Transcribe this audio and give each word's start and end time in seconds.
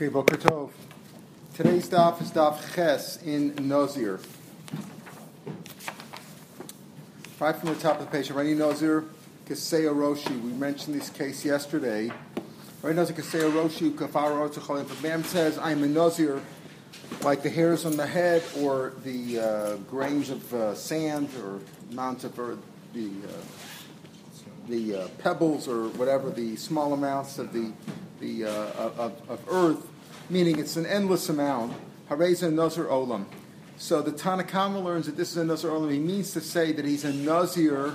Okay, 0.00 0.06
Boker 0.06 0.36
Tov. 0.36 0.70
Today's 1.54 1.88
daf 1.88 2.22
is 2.22 2.30
daf 2.30 2.72
Ches 2.72 3.20
in 3.20 3.52
Nozir. 3.54 4.24
Right 7.40 7.56
from 7.56 7.70
the 7.70 7.74
top 7.74 7.98
of 7.98 8.04
the 8.04 8.12
page, 8.12 8.30
Rani 8.30 8.54
Nozir, 8.54 9.08
Keseo 9.48 9.92
Roshi. 9.92 10.40
We 10.40 10.52
mentioned 10.52 10.94
this 10.94 11.10
case 11.10 11.44
yesterday. 11.44 12.12
Rani 12.80 12.94
Nozir, 12.94 13.16
Keseo 13.16 13.50
Roshi, 13.50 13.90
Kafar 13.90 14.48
Otzacholim. 14.48 14.82
If 14.82 15.00
a 15.00 15.02
man 15.02 15.24
says, 15.24 15.58
I'm 15.58 15.82
a 15.82 15.88
Nozir, 15.88 16.42
like 17.22 17.42
the 17.42 17.50
hairs 17.50 17.84
on 17.84 17.96
the 17.96 18.06
head 18.06 18.44
or 18.60 18.92
the 19.02 19.40
uh, 19.40 19.76
grains 19.90 20.30
of 20.30 20.54
uh, 20.54 20.76
sand 20.76 21.28
or 21.42 21.58
amounts 21.90 22.22
of 22.22 22.38
earth, 22.38 22.60
the 22.94 23.08
uh, 23.08 23.32
the 24.68 24.94
uh, 24.94 25.08
pebbles 25.18 25.66
or 25.66 25.88
whatever 25.88 26.30
the 26.30 26.54
small 26.54 26.92
amounts 26.92 27.40
of 27.40 27.52
the 27.52 27.72
the 28.20 28.44
uh, 28.44 28.50
of, 28.50 29.22
of 29.28 29.40
earth, 29.48 29.86
meaning 30.30 30.58
it's 30.58 30.76
an 30.76 30.86
endless 30.86 31.28
amount. 31.28 31.74
Hareza 32.10 32.52
Nazir 32.52 32.86
Olam. 32.86 33.26
So 33.76 34.02
the 34.02 34.12
Tanakama 34.12 34.82
learns 34.82 35.06
that 35.06 35.16
this 35.16 35.30
is 35.30 35.36
a 35.36 35.44
Nazir 35.44 35.70
Olam. 35.70 35.92
He 35.92 35.98
means 35.98 36.32
to 36.32 36.40
say 36.40 36.72
that 36.72 36.84
he's 36.84 37.04
a 37.04 37.12
Nazir 37.12 37.94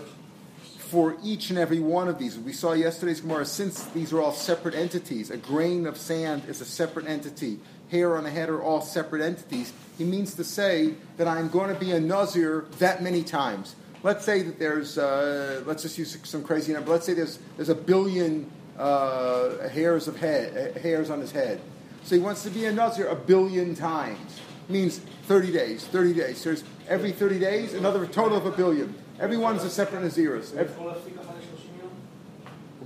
for 0.78 1.18
each 1.24 1.50
and 1.50 1.58
every 1.58 1.80
one 1.80 2.08
of 2.08 2.20
these. 2.20 2.38
We 2.38 2.54
saw 2.54 2.74
yesterday's 2.74 3.22
Gemara, 3.22 3.46
since 3.46 3.84
these 3.86 4.14
are 4.14 4.22
all 4.22 4.32
separate 4.32 4.76
entities, 4.76 5.32
a 5.32 5.38
grain 5.38 5.88
of 5.88 5.98
sand 5.98 6.44
is 6.48 6.62
a 6.62 6.66
separate 6.66 7.08
entity, 7.08 7.60
hair 7.90 8.16
on 8.16 8.26
the 8.26 8.30
head 8.30 8.48
are 8.48 8.62
all 8.62 8.80
separate 8.80 9.24
entities. 9.24 9.74
He 9.98 10.04
means 10.04 10.36
to 10.36 10.44
say 10.44 10.94
that 11.18 11.28
I'm 11.28 11.50
going 11.50 11.74
to 11.74 11.80
be 11.80 11.92
a 11.92 12.00
Nazir 12.00 12.66
that 12.78 13.02
many 13.02 13.24
times. 13.24 13.76
Let's 14.04 14.24
say 14.24 14.44
that 14.44 14.60
there's, 14.60 15.00
uh, 15.00 15.64
let's 15.66 15.82
just 15.82 15.98
use 15.98 16.16
some 16.24 16.44
crazy 16.44 16.74
number. 16.74 16.92
Let's 16.92 17.08
say 17.08 17.16
there's, 17.16 17.40
there's 17.56 17.70
a 17.70 17.76
billion 17.76 18.52
uh, 18.79 19.69
hairs 19.69 20.09
of 20.09 20.17
head, 20.17 20.75
uh, 20.77 20.79
hairs 20.81 21.11
on 21.11 21.21
his 21.21 21.33
head. 21.33 21.61
So 22.05 22.15
he 22.15 22.21
wants 22.21 22.43
to 22.45 22.51
be 22.51 22.65
a 22.67 22.73
Nazir 22.73 23.07
a 23.09 23.17
billion 23.17 23.75
times. 23.75 24.41
Means 24.69 25.01
30 25.27 25.53
days, 25.53 25.85
30 25.87 26.15
days. 26.15 26.45
There's 26.45 26.65
every 26.89 27.13
30 27.13 27.39
days, 27.39 27.75
another 27.75 28.07
total 28.07 28.37
of 28.37 28.47
a 28.47 28.51
billion. 28.51 28.95
Every 29.19 29.37
one 29.37 29.57
is 29.57 29.65
a 29.65 29.71
separate 29.71 30.03
Naziris. 30.03 30.55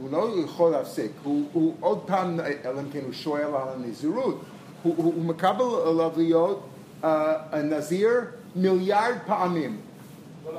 הוא 0.01 0.11
לא 0.11 0.29
יכול 0.45 0.71
להפסיק, 0.71 1.13
הוא, 1.23 1.45
הוא 1.53 1.75
עוד 1.81 2.01
פעם, 2.07 2.41
אלא 2.41 2.81
אם 2.81 2.91
כן 2.93 3.01
הוא 3.05 3.13
שואל 3.13 3.45
על 3.45 3.69
הנזירות, 3.75 4.41
הוא, 4.83 4.95
הוא, 4.97 5.15
הוא 5.15 5.25
מקבל 5.25 5.65
עליו 5.87 6.11
להיות 6.17 6.63
uh, 7.03 7.07
הנזיר 7.53 8.21
מיליארד 8.57 9.17
פעמים. 9.27 9.77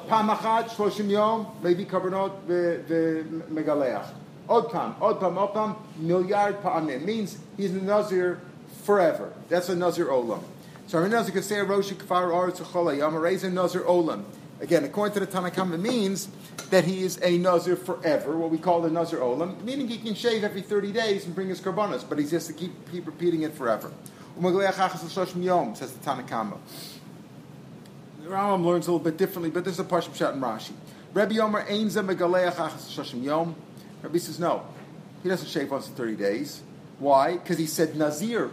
פעם 0.08 0.30
אחת, 0.30 0.70
30 0.70 1.10
יום, 1.10 1.46
מביא 1.64 1.86
קרבנות 1.86 2.32
ומגלח. 2.88 4.12
otam, 4.49 4.97
otam, 4.99 5.35
otam, 5.35 5.53
tam, 5.53 5.71
od 5.71 5.77
milyard 5.99 6.63
pa'amim. 6.63 7.05
Means 7.05 7.39
he's 7.57 7.73
a 7.73 7.81
Nazir 7.81 8.41
forever. 8.85 9.33
That's 9.49 9.69
a 9.69 9.77
Nazir 9.77 10.07
Olam. 10.07 10.43
So 10.87 10.99
our 10.99 11.09
Nazir 11.09 11.35
could 11.35 11.45
say 11.45 11.59
a 11.59 11.65
Rosh 11.65 11.93
Kfar 11.93 12.31
Oretz 12.31 12.57
Cholayam, 12.63 13.13
or 13.13 13.21
raise 13.21 13.45
a 13.45 13.51
Nazir 13.51 13.83
Olam. 13.83 14.25
Again, 14.61 14.85
according 14.85 15.15
to 15.15 15.21
the 15.21 15.27
Tanakhama, 15.27 15.79
means 15.79 16.29
that 16.71 16.85
he 16.85 17.03
is 17.03 17.21
a 17.23 17.39
Nazir 17.39 17.77
forever, 17.77 18.37
what 18.37 18.51
we 18.51 18.59
call 18.59 18.81
the 18.81 18.91
Nazir 18.91 19.19
Olam, 19.19 19.63
meaning 19.63 19.89
he 19.89 19.99
can 19.99 20.15
shave 20.15 20.43
every 20.43 20.63
30 20.63 20.93
days 20.93 21.27
and 21.27 21.35
bring 21.35 21.49
his 21.49 21.61
karbanas, 21.61 22.09
but 22.09 22.19
he's 22.19 22.31
just 22.31 22.47
to 22.47 22.53
keep, 22.53 22.73
keep 22.91 23.07
repeating 23.07 23.43
it 23.43 23.55
forever. 23.55 23.93
Yom, 24.41 25.75
says 25.75 25.93
the 25.93 26.05
Tanakhama. 26.05 26.57
The 28.23 28.31
Rambam 28.31 28.65
learns 28.65 28.87
a 28.87 28.93
little 28.93 29.05
bit 29.05 29.17
differently, 29.17 29.51
but 29.51 29.65
this 29.65 29.75
is 29.75 29.81
a 29.81 29.85
Parshim 29.85 30.15
Shat 30.15 30.35
and 30.35 30.43
Rashi. 30.43 30.73
Rabbi 31.13 31.35
Yomer 31.35 31.67
Einza 31.67 32.03
Megaleach 32.05 32.55
Achas 32.55 32.89
Shoshim 32.89 33.23
Yom. 33.23 33.55
Rabbi 34.03 34.19
says 34.19 34.39
no, 34.39 34.65
he 35.23 35.29
doesn't 35.29 35.49
shave 35.49 35.71
once 35.71 35.89
in 35.89 35.95
30 35.95 36.17
days. 36.17 36.63
Why? 36.99 37.33
Because 37.33 37.59
he 37.59 37.67
said 37.67 37.97
Nazir. 37.97 38.51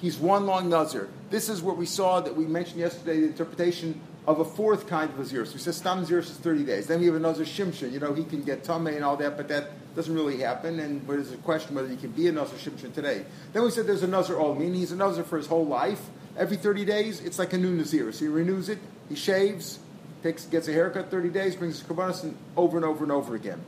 He's 0.00 0.18
one 0.18 0.46
long 0.46 0.68
Nazir. 0.68 1.08
This 1.30 1.48
is 1.48 1.62
what 1.62 1.76
we 1.76 1.86
saw 1.86 2.20
that 2.20 2.36
we 2.36 2.44
mentioned 2.46 2.80
yesterday, 2.80 3.20
the 3.20 3.26
interpretation 3.26 4.00
of 4.26 4.40
a 4.40 4.44
fourth 4.44 4.86
kind 4.86 5.10
of 5.10 5.18
Nazir. 5.18 5.44
So 5.46 5.52
he 5.52 5.58
says 5.58 5.76
Stam 5.76 6.00
Nazir 6.00 6.18
is 6.18 6.30
30 6.30 6.64
days. 6.64 6.86
Then 6.86 7.00
we 7.00 7.06
have 7.06 7.14
another 7.14 7.44
Shimshon. 7.44 7.92
You 7.92 7.98
know, 7.98 8.12
he 8.12 8.24
can 8.24 8.42
get 8.42 8.62
Tameh 8.62 8.94
and 8.94 9.04
all 9.04 9.16
that, 9.16 9.36
but 9.36 9.48
that 9.48 9.70
doesn't 9.96 10.14
really 10.14 10.38
happen. 10.38 10.78
And 10.78 11.06
there's 11.08 11.32
a 11.32 11.36
question 11.38 11.74
whether 11.74 11.88
he 11.88 11.96
can 11.96 12.10
be 12.10 12.28
a 12.28 12.32
Nazir 12.32 12.70
Shimshon 12.70 12.94
today. 12.94 13.24
Then 13.52 13.64
we 13.64 13.70
said 13.70 13.86
there's 13.86 14.02
a 14.02 14.06
Nazir 14.06 14.38
Ol, 14.38 14.54
meaning 14.54 14.74
he's 14.74 14.92
a 14.92 14.96
Nazir 14.96 15.24
for 15.24 15.38
his 15.38 15.46
whole 15.46 15.66
life. 15.66 16.00
Every 16.36 16.56
30 16.56 16.84
days, 16.84 17.20
it's 17.20 17.38
like 17.38 17.52
a 17.52 17.58
new 17.58 17.72
Nazir. 17.72 18.12
So 18.12 18.20
he 18.20 18.28
renews 18.28 18.68
it, 18.68 18.78
he 19.08 19.16
shaves, 19.16 19.80
takes, 20.22 20.44
gets 20.44 20.68
a 20.68 20.72
haircut 20.72 21.10
30 21.10 21.30
days, 21.30 21.56
brings 21.56 21.78
his 21.78 21.86
Kabbalah 21.86 22.14
over 22.56 22.76
and 22.76 22.84
over 22.84 23.02
and 23.02 23.12
over 23.12 23.34
again. 23.34 23.60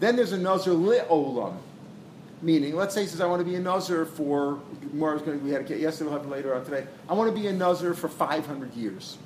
Then 0.00 0.16
there's 0.16 0.32
a 0.32 0.38
Nazir 0.38 0.72
Li'olam, 0.72 1.56
meaning, 2.42 2.74
let's 2.74 2.94
say 2.94 3.02
he 3.02 3.06
says, 3.06 3.20
I 3.20 3.26
want 3.26 3.40
to 3.40 3.44
be 3.44 3.54
a 3.56 3.60
Nazir 3.60 4.04
for, 4.04 4.60
more 4.92 5.16
going 5.18 5.38
to, 5.38 5.44
we 5.44 5.50
had 5.50 5.70
a 5.70 5.78
yesterday, 5.78 6.10
we'll 6.10 6.18
have 6.18 6.28
later 6.28 6.54
on 6.54 6.64
today. 6.64 6.86
I 7.08 7.14
want 7.14 7.34
to 7.34 7.40
be 7.40 7.46
a 7.46 7.52
Nazir 7.52 7.94
for 7.94 8.08
500 8.08 8.74
years. 8.74 9.18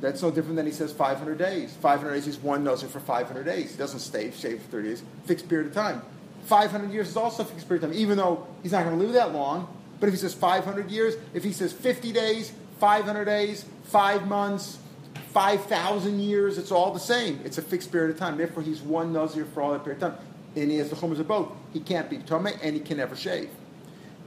That's 0.00 0.22
no 0.22 0.30
different 0.30 0.56
than 0.56 0.66
he 0.66 0.72
says 0.72 0.92
500 0.92 1.38
days. 1.38 1.74
500 1.80 2.12
days, 2.12 2.26
he's 2.26 2.38
one 2.38 2.64
Nazir 2.64 2.88
for 2.88 3.00
500 3.00 3.44
days. 3.44 3.72
He 3.72 3.78
doesn't 3.78 4.00
stay, 4.00 4.30
shave 4.30 4.60
for 4.62 4.72
30 4.72 4.88
days, 4.88 5.02
fixed 5.24 5.48
period 5.48 5.68
of 5.68 5.74
time. 5.74 6.02
500 6.44 6.92
years 6.92 7.08
is 7.08 7.16
also 7.16 7.42
a 7.42 7.46
fixed 7.46 7.66
period 7.66 7.84
of 7.84 7.90
time, 7.90 7.98
even 7.98 8.18
though 8.18 8.46
he's 8.62 8.72
not 8.72 8.84
going 8.84 8.98
to 8.98 9.02
live 9.02 9.14
that 9.14 9.32
long. 9.32 9.68
But 9.98 10.08
if 10.08 10.14
he 10.14 10.18
says 10.18 10.34
500 10.34 10.90
years, 10.90 11.14
if 11.32 11.42
he 11.42 11.52
says 11.52 11.72
50 11.72 12.12
days, 12.12 12.52
500 12.78 13.24
days, 13.24 13.64
five 13.84 14.28
months, 14.28 14.78
5,000 15.36 16.18
years, 16.18 16.56
it's 16.56 16.72
all 16.72 16.94
the 16.94 16.98
same. 16.98 17.38
It's 17.44 17.58
a 17.58 17.62
fixed 17.62 17.92
period 17.92 18.10
of 18.10 18.18
time. 18.18 18.38
Therefore, 18.38 18.62
he's 18.62 18.80
one 18.80 19.12
Nazir 19.12 19.44
for 19.44 19.60
all 19.60 19.72
that 19.72 19.84
period 19.84 20.02
of 20.02 20.14
time. 20.14 20.26
And 20.56 20.70
he 20.70 20.78
has 20.78 20.88
the 20.88 20.96
chumras 20.96 21.20
of 21.20 21.28
both. 21.28 21.52
He 21.74 21.80
can't 21.80 22.08
be 22.08 22.16
Tomei 22.16 22.58
and 22.62 22.74
he 22.74 22.80
can 22.80 22.96
never 22.96 23.14
shave. 23.14 23.50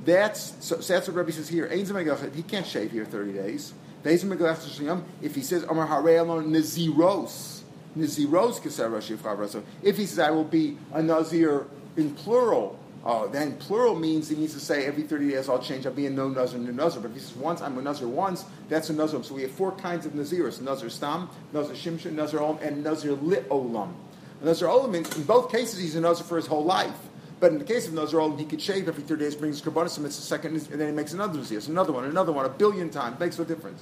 That's, 0.05 0.53
so, 0.63 0.79
so 0.81 0.93
that's 0.93 1.07
what 1.07 1.17
Rabbi 1.17 1.31
says 1.31 1.49
here. 1.49 1.67
He 1.67 2.43
can't 2.43 2.67
shave 2.67 2.91
here 2.91 3.05
30 3.05 3.33
days. 3.33 3.73
If 4.05 5.33
he 5.33 5.41
says, 5.41 5.63
Amar 5.63 5.87
Naziros, 5.87 7.61
Naziros 7.97 9.63
If 9.81 9.97
he 9.97 10.05
says, 10.05 10.19
I 10.19 10.29
will 10.29 10.43
be 10.43 10.77
a 10.93 11.01
Nazir 11.01 11.65
in 11.97 12.13
plural, 12.13 12.77
uh, 13.05 13.27
then 13.27 13.55
plural 13.57 13.95
means 13.95 14.27
he 14.27 14.35
needs 14.35 14.53
to 14.53 14.59
say 14.59 14.85
every 14.85 15.03
30 15.03 15.29
days 15.29 15.47
I'll 15.47 15.59
change, 15.59 15.85
I'll 15.85 15.93
be 15.93 16.05
a 16.05 16.09
no 16.09 16.29
Nazir, 16.29 16.59
new 16.59 16.71
Nazir. 16.71 17.01
But 17.01 17.11
if 17.11 17.13
he 17.15 17.21
says 17.21 17.35
once, 17.35 17.61
I'm 17.61 17.77
a 17.77 17.81
Nazir 17.81 18.07
once, 18.07 18.45
that's 18.67 18.89
a 18.89 18.93
Nazir. 18.93 19.23
So 19.23 19.35
we 19.35 19.43
have 19.43 19.51
four 19.51 19.71
kinds 19.71 20.05
of 20.05 20.13
Naziris 20.13 20.61
Nazir 20.61 20.89
Stam, 20.89 21.29
Nazir 21.53 21.75
Shimshon, 21.75 22.11
Nazir 22.11 22.39
Olam, 22.39 22.61
and 22.61 22.83
Nazir 22.83 23.13
Lit 23.13 23.47
Olam. 23.49 23.93
Nazir 24.41 24.67
Olam, 24.67 24.91
means, 24.91 25.15
in 25.15 25.23
both 25.23 25.51
cases, 25.51 25.79
he's 25.79 25.95
a 25.95 26.01
Nazir 26.01 26.25
for 26.25 26.35
his 26.35 26.47
whole 26.47 26.63
life. 26.63 26.95
But 27.39 27.53
in 27.53 27.57
the 27.57 27.63
case 27.63 27.88
of 27.88 27.93
Nazir 27.93 28.19
Olam, 28.19 28.38
he 28.38 28.45
could 28.45 28.61
shave 28.61 28.89
every 28.89 29.03
30 29.03 29.23
days, 29.23 29.35
brings 29.35 29.61
Karbonis, 29.61 29.95
and 29.95 30.05
it's 30.05 30.19
a 30.19 30.21
second, 30.21 30.55
and 30.55 30.79
then 30.79 30.89
he 30.89 30.93
makes 30.93 31.13
another 31.13 31.38
Nazir, 31.38 31.61
another 31.67 31.93
one, 31.93 32.03
another 32.03 32.33
one, 32.33 32.45
a 32.45 32.49
billion 32.49 32.89
times, 32.89 33.17
makes 33.17 33.39
no 33.39 33.45
difference. 33.45 33.81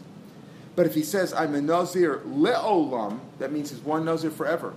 But 0.76 0.86
if 0.86 0.94
he 0.94 1.02
says, 1.02 1.34
I'm 1.34 1.56
a 1.56 1.62
Nazir 1.62 2.22
Le'olam, 2.28 3.20
that 3.40 3.52
means 3.52 3.72
he's 3.72 3.80
one 3.80 4.06
Nazir 4.06 4.30
forever. 4.30 4.76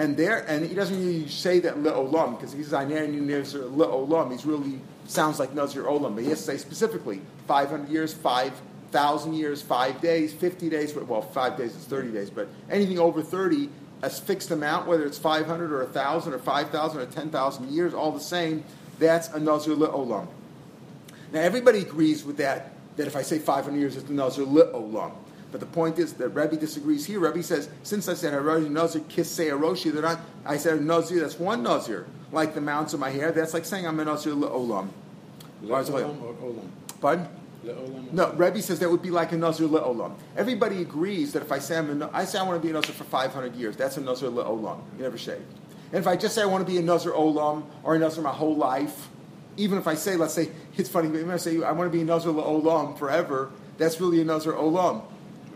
And 0.00 0.16
there, 0.16 0.38
and 0.48 0.64
he 0.64 0.74
doesn't 0.74 0.98
really 0.98 1.28
say 1.28 1.60
that 1.60 1.76
le'olam 1.76 2.38
because 2.38 2.54
he 2.54 2.62
says 2.62 2.72
Ayin 2.72 3.20
Nazir 3.20 3.64
le'olam. 3.64 4.32
He's 4.32 4.46
really 4.46 4.80
sounds 5.06 5.38
like 5.38 5.52
Nazir 5.52 5.82
olam, 5.82 6.14
but 6.14 6.24
he 6.24 6.30
has 6.30 6.38
to 6.38 6.44
say 6.46 6.56
specifically 6.56 7.20
500 7.46 7.90
years, 7.90 8.14
5,000 8.14 9.34
years, 9.34 9.60
five 9.60 10.00
days, 10.00 10.32
50 10.32 10.70
days. 10.70 10.94
Well, 10.94 11.20
five 11.20 11.58
days 11.58 11.76
is 11.76 11.84
30 11.84 12.12
days, 12.12 12.30
but 12.30 12.48
anything 12.70 12.98
over 12.98 13.20
30, 13.20 13.68
a 14.00 14.08
fixed 14.08 14.50
amount, 14.50 14.86
whether 14.86 15.04
it's 15.04 15.18
500 15.18 15.70
or 15.70 15.84
1,000 15.84 16.32
or 16.32 16.38
5,000 16.38 16.98
or 17.02 17.04
10,000 17.04 17.70
years, 17.70 17.92
all 17.92 18.10
the 18.10 18.20
same. 18.20 18.64
That's 18.98 19.28
a 19.28 19.38
Nazir 19.38 19.74
le'olam. 19.74 20.28
Now 21.30 21.40
everybody 21.40 21.80
agrees 21.80 22.24
with 22.24 22.38
that. 22.38 22.72
That 22.96 23.06
if 23.06 23.16
I 23.16 23.20
say 23.20 23.38
500 23.38 23.78
years, 23.78 23.98
it's 23.98 24.08
a 24.08 24.14
Nazir 24.14 24.46
le'olam. 24.46 25.12
But 25.50 25.60
the 25.60 25.66
point 25.66 25.98
is 25.98 26.14
that 26.14 26.28
Rebbe 26.28 26.56
disagrees 26.56 27.06
here. 27.06 27.20
Rebbe 27.20 27.42
says, 27.42 27.68
since 27.82 28.08
I 28.08 28.14
said 28.14 28.32
Harari 28.32 28.68
Nazir 28.68 29.02
Kisei 29.02 29.50
Aroshi, 29.50 29.92
they're 29.92 30.02
not, 30.02 30.20
I 30.44 30.56
said 30.56 30.80
Nazir, 30.82 31.20
that's 31.20 31.38
one 31.38 31.62
Nazir. 31.62 32.06
Like 32.32 32.54
the 32.54 32.60
mounts 32.60 32.94
of 32.94 33.00
my 33.00 33.10
hair, 33.10 33.32
that's 33.32 33.54
like 33.54 33.64
saying 33.64 33.86
I'm 33.86 33.98
a 33.98 34.04
Nazir 34.04 34.32
Le'olam. 34.34 34.88
Pardon? 37.00 37.28
No, 38.12 38.32
Rebbe 38.32 38.62
says 38.62 38.78
that 38.78 38.90
would 38.90 39.02
be 39.02 39.10
like 39.10 39.32
a 39.32 39.36
Nazir 39.36 39.66
Le'olam. 39.66 40.14
Everybody 40.36 40.80
agrees 40.80 41.32
that 41.32 41.42
if 41.42 41.50
I 41.50 41.58
say 41.58 41.76
I'm 41.76 42.00
a, 42.02 42.10
I 42.12 42.24
say 42.24 42.38
I 42.38 42.42
want 42.44 42.62
to 42.62 42.64
be 42.64 42.70
a 42.70 42.74
Nazir 42.74 42.94
for 42.94 43.04
500 43.04 43.56
years, 43.56 43.76
that's 43.76 43.96
a 43.96 44.00
Nazir 44.00 44.28
Le'olam. 44.28 44.80
You 44.96 45.02
never 45.02 45.18
shave. 45.18 45.42
And 45.92 45.98
if 45.98 46.06
I 46.06 46.16
just 46.16 46.34
say 46.34 46.42
I 46.42 46.46
want 46.46 46.64
to 46.64 46.72
be 46.72 46.78
a 46.78 46.82
Nazir 46.82 47.12
Olam 47.12 47.64
or 47.82 47.96
a 47.96 47.98
Nazir 47.98 48.22
my 48.22 48.30
whole 48.30 48.54
life, 48.54 49.08
even 49.56 49.76
if 49.76 49.88
I 49.88 49.94
say, 49.94 50.16
let's 50.16 50.34
say, 50.34 50.50
it's 50.76 50.88
funny, 50.88 51.08
but 51.08 51.16
even 51.16 51.30
if 51.30 51.34
I 51.34 51.38
say 51.38 51.62
I 51.62 51.72
want 51.72 51.90
to 51.90 51.96
be 51.96 52.02
a 52.02 52.04
Nazir 52.04 52.32
Olam 52.32 52.96
forever, 52.96 53.50
that's 53.76 54.00
really 54.00 54.20
a 54.20 54.24
Nazir 54.24 54.52
Olam. 54.52 55.02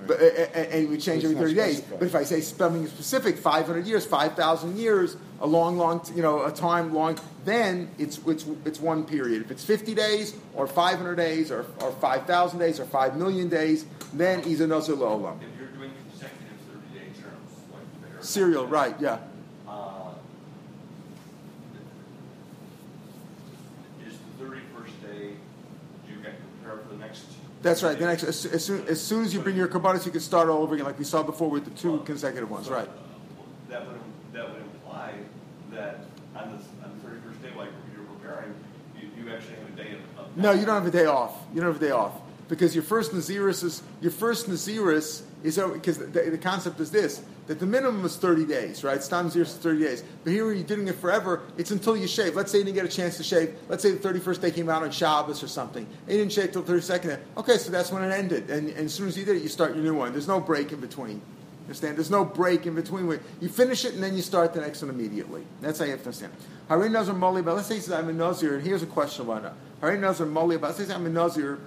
But, 0.07 0.21
uh, 0.21 0.25
uh, 0.25 0.27
uh, 0.27 0.59
and 0.59 0.91
we 0.91 0.99
change 0.99 1.25
every 1.25 1.37
30 1.37 1.55
days. 1.55 1.81
But 1.81 2.03
if 2.03 2.15
I 2.15 2.25
say 2.25 2.41
something 2.41 2.87
specific, 2.87 3.39
500 3.39 3.87
years, 3.87 4.05
5,000 4.07 4.77
years, 4.77 5.17
a 5.41 5.47
long, 5.47 5.77
long, 5.77 6.05
you 6.15 6.23
know, 6.23 6.45
a 6.45 6.53
time 6.53 6.95
long, 6.95 7.19
then 7.45 7.91
it's, 7.99 8.19
it's, 8.27 8.47
it's 8.65 8.81
one 8.81 9.05
period. 9.05 9.43
If 9.43 9.51
it's 9.51 9.65
50 9.65 9.95
days, 9.95 10.35
or 10.55 10.67
500 10.67 11.15
days, 11.17 11.51
or, 11.51 11.67
or 11.81 11.93
5,000 11.93 12.59
days, 12.59 12.81
or 12.81 12.85
5 12.85 13.17
million 13.17 13.49
days, 13.49 13.85
then 14.13 14.43
he's 14.43 14.61
a 14.61 14.67
Nazir 14.67 14.97
Lo'olam. 14.97 15.39
If 15.43 15.59
you're 15.59 15.69
doing 15.69 15.91
consecutive 16.11 16.59
30 16.93 16.99
day 16.99 17.07
terms, 17.21 17.51
like 17.73 18.25
Serial, 18.25 18.67
right, 18.67 18.95
yeah. 19.01 19.19
Uh, 19.69 20.11
is 24.07 24.15
the 24.39 24.45
31st 24.45 24.61
31st 24.85 25.03
day, 25.03 25.29
you 26.09 26.17
get 26.23 26.35
prepared 26.61 26.83
for 26.83 26.89
the 26.95 26.99
next. 26.99 27.25
That's 27.65 27.83
right. 27.83 27.99
The 27.99 28.05
next, 28.05 28.25
as, 28.25 28.45
as, 28.45 28.65
soon, 28.65 28.87
as 28.89 29.01
soon 29.01 29.25
as 29.25 29.33
you 29.33 29.41
bring 29.41 29.57
your 29.57 29.69
kabbalas, 29.69 30.05
you 30.05 30.13
can 30.13 30.21
start 30.21 30.51
all 30.51 30.63
over 30.63 30.75
again, 30.75 30.85
like 30.85 30.99
we 30.99 31.05
saw 31.05 31.23
before 31.23 31.49
with 31.49 31.65
the 31.65 31.71
two 31.71 32.01
consecutive 32.05 32.51
ones. 32.51 32.67
So, 32.67 32.75
Right. 32.75 32.89
That 33.71 33.87
would, 33.87 33.99
that 34.35 34.51
would 34.53 34.61
imply 34.61 35.15
that 35.73 36.01
on 36.37 36.51
the, 36.51 36.87
on 36.87 36.93
the 37.03 37.09
31st 37.09 37.43
day, 37.43 37.57
like 37.57 37.71
you're 37.97 38.05
preparing, 38.05 38.55
you, 39.01 39.09
you 39.17 39.33
actually 39.35 39.57
have 39.57 39.69
a 39.73 39.77
day 39.83 39.97
of. 39.97 40.27
of 40.27 40.37
No, 40.37 40.53
you 40.53 40.67
don't 40.67 40.75
have 40.75 40.87
a 40.87 40.91
day 40.91 41.07
off. 41.07 41.35
You 41.55 41.63
don't 41.63 41.73
have 41.73 41.83
a 41.83 41.85
day 41.85 41.91
off 41.91 42.13
because 42.49 42.75
your 42.75 42.85
first 42.85 43.13
naziris 43.13 43.65
is 43.65 43.83
your 44.01 44.13
first 44.13 44.49
naziris 44.49 45.23
is 45.43 45.59
oh, 45.59 45.73
because 45.73 45.99
the, 45.99 46.07
the 46.07 46.39
concept 46.39 46.81
is 46.81 46.91
this 46.91 47.23
that 47.47 47.59
the 47.59 47.67
minimum 47.67 48.05
is 48.07 48.17
30 48.17 48.47
days, 48.47 48.83
right? 48.83 49.03
Stam 49.03 49.29
naziris 49.29 49.43
is 49.43 49.57
30 49.57 49.81
days. 49.81 50.05
But 50.23 50.33
here 50.33 50.51
you're 50.51 50.65
doing 50.65 50.89
it 50.89 50.95
forever. 50.97 51.43
It's 51.59 51.71
until 51.71 51.97
you 51.97 52.07
shave. 52.07 52.35
Let's 52.35 52.51
say 52.51 52.59
you 52.59 52.65
didn't 52.65 52.77
get 52.77 52.87
a 52.87 52.89
chance 52.89 53.19
to 53.19 53.23
shave. 53.23 53.55
Let's 53.69 53.83
say 53.83 53.93
the 53.93 54.09
31st 54.09 54.41
day 54.41 54.51
came 54.51 54.71
out 54.71 54.83
on 54.83 54.91
Shabbos 54.91 55.43
or 55.43 55.49
something. 55.49 55.87
And 56.07 56.13
you 56.13 56.19
didn't 56.19 56.33
shave 56.33 56.53
till 56.53 56.63
32nd. 56.63 57.21
Okay, 57.37 57.59
so 57.59 57.71
that's 57.71 57.93
when 57.93 58.03
it 58.03 58.13
ended. 58.15 58.49
And, 58.49 58.71
and 58.71 58.87
as 58.87 58.95
soon 58.95 59.09
as 59.09 59.19
you 59.19 59.27
did 59.27 59.37
it, 59.37 59.43
you 59.43 59.51
start 59.51 59.75
your 59.75 59.85
new 59.85 59.95
one. 59.95 60.13
There's 60.13 60.29
no 60.29 60.41
break 60.41 60.73
in 60.73 60.81
between. 60.81 61.21
Understand? 61.65 61.97
There's 61.97 62.11
no 62.11 62.25
break 62.25 62.67
in 62.67 62.75
between. 62.75 63.21
You 63.41 63.49
finish 63.49 63.85
it 63.87 63.95
and 63.95 64.03
then 64.03 64.15
you 64.15 64.23
start 64.23 64.53
the 64.53 64.61
next 64.61 64.83
one 64.83 64.91
immediately. 64.91 65.45
That's 65.63 65.79
how 65.79 65.87
you 65.87 65.93
have 65.93 66.01
to 66.01 66.07
understand. 66.07 66.33
Harin 66.69 66.93
Nazir 66.93 67.15
Moli, 67.15 67.43
but 67.43 67.57
let's 67.57 67.69
say 67.69 67.77
he 67.77 67.81
says 67.81 67.93
I'm 67.93 68.09
a 68.09 68.13
Nazir, 68.13 68.57
and 68.57 68.67
here's 68.67 68.83
a 68.83 68.87
question 68.87 69.25
about 69.25 69.45
it. 69.47 69.53
Harin 69.81 70.01
Nazir 70.01 70.27
Moli, 70.27 70.61
but 70.61 70.77
let's 70.77 70.87
say 70.87 70.95
I'm 70.95 71.07
a 71.07 71.09
Nazir 71.09 71.59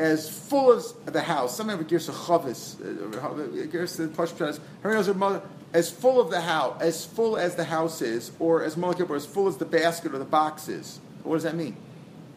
as 0.00 0.30
full 0.30 0.72
as 0.72 0.94
the 1.04 1.20
house. 1.20 1.54
Some 1.54 1.68
have 1.68 1.80
a 1.80 1.84
gears 1.84 2.08
of 2.08 2.14
chavis. 2.14 2.80
Uh, 2.80 3.18
uh, 3.18 3.62
uh, 3.62 3.66
gears 3.66 3.96
the 3.96 4.08
pashtas. 4.08 4.58
Harin 4.82 4.94
Nazir 4.94 5.14
Moli, 5.14 5.42
as 5.74 5.90
full 5.90 6.18
of 6.18 6.30
the 6.30 6.40
house, 6.40 6.80
as 6.80 7.04
full 7.04 7.36
as 7.36 7.54
the 7.54 7.64
house 7.64 8.00
is, 8.00 8.32
or 8.38 8.64
as 8.64 8.76
Moli 8.76 9.08
or 9.08 9.14
as 9.14 9.26
full 9.26 9.46
as 9.46 9.58
the 9.58 9.66
basket 9.66 10.14
or 10.14 10.18
the 10.18 10.24
box 10.24 10.68
is. 10.68 11.00
What 11.22 11.36
does 11.36 11.42
that 11.42 11.54
mean? 11.54 11.76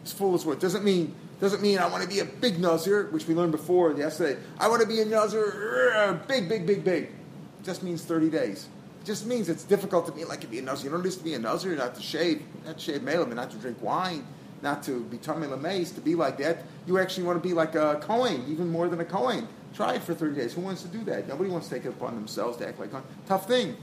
As 0.04 0.12
full 0.12 0.34
as 0.34 0.44
what? 0.44 0.60
Doesn't 0.60 0.84
mean 0.84 1.14
doesn't 1.40 1.62
mean 1.62 1.78
I 1.78 1.88
want 1.88 2.02
to 2.02 2.08
be 2.08 2.20
a 2.20 2.24
big 2.24 2.60
Nazir, 2.60 3.06
which 3.10 3.26
we 3.26 3.34
learned 3.34 3.52
before 3.52 3.92
yesterday. 3.92 4.40
I 4.58 4.68
want 4.68 4.82
to 4.82 4.88
be 4.88 5.00
a 5.00 5.04
Nazir, 5.04 6.20
big, 6.28 6.48
big, 6.48 6.66
big, 6.66 6.84
big. 6.84 7.04
It 7.04 7.64
just 7.64 7.82
means 7.82 8.02
30 8.02 8.30
days. 8.30 8.68
It 9.02 9.06
just 9.06 9.26
means 9.26 9.48
it's 9.48 9.64
difficult 9.64 10.06
to 10.06 10.12
be 10.12 10.24
like 10.24 10.42
to 10.42 10.46
be 10.46 10.58
a 10.58 10.62
Nazir. 10.62 10.84
You 10.84 10.90
don't 10.90 11.02
just 11.02 11.18
to 11.18 11.24
be 11.24 11.34
a 11.34 11.38
Nazir, 11.38 11.74
not 11.76 11.96
to 11.96 12.02
shave, 12.02 12.42
not 12.64 12.78
to 12.78 12.82
shave 12.82 13.00
melam, 13.00 13.34
not 13.34 13.50
to 13.50 13.56
drink 13.56 13.82
wine, 13.82 14.24
not 14.64 14.82
to 14.84 15.04
be 15.04 15.18
tummy 15.18 15.46
lames, 15.46 15.92
to 15.92 16.00
be 16.00 16.16
like 16.16 16.38
that. 16.38 16.64
You 16.86 16.98
actually 16.98 17.24
want 17.24 17.40
to 17.40 17.48
be 17.48 17.54
like 17.54 17.76
a 17.76 18.00
Kohen, 18.00 18.44
even 18.48 18.70
more 18.70 18.88
than 18.88 18.98
a 18.98 19.04
Kohen. 19.04 19.46
Try 19.74 19.94
it 19.94 20.02
for 20.02 20.14
30 20.14 20.34
days. 20.34 20.54
Who 20.54 20.62
wants 20.62 20.82
to 20.82 20.88
do 20.88 21.04
that? 21.04 21.28
Nobody 21.28 21.50
wants 21.50 21.68
to 21.68 21.74
take 21.74 21.84
it 21.84 21.90
upon 21.90 22.14
themselves 22.14 22.56
to 22.58 22.66
act 22.66 22.80
like 22.80 22.92
a 22.92 23.02
tough 23.26 23.46
thing. 23.46 23.76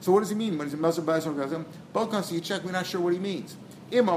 So 0.00 0.12
what 0.12 0.20
does 0.20 0.30
he 0.30 0.36
mean? 0.36 0.56
When 0.56 0.68
he's 0.68 0.74
a 0.74 0.80
Nazir, 0.80 1.02
Both 1.92 2.32
you 2.32 2.40
check, 2.40 2.64
we're 2.64 2.72
not 2.72 2.86
sure 2.86 3.00
what 3.00 3.12
he 3.12 3.18
means. 3.18 3.56
If 3.90 4.06
he 4.06 4.10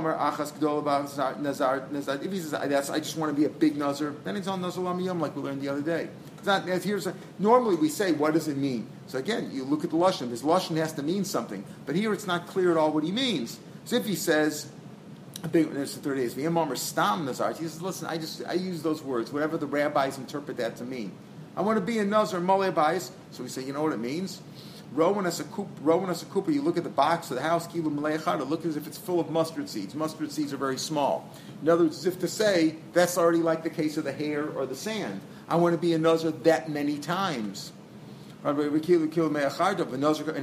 says, 2.39 2.51
that's, 2.51 2.89
I 2.89 2.99
just 2.99 3.17
want 3.17 3.33
to 3.33 3.35
be 3.35 3.45
a 3.45 3.49
big 3.49 3.77
nazar, 3.77 4.13
then 4.23 4.35
it's 4.35 4.47
on 4.47 4.61
nazar 4.61 4.83
lamiyam 4.83 5.19
like 5.19 5.35
we 5.35 5.41
learned 5.41 5.61
the 5.61 5.69
other 5.69 5.81
day. 5.81 6.09
Not, 6.45 6.67
here's 6.67 7.07
a, 7.07 7.15
normally 7.39 7.75
we 7.75 7.87
say, 7.87 8.11
what 8.11 8.33
does 8.33 8.47
it 8.47 8.57
mean? 8.57 8.87
So 9.07 9.17
again, 9.17 9.49
you 9.53 9.63
look 9.63 9.83
at 9.83 9.91
the 9.91 9.95
lashon. 9.95 10.29
This 10.29 10.41
lashon 10.41 10.75
has 10.77 10.93
to 10.93 11.03
mean 11.03 11.23
something, 11.23 11.63
but 11.85 11.95
here 11.95 12.13
it's 12.13 12.27
not 12.27 12.47
clear 12.47 12.71
at 12.71 12.77
all 12.77 12.91
what 12.91 13.03
he 13.03 13.11
means. 13.11 13.59
So 13.85 13.95
if 13.95 14.05
he 14.05 14.15
says, 14.15 14.71
a 15.43 15.47
big, 15.47 15.71
there's 15.71 15.95
the 15.95 16.01
third 16.01 16.17
days, 16.17 16.35
v'yamar 16.35 16.69
he 17.57 17.63
says, 17.63 17.81
listen, 17.81 18.07
I 18.07 18.17
just 18.17 18.43
I 18.47 18.53
use 18.53 18.81
those 18.81 19.01
words, 19.01 19.31
whatever 19.31 19.57
the 19.57 19.65
rabbis 19.65 20.17
interpret 20.17 20.57
that 20.57 20.75
to 20.77 20.83
mean. 20.83 21.11
I 21.55 21.61
want 21.61 21.77
to 21.77 21.85
be 21.85 21.99
a 21.99 22.05
nazar 22.05 22.39
mole 22.39 22.71
So 22.71 23.43
we 23.43 23.49
say, 23.49 23.63
you 23.63 23.73
know 23.73 23.81
what 23.81 23.93
it 23.93 23.99
means? 23.99 24.41
Rowan 24.93 25.25
as 25.25 25.39
a 25.39 25.45
cooper, 25.45 26.51
you 26.51 26.61
look 26.61 26.77
at 26.77 26.83
the 26.83 26.89
box 26.89 27.31
of 27.31 27.37
the 27.37 27.41
house, 27.41 27.65
kilu 27.65 28.41
it 28.41 28.49
looks 28.49 28.65
as 28.65 28.75
if 28.75 28.87
it's 28.87 28.97
full 28.97 29.21
of 29.21 29.29
mustard 29.29 29.69
seeds. 29.69 29.95
Mustard 29.95 30.31
seeds 30.31 30.51
are 30.51 30.57
very 30.57 30.77
small. 30.77 31.29
In 31.61 31.69
other 31.69 31.83
words, 31.83 31.99
as 31.99 32.05
if 32.05 32.19
to 32.19 32.27
say, 32.27 32.75
that's 32.91 33.17
already 33.17 33.39
like 33.39 33.63
the 33.63 33.69
case 33.69 33.95
of 33.95 34.03
the 34.03 34.11
hair 34.11 34.49
or 34.49 34.65
the 34.65 34.75
sand. 34.75 35.21
I 35.47 35.55
want 35.55 35.73
to 35.73 35.77
be 35.77 35.93
a 35.93 35.97
nazar 35.97 36.31
that 36.31 36.69
many 36.69 36.97
times. 36.97 37.71
And 38.43 38.59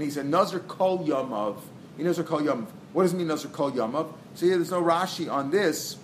he's 0.03 0.17
a 0.17 0.25
nazar 0.25 0.61
kol 0.61 0.99
yamav. 1.01 1.57
Nazar 2.05 2.25
kol 2.25 2.41
yamav. 2.41 2.67
What 2.93 3.03
does 3.03 3.13
it 3.13 3.17
mean 3.17 3.27
nazar 3.27 3.51
kol 3.51 3.73
yamav? 3.73 4.13
So 4.35 4.47
here 4.47 4.57
there's 4.57 4.71
no 4.71 4.83
Rashi 4.83 5.31
on 5.31 5.51
this, 5.51 5.97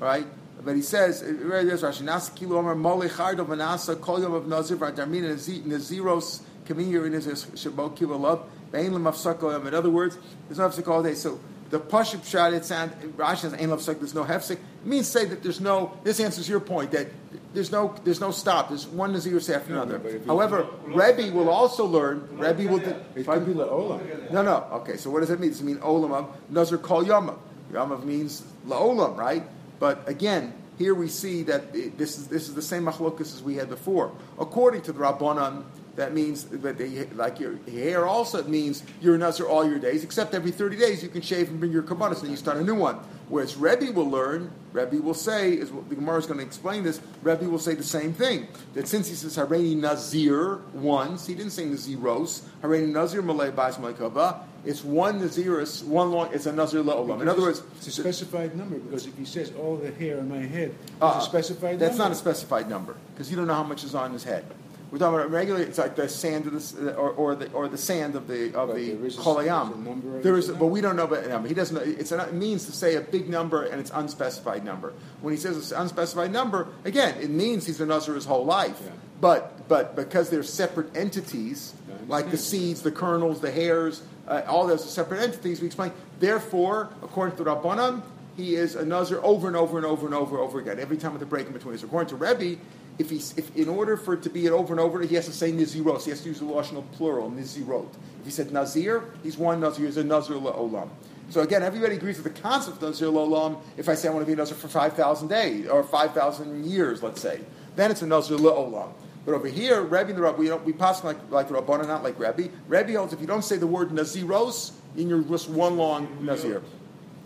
right? 0.00 0.26
But 0.64 0.74
he 0.74 0.82
says, 0.82 1.22
uh, 1.22 1.26
there's 1.26 1.82
Rashi, 1.82 2.02
Nasa 2.02 2.34
kilu 2.34 2.58
amar 2.58 2.74
mole 2.74 3.08
chardav 3.08 3.46
anasa 3.46 4.00
kol 4.00 4.20
yamav 4.20 4.46
nazir 4.46 4.76
v'adarmin 4.76 5.22
naziros 5.66 6.42
in 6.68 7.12
his 7.12 7.26
Shabbat 7.26 8.42
Bain 8.72 8.90
Lemafsako. 8.90 9.66
In 9.66 9.74
other 9.74 9.90
words, 9.90 10.18
there's 10.48 10.58
no 10.58 10.68
hefsek 10.68 10.88
all 10.88 11.02
day. 11.02 11.14
So 11.14 11.38
the 11.70 11.80
Pashib 11.80 12.24
shot 12.24 12.52
it 12.52 12.64
sound 12.64 12.92
Rashi 13.16 13.38
says 13.38 13.54
Ain 13.54 13.68
Lafsek, 13.68 13.98
there's 13.98 14.14
no 14.14 14.24
hefsek. 14.24 14.52
It 14.52 14.60
means 14.84 15.08
say 15.08 15.24
that 15.24 15.42
there's 15.42 15.60
no 15.60 15.98
this 16.04 16.20
answers 16.20 16.48
your 16.48 16.60
point 16.60 16.92
that 16.92 17.08
there's 17.54 17.72
no 17.72 17.94
there's 18.04 18.20
no 18.20 18.30
stop. 18.30 18.68
There's 18.68 18.86
one 18.86 19.12
Nazir 19.12 19.36
after 19.38 19.72
another. 19.72 20.00
However, 20.26 20.66
Rebbe 20.84 21.34
will 21.34 21.48
also 21.48 21.86
learn. 21.86 22.28
Rebbe 22.32 22.70
will. 22.70 22.80
It 22.80 23.26
could 23.26 23.46
be 23.46 23.54
la'olam. 23.54 24.30
No, 24.30 24.42
no. 24.42 24.66
Okay, 24.72 24.96
so 24.96 25.10
what 25.10 25.20
does 25.20 25.30
it 25.30 25.40
mean? 25.40 25.50
Does 25.50 25.60
it 25.60 25.64
mean 25.64 25.78
olam 25.78 26.12
of 26.12 26.50
Nazir 26.50 26.78
kol 26.78 27.04
yamav? 27.04 27.38
Yamav 27.72 28.04
means 28.04 28.42
la'olam, 28.66 29.16
right? 29.16 29.42
But 29.78 30.08
again, 30.08 30.54
here 30.78 30.94
we 30.94 31.08
see 31.08 31.42
that 31.44 31.72
this 31.72 32.18
is 32.18 32.28
this 32.28 32.48
is 32.48 32.54
the 32.54 32.62
same 32.62 32.84
machlokas 32.84 33.34
as 33.34 33.42
we 33.42 33.56
had 33.56 33.68
before. 33.68 34.12
According 34.38 34.82
to 34.82 34.92
the 34.92 35.00
Rabbanan, 35.00 35.64
that 35.96 36.12
means 36.14 36.44
that 36.44 36.78
they, 36.78 37.06
like 37.14 37.40
your 37.40 37.56
hair 37.70 38.06
also 38.06 38.42
means 38.44 38.82
you're 39.00 39.14
a 39.14 39.18
Nazir 39.18 39.46
all 39.46 39.68
your 39.68 39.78
days, 39.78 40.04
except 40.04 40.34
every 40.34 40.50
30 40.50 40.76
days 40.76 41.02
you 41.02 41.08
can 41.08 41.22
shave 41.22 41.48
and 41.48 41.58
bring 41.58 41.72
your 41.72 41.82
kabbalah, 41.82 42.18
and 42.20 42.30
you 42.30 42.36
start 42.36 42.58
a 42.58 42.64
new 42.64 42.74
one. 42.74 42.98
Whereas 43.28 43.56
Rebbe 43.56 43.90
will 43.92 44.08
learn, 44.08 44.52
Rebbe 44.72 44.98
will 44.98 45.14
say, 45.14 45.54
is 45.54 45.72
what 45.72 45.88
the 45.88 45.96
Gemara 45.96 46.18
is 46.18 46.26
going 46.26 46.38
to 46.38 46.44
explain 46.44 46.84
this, 46.84 47.00
Rebbe 47.22 47.48
will 47.48 47.58
say 47.58 47.74
the 47.74 47.82
same 47.82 48.12
thing. 48.12 48.46
That 48.74 48.86
since 48.86 49.08
he 49.08 49.14
says 49.14 49.36
Hareini 49.36 49.76
Nazir 49.76 50.58
once, 50.74 51.26
he 51.26 51.34
didn't 51.34 51.50
say 51.52 51.64
Naziros, 51.64 52.42
Hareini 52.62 52.92
Nazir 52.92 53.22
Malay 53.22 53.50
Bais 53.50 53.76
Malekaba, 53.76 54.42
it's 54.66 54.84
one 54.84 55.20
Naziris, 55.20 55.84
one 55.84 56.10
long, 56.10 56.28
it's 56.32 56.46
a 56.46 56.52
Nazir 56.52 56.82
La'olam. 56.82 57.22
In 57.22 57.28
other 57.28 57.42
words, 57.42 57.62
it's 57.76 57.86
a 57.86 57.90
specified 57.92 58.56
number 58.56 58.78
because 58.78 59.06
if 59.06 59.16
he 59.16 59.24
says 59.24 59.52
all 59.58 59.76
the 59.76 59.92
hair 59.92 60.18
on 60.18 60.28
my 60.28 60.40
head, 60.40 60.74
it's 60.84 61.02
uh, 61.02 61.18
a 61.18 61.22
specified 61.22 61.78
that's 61.78 61.96
number. 61.96 62.04
not 62.04 62.12
a 62.12 62.16
specified 62.16 62.68
number 62.68 62.96
because 63.14 63.30
you 63.30 63.36
don't 63.36 63.46
know 63.46 63.54
how 63.54 63.62
much 63.62 63.84
is 63.84 63.94
on 63.94 64.12
his 64.12 64.24
head. 64.24 64.44
We're 64.90 64.98
talking 64.98 65.18
about 65.18 65.30
regular. 65.32 65.60
It's 65.60 65.78
like 65.78 65.96
the 65.96 66.08
sand 66.08 66.46
of 66.46 66.52
the 66.76 66.94
or, 66.94 67.10
or 67.10 67.34
the 67.34 67.50
or 67.52 67.66
the 67.68 67.76
sand 67.78 68.14
of 68.14 68.28
the 68.28 68.54
of 68.54 68.68
But 68.68 68.76
the 68.76 68.92
kolayam. 68.92 69.70
there's 69.70 69.84
number 69.84 70.16
of 70.16 70.22
There 70.22 70.36
is, 70.36 70.48
but 70.48 70.66
we 70.66 70.80
don't 70.80 70.94
know 70.94 71.04
about 71.04 71.24
the 71.24 71.28
number. 71.28 71.48
He 71.48 71.54
doesn't. 71.54 71.74
know. 71.76 71.82
It's 71.82 72.12
an, 72.12 72.20
it 72.20 72.34
means 72.34 72.66
to 72.66 72.72
say 72.72 72.94
a 72.94 73.00
big 73.00 73.28
number 73.28 73.64
and 73.64 73.80
it's 73.80 73.90
unspecified 73.92 74.64
number. 74.64 74.92
When 75.22 75.34
he 75.34 75.38
says 75.40 75.56
it's 75.56 75.72
unspecified 75.72 76.30
number, 76.30 76.68
again, 76.84 77.16
it 77.20 77.30
means 77.30 77.66
he's 77.66 77.80
a 77.80 77.86
nazar 77.86 78.14
his 78.14 78.26
whole 78.26 78.44
life. 78.44 78.80
Yeah. 78.84 78.92
But 79.20 79.68
but 79.68 79.96
because 79.96 80.30
they're 80.30 80.44
separate 80.44 80.96
entities, 80.96 81.74
like 82.06 82.30
the 82.30 82.36
seeds, 82.38 82.82
the 82.82 82.92
kernels, 82.92 83.40
the 83.40 83.50
hairs, 83.50 84.02
uh, 84.28 84.42
all 84.46 84.68
those 84.68 84.84
are 84.84 84.88
separate 84.88 85.20
entities. 85.20 85.60
We 85.60 85.66
explain. 85.66 85.90
Therefore, 86.20 86.90
according 87.02 87.36
to 87.38 87.44
Rabbanan, 87.44 88.02
he 88.36 88.54
is 88.54 88.76
a 88.76 88.84
nazar 88.84 89.18
over 89.24 89.48
and 89.48 89.56
over 89.56 89.78
and 89.78 89.86
over 89.86 90.06
and 90.06 90.14
over 90.14 90.36
and 90.36 90.44
over 90.46 90.60
again. 90.60 90.78
Every 90.78 90.96
time 90.96 91.12
with 91.12 91.20
the 91.20 91.26
break 91.26 91.46
in 91.48 91.52
between. 91.52 91.76
So 91.76 91.86
according 91.86 92.10
to 92.10 92.16
Rebbe, 92.16 92.60
if 92.98 93.10
he's 93.10 93.36
if 93.36 93.54
in 93.56 93.68
order 93.68 93.96
for 93.96 94.14
it 94.14 94.22
to 94.22 94.30
be 94.30 94.46
an 94.46 94.52
over 94.52 94.72
and 94.72 94.80
over, 94.80 95.00
he 95.02 95.14
has 95.16 95.26
to 95.26 95.32
say 95.32 95.52
niziros. 95.52 96.04
He 96.04 96.10
has 96.10 96.22
to 96.22 96.28
use 96.28 96.40
the 96.40 96.46
lashon 96.46 96.84
plural 96.92 97.30
nizirot. 97.30 97.88
If 98.20 98.24
he 98.24 98.30
said 98.30 98.52
nazir, 98.52 99.04
he's 99.22 99.36
one 99.36 99.60
nazir. 99.60 99.86
He's 99.86 99.96
a 99.96 100.04
nazir 100.04 100.36
la'olam. 100.36 100.88
So 101.28 101.40
again, 101.40 101.62
everybody 101.62 101.96
agrees 101.96 102.22
with 102.22 102.34
the 102.34 102.40
concept 102.40 102.76
of 102.78 102.82
nazir 102.82 103.08
la'olam. 103.08 103.60
If 103.76 103.88
I 103.88 103.94
say 103.94 104.08
I 104.08 104.12
want 104.12 104.22
to 104.22 104.26
be 104.26 104.32
a 104.32 104.36
nazir 104.36 104.56
for 104.56 104.68
five 104.68 104.94
thousand 104.94 105.28
days 105.28 105.68
or 105.68 105.82
five 105.82 106.12
thousand 106.12 106.64
years, 106.64 107.02
let's 107.02 107.20
say, 107.20 107.40
then 107.74 107.90
it's 107.90 108.02
a 108.02 108.06
nazir 108.06 108.38
la'olam. 108.38 108.92
But 109.26 109.34
over 109.34 109.48
here, 109.48 109.82
Rebbe 109.82 110.10
and 110.10 110.16
the 110.16 110.22
Rabbi, 110.22 110.38
we, 110.38 110.52
we 110.52 110.72
pass 110.72 111.02
like, 111.02 111.16
like 111.30 111.48
the 111.48 111.54
Rabbanah, 111.54 111.88
not 111.88 112.04
like 112.04 112.16
Rebbe. 112.18 112.48
Rebbe 112.68 112.92
holds 112.92 113.12
if 113.12 113.20
you 113.20 113.26
don't 113.26 113.42
say 113.42 113.56
the 113.56 113.66
word 113.66 113.90
naziros, 113.90 114.70
then 114.94 115.08
you're 115.08 115.22
just 115.22 115.50
one 115.50 115.76
long 115.76 116.24
nazir. 116.24 116.62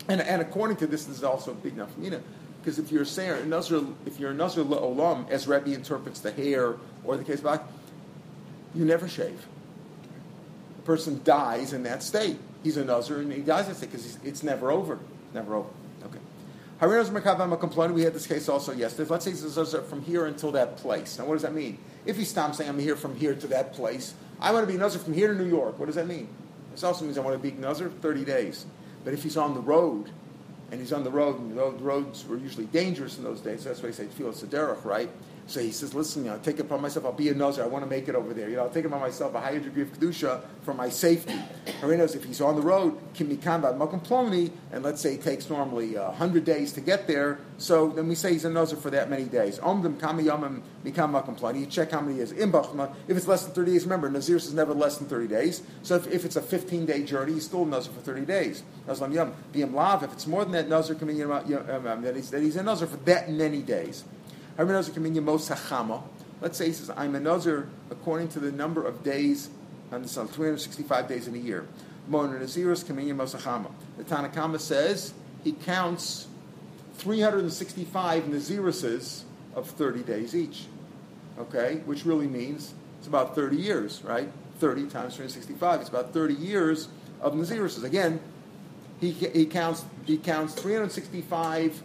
And, 0.09 0.19
and 0.19 0.41
according 0.41 0.77
to 0.77 0.87
this, 0.87 1.05
this 1.05 1.17
is 1.17 1.23
also 1.23 1.51
a 1.51 1.53
big 1.53 1.77
nafmina. 1.77 2.21
Because 2.61 2.77
if 2.77 2.91
you're 2.91 3.03
a 3.03 3.45
nazir, 3.45 3.83
if 4.05 4.19
you're 4.19 4.31
a 4.31 4.33
nazir 4.35 4.63
olam, 4.63 5.29
as 5.29 5.47
Rebbe 5.47 5.73
interprets 5.73 6.19
the 6.19 6.31
hair 6.31 6.75
or 7.03 7.17
the 7.17 7.23
case 7.23 7.41
back, 7.41 7.63
you 8.75 8.85
never 8.85 9.07
shave. 9.07 9.47
The 10.77 10.83
person 10.83 11.21
dies 11.23 11.73
in 11.73 11.83
that 11.83 12.03
state. 12.03 12.37
He's 12.63 12.77
a 12.77 12.85
nazir 12.85 13.19
and 13.19 13.31
he 13.31 13.41
dies 13.41 13.65
in 13.65 13.71
that 13.71 13.77
state 13.77 13.91
because 13.91 14.17
it's 14.23 14.43
never 14.43 14.71
over. 14.71 14.99
Never 15.33 15.55
over. 15.55 15.69
Okay. 16.05 16.19
Harinos 16.79 17.09
Merkavama 17.09 17.59
complained. 17.59 17.95
We 17.95 18.03
had 18.03 18.13
this 18.13 18.27
case 18.27 18.47
also 18.47 18.73
yesterday. 18.73 19.09
Let's 19.09 19.25
say 19.25 19.31
he's 19.31 19.43
a 19.43 19.59
nazir 19.59 19.81
from 19.81 20.03
here 20.03 20.27
until 20.27 20.51
that 20.51 20.77
place. 20.77 21.17
Now, 21.17 21.25
what 21.25 21.33
does 21.33 21.43
that 21.43 21.55
mean? 21.55 21.79
If 22.05 22.17
he 22.17 22.23
stops 22.23 22.59
saying 22.59 22.69
I'm 22.69 22.79
here 22.79 22.95
from 22.95 23.15
here 23.15 23.33
to 23.33 23.47
that 23.47 23.73
place, 23.73 24.13
I 24.39 24.51
want 24.51 24.63
to 24.63 24.67
be 24.67 24.75
a 24.75 24.79
nazir 24.79 24.99
from 24.99 25.13
here 25.13 25.33
to 25.33 25.35
New 25.35 25.49
York. 25.49 25.79
What 25.79 25.87
does 25.87 25.95
that 25.95 26.07
mean? 26.07 26.27
This 26.71 26.83
also 26.83 27.05
means 27.05 27.17
I 27.17 27.21
want 27.21 27.41
to 27.41 27.51
be 27.51 27.55
nazir 27.59 27.89
30 27.89 28.23
days. 28.23 28.65
But 29.03 29.13
if 29.13 29.23
he's 29.23 29.37
on 29.37 29.55
the 29.55 29.59
road, 29.59 30.11
and 30.71 30.79
he's 30.79 30.93
on 30.93 31.03
the 31.03 31.11
road, 31.11 31.39
and 31.39 31.57
the 31.57 31.83
roads 31.83 32.25
were 32.27 32.37
usually 32.37 32.65
dangerous 32.67 33.17
in 33.17 33.23
those 33.23 33.41
days, 33.41 33.63
that's 33.63 33.81
why 33.83 33.89
they 33.89 33.95
say 33.95 34.05
tefillah 34.05 34.33
sederach, 34.33 34.83
right? 34.85 35.09
So 35.47 35.59
he 35.59 35.71
says, 35.71 35.93
listen, 35.93 36.23
you 36.23 36.31
know, 36.31 36.39
take 36.41 36.59
it 36.59 36.61
upon 36.61 36.81
myself. 36.81 37.05
I'll 37.05 37.11
be 37.11 37.29
a 37.29 37.33
nazir. 37.33 37.63
I 37.63 37.67
want 37.67 37.83
to 37.83 37.89
make 37.89 38.07
it 38.07 38.15
over 38.15 38.33
there. 38.33 38.49
You 38.49 38.55
know, 38.55 38.63
I'll 38.63 38.69
take 38.69 38.85
it 38.85 38.87
upon 38.87 39.01
myself 39.01 39.35
a 39.35 39.41
higher 39.41 39.59
degree 39.59 39.81
of 39.81 39.91
kedusha 39.91 40.41
for 40.63 40.73
my 40.73 40.87
safety. 40.89 41.35
knows 41.81 42.15
if 42.15 42.23
he's 42.23 42.41
on 42.41 42.55
the 42.55 42.61
road, 42.61 42.97
kimikamba 43.13 43.77
makom 43.77 44.05
plomni, 44.05 44.51
and 44.71 44.83
let's 44.83 45.01
say 45.01 45.15
it 45.15 45.23
takes 45.23 45.49
normally 45.49 45.97
uh, 45.97 46.11
hundred 46.11 46.45
days 46.45 46.71
to 46.73 46.81
get 46.81 47.07
there. 47.07 47.39
So 47.57 47.89
then 47.89 48.07
we 48.07 48.15
say 48.15 48.33
he's 48.33 48.45
a 48.45 48.49
nazir 48.49 48.77
for 48.77 48.89
that 48.91 49.09
many 49.09 49.25
days. 49.25 49.59
Omdim 49.59 49.99
kamiyamim 49.99 50.61
mikam. 50.85 51.59
You 51.59 51.65
check 51.65 51.91
how 51.91 52.01
many 52.01 52.17
days. 52.17 52.31
In 52.31 52.51
Bachma, 52.51 52.93
if 53.07 53.17
it's 53.17 53.27
less 53.27 53.43
than 53.43 53.53
thirty 53.53 53.73
days, 53.73 53.83
remember 53.83 54.09
nazir 54.09 54.37
is 54.37 54.53
never 54.53 54.73
less 54.73 54.97
than 54.97 55.07
thirty 55.07 55.27
days. 55.27 55.63
So 55.83 55.95
if, 55.95 56.07
if 56.07 56.25
it's 56.25 56.35
a 56.35 56.41
fifteen 56.41 56.85
day 56.85 57.03
journey, 57.03 57.33
he's 57.33 57.45
still 57.45 57.63
a 57.63 57.67
nazir 57.67 57.91
for 57.91 58.01
thirty 58.01 58.25
days. 58.25 58.63
Nazlam 58.87 59.13
yom 59.13 59.33
biyam 59.53 59.73
lav. 59.73 60.03
If 60.03 60.13
it's 60.13 60.27
more 60.27 60.43
than 60.43 60.53
that, 60.53 60.69
nazir 60.69 60.95
kamiyam 60.95 62.01
that 62.03 62.15
he's 62.15 62.31
that 62.31 62.41
he's 62.41 62.55
a 62.55 62.63
nazir 62.63 62.87
for 62.87 62.97
that 62.97 63.29
many 63.29 63.61
days. 63.61 64.03
Let's 66.41 66.57
say 66.57 66.65
he 66.67 66.73
says, 66.73 66.89
I'm 66.95 67.15
a 67.15 67.19
Nazir 67.19 67.69
according 67.89 68.29
to 68.29 68.39
the 68.39 68.51
number 68.51 68.85
of 68.85 69.03
days 69.03 69.49
on 69.91 70.01
the 70.01 70.07
sun, 70.07 70.27
365 70.27 71.07
days 71.07 71.27
in 71.27 71.35
a 71.35 71.37
year. 71.37 71.67
The 72.09 74.03
Tanakama 74.03 74.59
says 74.59 75.13
he 75.43 75.51
counts 75.51 76.27
365 76.95 78.23
Naziruses 78.23 79.23
of 79.55 79.69
30 79.69 80.03
days 80.03 80.35
each. 80.35 80.65
Okay? 81.39 81.81
Which 81.85 82.05
really 82.05 82.27
means 82.27 82.73
it's 82.99 83.07
about 83.07 83.35
30 83.35 83.57
years, 83.57 84.03
right? 84.03 84.29
30 84.59 84.83
times 84.83 85.15
365. 85.15 85.81
It's 85.81 85.89
about 85.89 86.13
30 86.13 86.35
years 86.35 86.87
of 87.19 87.33
Naziruses. 87.33 87.83
Again, 87.83 88.19
he, 88.99 89.11
he, 89.11 89.45
counts, 89.45 89.83
he 90.05 90.17
counts 90.17 90.53
365 90.53 91.81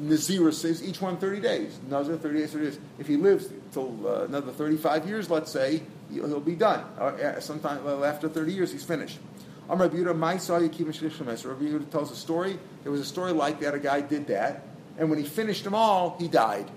Naziruses, 0.00 0.82
each 0.82 1.00
one 1.00 1.16
30 1.16 1.40
days. 1.40 1.78
Nazir, 1.88 2.16
30 2.16 2.38
days, 2.38 2.52
30 2.52 2.64
days. 2.64 2.78
If 2.98 3.06
he 3.06 3.16
lives 3.16 3.48
till 3.72 3.94
uh, 4.06 4.24
another 4.24 4.52
35 4.52 5.06
years, 5.06 5.28
let's 5.30 5.50
say, 5.50 5.82
he'll, 6.10 6.26
he'll 6.26 6.40
be 6.40 6.54
done. 6.54 6.80
Uh, 6.98 7.38
sometime 7.40 7.86
uh, 7.86 8.04
after 8.04 8.28
30 8.28 8.52
years, 8.52 8.72
he's 8.72 8.84
finished. 8.84 9.18
Amr 9.68 9.88
Yehuda, 9.88 10.16
my 10.16 10.36
saw 10.36 10.58
you 10.58 10.68
keep 10.68 10.88
Rabbi 10.88 11.84
tells 11.90 12.10
a 12.10 12.16
story. 12.16 12.58
There 12.82 12.90
was 12.90 13.00
a 13.00 13.04
story 13.04 13.32
like 13.32 13.60
that. 13.60 13.74
A 13.74 13.78
guy 13.78 14.00
did 14.00 14.26
that, 14.26 14.62
and 14.98 15.08
when 15.10 15.18
he 15.18 15.24
finished 15.24 15.62
them 15.62 15.74
all, 15.74 16.16
he 16.18 16.26
died. 16.26 16.68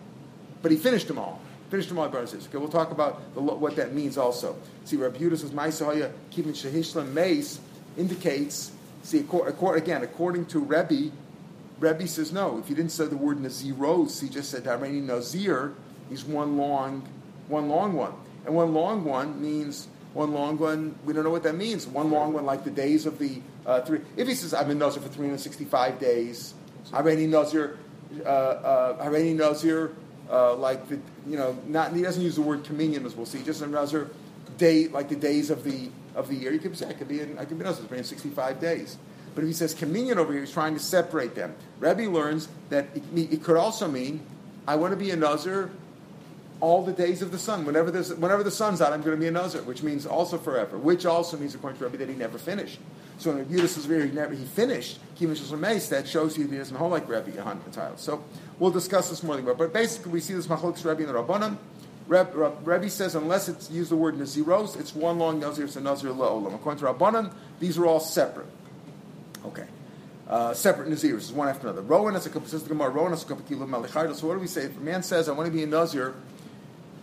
But 0.61 0.71
he 0.71 0.77
finished 0.77 1.07
them 1.07 1.17
all. 1.17 1.41
Finished 1.71 1.89
them 1.89 1.97
all, 1.97 2.07
brothers 2.07 2.35
Okay, 2.35 2.57
we'll 2.59 2.67
talk 2.67 2.91
about 2.91 3.33
the, 3.33 3.41
what 3.41 3.75
that 3.77 3.93
means 3.93 4.15
also. 4.15 4.55
See, 4.85 4.95
Rabbi 4.95 5.17
Yehuda 5.17 5.39
says, 5.39 5.51
my 5.51 5.71
saw 5.71 5.91
keep 6.29 6.45
Shehishlam 6.45 7.59
indicates. 7.97 8.71
See, 9.01 9.25
again, 9.75 10.03
according 10.03 10.45
to 10.47 10.59
Rebbe, 10.59 11.11
Rebbe 11.83 12.07
says 12.07 12.31
no. 12.31 12.59
If 12.59 12.69
he 12.69 12.73
didn't 12.73 12.91
say 12.93 13.07
the 13.07 13.17
word 13.17 13.39
naziros, 13.39 14.21
he 14.21 14.29
just 14.29 14.49
said 14.49 14.63
Hareni 14.63 15.03
nazir. 15.03 15.73
He's 16.09 16.23
one 16.23 16.57
long, 16.57 17.07
one 17.49 17.67
long 17.67 17.93
one, 17.93 18.13
and 18.45 18.55
one 18.55 18.73
long 18.73 19.03
one 19.03 19.41
means 19.41 19.87
one 20.13 20.31
long 20.31 20.57
one. 20.57 20.95
We 21.03 21.13
don't 21.13 21.25
know 21.25 21.29
what 21.29 21.43
that 21.43 21.55
means. 21.55 21.85
One 21.85 22.09
long 22.09 22.31
one, 22.31 22.45
like 22.45 22.63
the 22.63 22.71
days 22.71 23.05
of 23.05 23.19
the 23.19 23.41
uh, 23.65 23.81
three. 23.81 23.99
If 24.15 24.29
he 24.29 24.33
says 24.33 24.53
I'm 24.53 24.71
in 24.71 24.77
nazir 24.77 25.01
for 25.01 25.09
365 25.09 25.99
days, 25.99 26.53
Hareni 26.91 27.27
nazir, 27.27 27.77
uh, 28.25 28.29
uh, 28.29 29.05
Hareni 29.05 29.35
nazir, 29.35 29.93
uh, 30.31 30.55
like 30.55 30.87
the 30.87 30.99
you 31.27 31.35
know 31.35 31.57
not 31.67 31.93
he 31.93 32.01
doesn't 32.01 32.23
use 32.23 32.35
the 32.35 32.41
word 32.41 32.63
communion 32.63 33.05
as 33.05 33.13
we'll 33.13 33.25
see. 33.25 33.43
Just 33.43 33.61
a 33.61 33.67
nazir 33.67 34.09
day 34.57 34.87
like 34.87 35.09
the 35.09 35.17
days 35.17 35.49
of 35.49 35.65
the 35.65 35.89
of 36.15 36.29
the 36.29 36.35
year. 36.35 36.53
You 36.53 36.59
could 36.59 36.77
say 36.77 36.87
I 36.87 36.93
could 36.93 37.09
be 37.09 37.19
in 37.19 37.37
I 37.37 37.43
could 37.43 37.59
be 37.59 37.65
nazir 37.65 37.83
for 37.83 37.89
365 37.89 38.61
days. 38.61 38.97
But 39.35 39.43
if 39.43 39.47
he 39.47 39.53
says 39.53 39.73
communion 39.73 40.19
over 40.19 40.31
here, 40.31 40.41
he's 40.41 40.51
trying 40.51 40.73
to 40.73 40.79
separate 40.79 41.35
them. 41.35 41.55
Rebbe 41.79 42.03
learns 42.03 42.47
that 42.69 42.87
it, 42.95 43.03
it 43.15 43.43
could 43.43 43.57
also 43.57 43.87
mean, 43.87 44.21
I 44.67 44.75
want 44.75 44.91
to 44.91 44.97
be 44.97 45.11
a 45.11 45.15
Nazir 45.15 45.71
all 46.59 46.83
the 46.83 46.93
days 46.93 47.21
of 47.21 47.31
the 47.31 47.37
sun. 47.37 47.65
Whenever, 47.65 47.91
whenever 47.91 48.43
the 48.43 48.51
sun's 48.51 48.81
out, 48.81 48.93
I'm 48.93 49.01
going 49.01 49.17
to 49.17 49.19
be 49.19 49.27
a 49.27 49.31
Nazir, 49.31 49.63
which 49.63 49.83
means 49.83 50.05
also 50.05 50.37
forever, 50.37 50.77
which 50.77 51.05
also 51.05 51.37
means, 51.37 51.55
according 51.55 51.79
to 51.79 51.85
Rebbe, 51.85 51.97
that 51.97 52.09
he 52.09 52.15
never 52.15 52.37
finished. 52.37 52.79
So 53.17 53.33
when 53.33 53.45
Yudas 53.45 53.77
is 53.77 53.85
he 53.85 54.15
never 54.15 54.33
he 54.33 54.45
finished, 54.45 54.99
that 55.19 56.07
shows 56.07 56.37
you 56.37 56.45
that 56.45 56.51
he 56.51 56.57
doesn't 56.57 56.75
hold 56.75 56.91
like 56.91 57.07
Rebbe 57.07 57.31
entirely. 57.65 57.97
So 57.97 58.23
we'll 58.59 58.71
discuss 58.71 59.09
this 59.09 59.23
more. 59.23 59.35
later. 59.35 59.53
But 59.53 59.73
basically, 59.73 60.11
we 60.11 60.19
see 60.19 60.33
this 60.33 60.47
Machlokes 60.47 60.85
Rebbe 60.85 61.01
in 61.01 61.07
the 61.07 61.13
Rabbanim. 61.13 61.57
Rebbe, 62.07 62.51
Rebbe 62.63 62.89
says 62.89 63.15
unless 63.15 63.47
it's 63.47 63.71
used 63.71 63.91
the 63.91 63.95
word 63.95 64.15
Naziros, 64.15 64.79
it's 64.79 64.93
one 64.93 65.19
long 65.19 65.39
Nazir, 65.39 65.65
it's 65.65 65.75
a 65.75 65.81
Nazir 65.81 66.11
La'olam. 66.11 66.53
According 66.53 66.79
to 66.79 66.85
Rabbanan, 66.91 67.31
these 67.59 67.77
are 67.77 67.85
all 67.85 67.99
separate. 67.99 68.47
Okay. 69.45 69.65
Uh, 70.27 70.53
separate 70.53 70.89
nazirs, 70.89 71.17
is 71.17 71.33
one 71.33 71.49
after 71.49 71.67
another. 71.67 71.81
Rowan 71.81 72.15
is 72.15 72.25
a 72.25 72.47
says 72.47 72.63
Gemara. 72.63 72.89
Rowan 72.89 73.13
is 73.13 73.23
a 73.29 73.35
kilo 73.35 73.65
malichayda. 73.65 74.15
So 74.15 74.27
what 74.27 74.35
do 74.35 74.39
we 74.39 74.47
say? 74.47 74.63
If 74.63 74.77
a 74.77 74.79
man 74.79 75.03
says, 75.03 75.27
"I 75.27 75.33
want 75.33 75.47
to 75.47 75.51
be 75.51 75.63
a 75.63 75.67
nazir," 75.67 76.15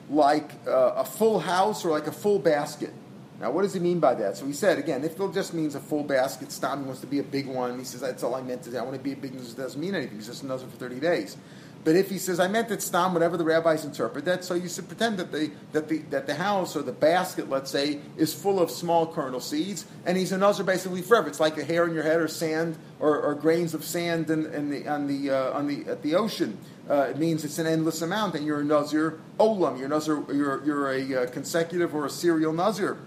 like 0.09 0.51
uh, 0.67 0.95
a 0.97 1.05
full 1.05 1.39
house 1.39 1.85
or 1.85 1.91
like 1.91 2.07
a 2.07 2.13
full 2.13 2.39
basket. 2.39 2.93
Now, 3.39 3.51
what 3.51 3.63
does 3.63 3.73
he 3.73 3.81
mean 3.81 4.01
by 4.01 4.15
that? 4.15 4.37
So 4.37 4.47
he 4.47 4.53
said 4.53 4.79
again, 4.79 5.05
if 5.05 5.19
it 5.19 5.33
just 5.33 5.55
means 5.55 5.75
a 5.75 5.81
full 5.81 6.03
basket, 6.03 6.53
Stam 6.53 6.85
wants 6.87 7.01
to 7.01 7.07
be 7.07 7.21
a 7.21 7.23
big 7.23 7.47
one. 7.47 7.79
He 7.79 7.85
says 7.85 8.01
that's 8.01 8.23
all 8.23 8.35
I 8.35 8.43
meant. 8.43 8.63
To 8.65 8.71
say. 8.71 8.79
I 8.79 8.83
want 8.83 8.97
to 8.97 9.03
be 9.03 9.13
a 9.13 9.17
big. 9.17 9.35
It 9.35 9.57
doesn't 9.57 9.81
mean 9.81 9.95
anything. 9.95 10.17
He's 10.17 10.27
just 10.27 10.43
a 10.43 10.47
nazir 10.47 10.69
for 10.69 10.77
thirty 10.77 11.01
days. 11.01 11.37
But 11.83 11.97
if 11.97 12.11
he 12.11 12.19
says, 12.19 12.39
I 12.41 12.49
meant 12.49 12.71
it 12.71 12.83
stam, 12.83 13.15
whatever 13.15 13.39
the 13.39 13.45
rabbis 13.45 13.87
interpret 13.87 14.27
that, 14.27 14.45
so 14.45 14.55
you 14.55 14.69
should 14.69 14.87
pretend 14.87 15.19
that 15.19 15.33
the, 15.33 15.51
that, 15.73 15.89
the, 15.89 15.99
that 16.11 16.27
the 16.27 16.35
house 16.35 16.77
or 16.77 16.83
the 16.83 16.93
basket, 16.93 17.49
let's 17.49 17.71
say, 17.71 18.01
is 18.19 18.35
full 18.35 18.61
of 18.61 18.71
small 18.71 19.07
kernel 19.07 19.41
seeds, 19.41 19.87
and 20.05 20.19
he's 20.19 20.33
a 20.33 20.39
nazir 20.39 20.65
basically 20.65 21.01
forever. 21.01 21.29
It's 21.29 21.41
like 21.41 21.57
a 21.57 21.65
hair 21.65 21.87
in 21.87 21.95
your 21.95 22.03
head 22.03 22.21
or 22.21 22.29
sand 22.29 22.77
or, 22.99 23.19
or 23.19 23.35
grains 23.35 23.73
of 23.73 23.83
sand 23.83 24.29
in, 24.29 24.47
in 24.53 24.69
the, 24.69 24.87
on, 24.89 25.07
the, 25.07 25.31
uh, 25.31 25.53
on 25.53 25.67
the, 25.67 25.91
at 25.91 26.03
the 26.03 26.15
ocean. 26.17 26.59
Uh, 26.89 27.07
it 27.09 27.19
means 27.19 27.45
it's 27.45 27.59
an 27.59 27.67
endless 27.67 28.03
amount, 28.03 28.35
and 28.35 28.45
you're 28.45 28.61
a 28.61 28.65
nazir 28.65 29.21
olam. 29.39 29.79
You're, 29.79 29.89
nazir, 29.89 30.23
you're, 30.35 30.63
you're 30.65 30.93
a 30.93 31.23
uh, 31.23 31.31
consecutive 31.31 31.95
or 31.95 32.05
a 32.05 32.11
serial 32.11 32.53
nazir. 32.53 32.99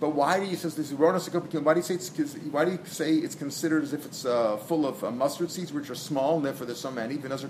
But 0.00 0.10
why 0.10 0.40
do 0.40 0.46
you 0.46 0.56
say 0.56 0.68
this? 0.70 0.92
Why 0.92 1.12
do 1.12 1.80
you 1.80 1.82
say 1.82 1.94
it's 1.94 2.10
why 2.50 2.64
do 2.64 2.72
you 2.72 2.78
say 2.84 3.14
it's 3.14 3.34
considered 3.34 3.84
as 3.84 3.92
if 3.92 4.04
it's 4.04 4.24
uh, 4.24 4.56
full 4.56 4.86
of 4.86 5.02
uh, 5.04 5.10
mustard 5.10 5.50
seeds, 5.50 5.72
which 5.72 5.88
are 5.88 5.94
small, 5.94 6.36
and 6.36 6.44
therefore 6.44 6.66
there's 6.66 6.80
so 6.80 6.90
many? 6.90 7.16
Why 7.16 7.28
don't 7.28 7.42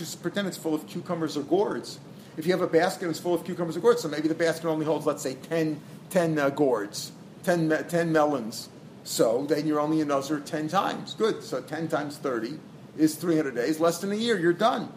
you 0.00 0.06
pretend 0.22 0.48
it's 0.48 0.56
full 0.56 0.74
of 0.74 0.86
cucumbers 0.86 1.36
or 1.36 1.42
gourds? 1.42 2.00
If 2.36 2.46
you 2.46 2.52
have 2.52 2.62
a 2.62 2.66
basket 2.66 3.02
and 3.02 3.10
it's 3.10 3.20
full 3.20 3.34
of 3.34 3.44
cucumbers 3.44 3.76
or 3.76 3.80
gourds, 3.80 4.00
so 4.02 4.08
maybe 4.08 4.26
the 4.26 4.34
basket 4.34 4.66
only 4.66 4.86
holds, 4.86 5.04
let's 5.04 5.22
say, 5.22 5.34
10, 5.34 5.78
10 6.08 6.38
uh, 6.38 6.48
gourds, 6.48 7.12
10, 7.44 7.86
10 7.88 8.10
melons. 8.10 8.70
So 9.04 9.44
then 9.44 9.66
you're 9.66 9.80
only 9.80 10.00
a 10.00 10.06
nazir 10.06 10.40
10 10.40 10.68
times. 10.68 11.12
Good. 11.14 11.42
So 11.42 11.60
10 11.60 11.88
times 11.88 12.16
30 12.16 12.58
is 12.96 13.16
300 13.16 13.54
days. 13.54 13.80
Less 13.80 13.98
than 13.98 14.12
a 14.12 14.16
year, 14.16 14.38
you're 14.38 14.54
done 14.54 14.90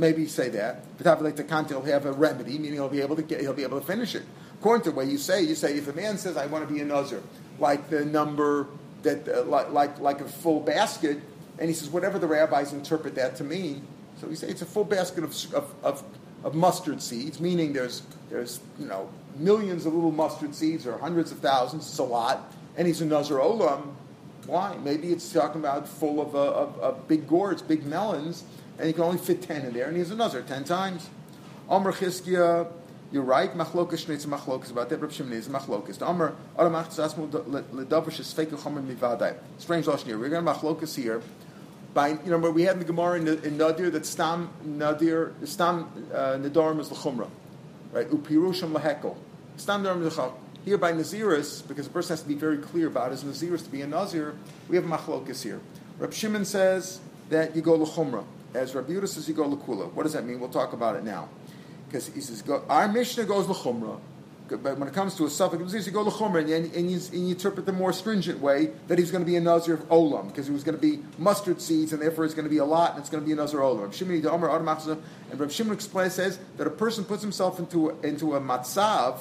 maybe 0.00 0.26
say 0.26 0.48
that. 0.48 0.82
Content, 1.04 1.68
he'll 1.68 1.82
have 1.82 2.06
a 2.06 2.12
remedy, 2.12 2.58
meaning 2.58 2.72
he'll 2.72 2.88
be 2.88 3.02
able 3.02 3.16
to 3.16 3.22
get, 3.22 3.40
he'll 3.40 3.52
be 3.52 3.62
able 3.62 3.78
to 3.78 3.86
finish 3.86 4.14
it. 4.14 4.24
According 4.58 4.84
to 4.84 4.90
what 4.90 5.06
you 5.06 5.18
say, 5.18 5.42
you 5.42 5.54
say 5.54 5.76
if 5.76 5.86
a 5.88 5.92
man 5.92 6.18
says, 6.18 6.36
"I 6.36 6.46
want 6.46 6.66
to 6.66 6.72
be 6.72 6.80
a 6.80 6.84
nazir," 6.84 7.22
like 7.58 7.88
the 7.88 8.04
number 8.04 8.66
that, 9.02 9.28
uh, 9.28 9.44
like, 9.44 9.70
like 9.70 9.98
like 10.00 10.20
a 10.20 10.28
full 10.28 10.60
basket, 10.60 11.18
and 11.58 11.68
he 11.68 11.74
says 11.74 11.88
whatever 11.88 12.18
the 12.18 12.26
rabbis 12.26 12.72
interpret 12.72 13.14
that 13.14 13.36
to 13.36 13.44
mean. 13.44 13.86
So 14.20 14.26
we 14.26 14.34
say 14.34 14.48
it's 14.48 14.62
a 14.62 14.66
full 14.66 14.84
basket 14.84 15.24
of, 15.24 15.30
of, 15.54 15.74
of, 15.82 16.04
of 16.44 16.54
mustard 16.54 17.00
seeds, 17.00 17.40
meaning 17.40 17.72
there's 17.72 18.02
there's 18.28 18.60
you 18.78 18.86
know 18.86 19.08
millions 19.36 19.86
of 19.86 19.94
little 19.94 20.10
mustard 20.10 20.54
seeds 20.54 20.86
or 20.86 20.98
hundreds 20.98 21.30
of 21.32 21.38
thousands. 21.38 21.88
It's 21.88 21.98
a 21.98 22.04
lot, 22.04 22.52
and 22.76 22.86
he's 22.86 23.00
a 23.00 23.06
nazir 23.06 23.36
olam. 23.36 23.94
Why? 24.46 24.76
Maybe 24.82 25.12
it's 25.12 25.32
talking 25.32 25.60
about 25.60 25.86
full 25.86 26.20
of, 26.20 26.34
uh, 26.34 26.40
of, 26.40 26.78
of 26.80 27.08
big 27.08 27.28
gourds, 27.28 27.62
big 27.62 27.86
melons, 27.86 28.42
and 28.80 28.88
you 28.88 28.94
can 28.94 29.04
only 29.04 29.18
fit 29.18 29.42
10 29.42 29.66
in 29.66 29.74
there, 29.74 29.86
and 29.86 29.94
he 29.94 30.00
has 30.00 30.10
another 30.10 30.40
10 30.40 30.64
times. 30.64 31.10
Omer 31.68 31.92
Chizkiya, 31.92 32.66
you're 33.12 33.22
right, 33.22 33.52
machlokas 33.52 34.06
shnitz 34.06 34.24
machlokas 34.24 34.70
about 34.70 34.88
that. 34.88 35.00
Reb 35.00 35.12
Shimon 35.12 35.34
is 35.34 35.48
machlokas. 35.48 35.98
The 35.98 36.06
Omer 36.06 36.34
Olam 36.58 36.82
Achtzasmu 36.82 37.28
ledavish 37.28 38.20
is 38.20 38.32
fake 38.32 38.50
chomer 38.50 38.82
mivadai. 38.82 39.36
Strange 39.58 39.84
lashon 39.84 40.06
here. 40.06 40.18
We're 40.18 40.30
going 40.30 40.44
to 40.44 40.50
machlokas 40.50 40.96
here. 40.96 41.22
By 41.92 42.08
you 42.08 42.30
know, 42.30 42.38
we 42.38 42.62
had 42.62 42.74
in 42.74 42.78
the 42.78 42.84
Gemara 42.86 43.18
in, 43.18 43.28
in 43.28 43.58
Nadir 43.58 43.90
that 43.90 44.06
stam 44.06 44.50
Nadir 44.64 45.34
stam 45.44 45.90
uh, 46.14 46.38
Nadarim 46.38 46.80
is 46.80 46.88
lechumra, 46.88 47.28
right? 47.92 48.08
Upirushim 48.08 48.72
lahekel. 48.72 49.16
Stam 49.56 49.82
Nadarim 49.82 50.06
is 50.06 50.18
Here 50.64 50.78
by 50.78 50.92
Naziris, 50.92 51.66
because 51.66 51.86
the 51.86 51.92
person 51.92 52.14
has 52.14 52.22
to 52.22 52.28
be 52.28 52.34
very 52.34 52.58
clear 52.58 52.86
about 52.86 53.10
his 53.10 53.24
Naziris 53.24 53.64
to 53.64 53.70
be 53.70 53.82
a 53.82 53.86
Nazir, 53.86 54.36
we 54.68 54.76
have 54.76 54.84
machlokas 54.84 55.42
here. 55.42 55.60
Reb 55.98 56.14
Shimon 56.14 56.44
says 56.44 57.00
that 57.28 57.54
you 57.54 57.60
go 57.60 57.76
lechumra 57.76 58.24
as 58.54 58.74
Rabbi 58.74 58.92
Yehuda 58.92 59.08
says, 59.08 59.28
you 59.28 59.34
go 59.34 59.48
lakula. 59.48 59.92
What 59.92 60.04
does 60.04 60.12
that 60.12 60.24
mean? 60.24 60.40
We'll 60.40 60.48
talk 60.48 60.72
about 60.72 60.96
it 60.96 61.04
now. 61.04 61.28
Because 61.86 62.08
he 62.08 62.20
says, 62.20 62.42
go, 62.42 62.64
our 62.68 62.88
Mishnah 62.88 63.24
goes 63.24 63.46
lachumra. 63.46 64.00
But 64.48 64.78
when 64.78 64.88
it 64.88 64.94
comes 64.94 65.14
to 65.14 65.26
a 65.26 65.30
suffix, 65.30 65.86
you 65.86 65.92
go 65.92 66.04
lachumra, 66.04 66.40
and, 66.40 66.50
and, 66.50 66.74
and, 66.74 66.90
you, 66.90 67.00
you 67.12 67.28
interpret 67.28 67.66
the 67.66 67.72
more 67.72 67.92
stringent 67.92 68.40
way 68.40 68.72
that 68.88 68.98
he's 68.98 69.12
going 69.12 69.24
to 69.24 69.26
be 69.26 69.36
a 69.36 69.40
nazir 69.40 69.74
of 69.74 69.88
olam, 69.88 70.26
because 70.26 70.48
he 70.48 70.52
was 70.52 70.64
going 70.64 70.74
to 70.74 70.80
be 70.80 71.00
mustard 71.18 71.60
seeds, 71.60 71.92
and 71.92 72.02
therefore 72.02 72.24
it's 72.24 72.34
going 72.34 72.46
to 72.46 72.50
be 72.50 72.58
a 72.58 72.64
lot, 72.64 72.92
and 72.92 73.00
it's 73.00 73.08
going 73.08 73.22
to 73.22 73.26
be 73.26 73.32
a 73.32 73.36
nazir 73.36 73.60
olam. 73.60 73.84
And 75.30 75.40
Rabbi 75.40 75.52
Shimon 75.52 75.72
explains 75.72 76.14
says 76.14 76.40
that 76.56 76.66
a 76.66 76.70
person 76.70 77.04
puts 77.04 77.22
himself 77.22 77.60
into 77.60 77.90
into 78.02 78.34
a 78.34 78.40
matzav 78.40 79.20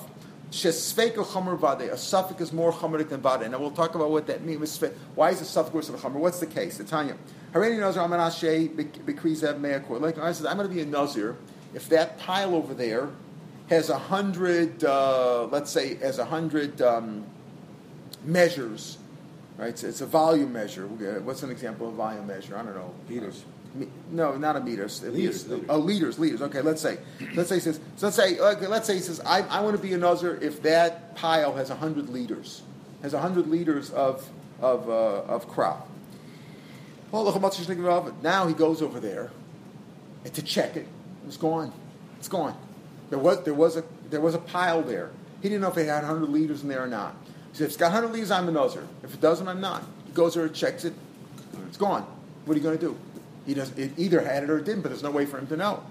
Shesfeka 0.52 1.24
chomer 1.26 1.60
vade. 1.60 1.90
A 1.90 1.98
suffix 1.98 2.42
is 2.42 2.54
more 2.54 2.72
chomeric 2.74 3.10
than 3.10 3.22
vade. 3.22 3.42
And 3.42 3.60
we'll 3.60 3.72
talk 3.72 3.96
about 3.96 4.10
what 4.10 4.28
that 4.28 4.44
means. 4.44 4.82
Why 5.16 5.30
is 5.30 5.42
a 5.42 5.46
suffix 5.46 5.74
worse 5.74 5.88
than 5.88 5.96
a? 5.96 6.18
What's 6.18 6.40
the 6.40 6.48
case? 6.48 6.78
The 6.78 6.84
Tanya. 6.84 7.18
Hareni 7.54 7.80
nazir 7.80 8.70
bekrizev 8.70 9.60
meakor. 9.60 10.00
Like 10.00 10.18
I 10.18 10.32
said, 10.32 10.48
I'm 10.48 10.58
going 10.58 10.70
to 10.70 10.74
be 10.74 10.82
a 10.82 10.86
nazir 10.86 11.36
if 11.74 11.90
that 11.90 12.18
pile 12.20 12.56
over 12.56 12.74
there 12.74 13.10
has 13.70 13.90
a 13.90 13.98
hundred, 13.98 14.84
uh, 14.84 15.46
let's 15.46 15.72
say, 15.72 15.96
has 15.96 16.18
a 16.18 16.26
hundred 16.26 16.82
um, 16.82 17.26
measures, 18.24 18.98
right? 19.58 19.70
It's, 19.70 19.84
it's, 19.84 20.02
a 20.02 20.06
volume 20.06 20.54
measure. 20.54 20.88
What's 20.88 21.44
an 21.44 21.52
example 21.52 21.88
of 21.88 21.94
a 21.94 21.98
volume 21.98 22.28
measure? 22.28 22.58
I 22.58 22.64
don't 22.64 22.76
know. 22.76 22.94
Meters. 23.08 23.44
No, 24.12 24.36
not 24.36 24.56
a 24.56 24.62
meter. 24.62 24.88
Liters, 24.88 25.48
liters. 25.48 25.66
Oh, 25.70 25.78
liters, 25.78 26.18
liters. 26.18 26.42
Okay, 26.42 26.62
let's 26.62 26.82
say, 26.82 26.98
let's 27.36 27.50
say 27.50 27.56
he 27.56 27.62
says, 27.62 27.80
so 27.98 28.08
let's 28.08 28.16
say, 28.16 28.40
okay, 28.40 28.66
let's 28.66 28.88
say 28.88 28.96
he 28.96 29.00
says, 29.00 29.22
I, 29.24 29.42
I 29.42 29.62
want 29.62 29.76
to 29.76 29.82
be 29.82 29.94
a 29.94 29.98
nazir 29.98 30.40
if 30.42 30.64
that 30.64 31.16
pile 31.16 31.54
has 31.56 31.70
hundred 31.70 32.10
liters, 32.10 32.64
has 33.04 33.14
hundred 33.14 33.48
liters 33.48 33.92
of 33.92 34.28
of 34.60 34.90
uh, 34.90 35.22
of 35.32 35.48
crop. 35.48 35.88
Now 37.12 38.48
he 38.48 38.54
goes 38.54 38.82
over 38.82 39.00
there 39.00 39.32
to 40.26 40.42
check 40.42 40.76
it. 40.76 40.88
It's 41.28 41.38
gone. 41.38 41.72
It's 42.18 42.28
gone. 42.28 42.56
There 43.10 43.20
was 43.20 43.44
there 43.44 43.54
was 43.54 43.78
a 43.78 43.84
there 44.10 44.22
was 44.22 44.36
a 44.36 44.40
pile 44.40 44.82
there. 44.82 45.12
He 45.42 45.50
didn't 45.50 45.62
know 45.62 45.70
if 45.70 45.78
it 45.78 45.88
had 45.88 46.04
100 46.04 46.30
liters 46.30 46.64
in 46.64 46.70
there 46.70 46.84
or 46.84 46.88
not. 46.88 47.16
He 47.52 47.58
said, 47.58 47.66
if 47.66 47.70
it's 47.70 47.78
got 47.78 47.94
100 47.94 48.12
liters, 48.12 48.30
I'm 48.30 48.50
a 48.50 48.52
nozer. 48.52 48.86
If 49.04 49.14
it 49.14 49.22
doesn't, 49.22 49.48
I'm 49.48 49.62
not. 49.62 49.84
He 50.06 50.12
goes 50.12 50.36
there, 50.36 50.50
checks 50.50 50.84
it. 50.86 50.94
It's 51.68 51.78
gone. 51.78 52.06
What 52.46 52.56
are 52.56 52.58
you 52.58 52.64
going 52.64 52.78
to 52.78 52.86
do? 52.88 52.98
He 53.46 53.54
does. 53.54 53.72
It 53.78 53.98
either 53.98 54.22
had 54.22 54.44
it 54.44 54.50
or 54.50 54.58
it 54.58 54.66
didn't, 54.66 54.82
but 54.82 54.90
there's 54.90 55.04
no 55.04 55.12
way 55.12 55.26
for 55.26 55.38
him 55.40 55.48
to 55.48 55.58
know. 55.58 55.84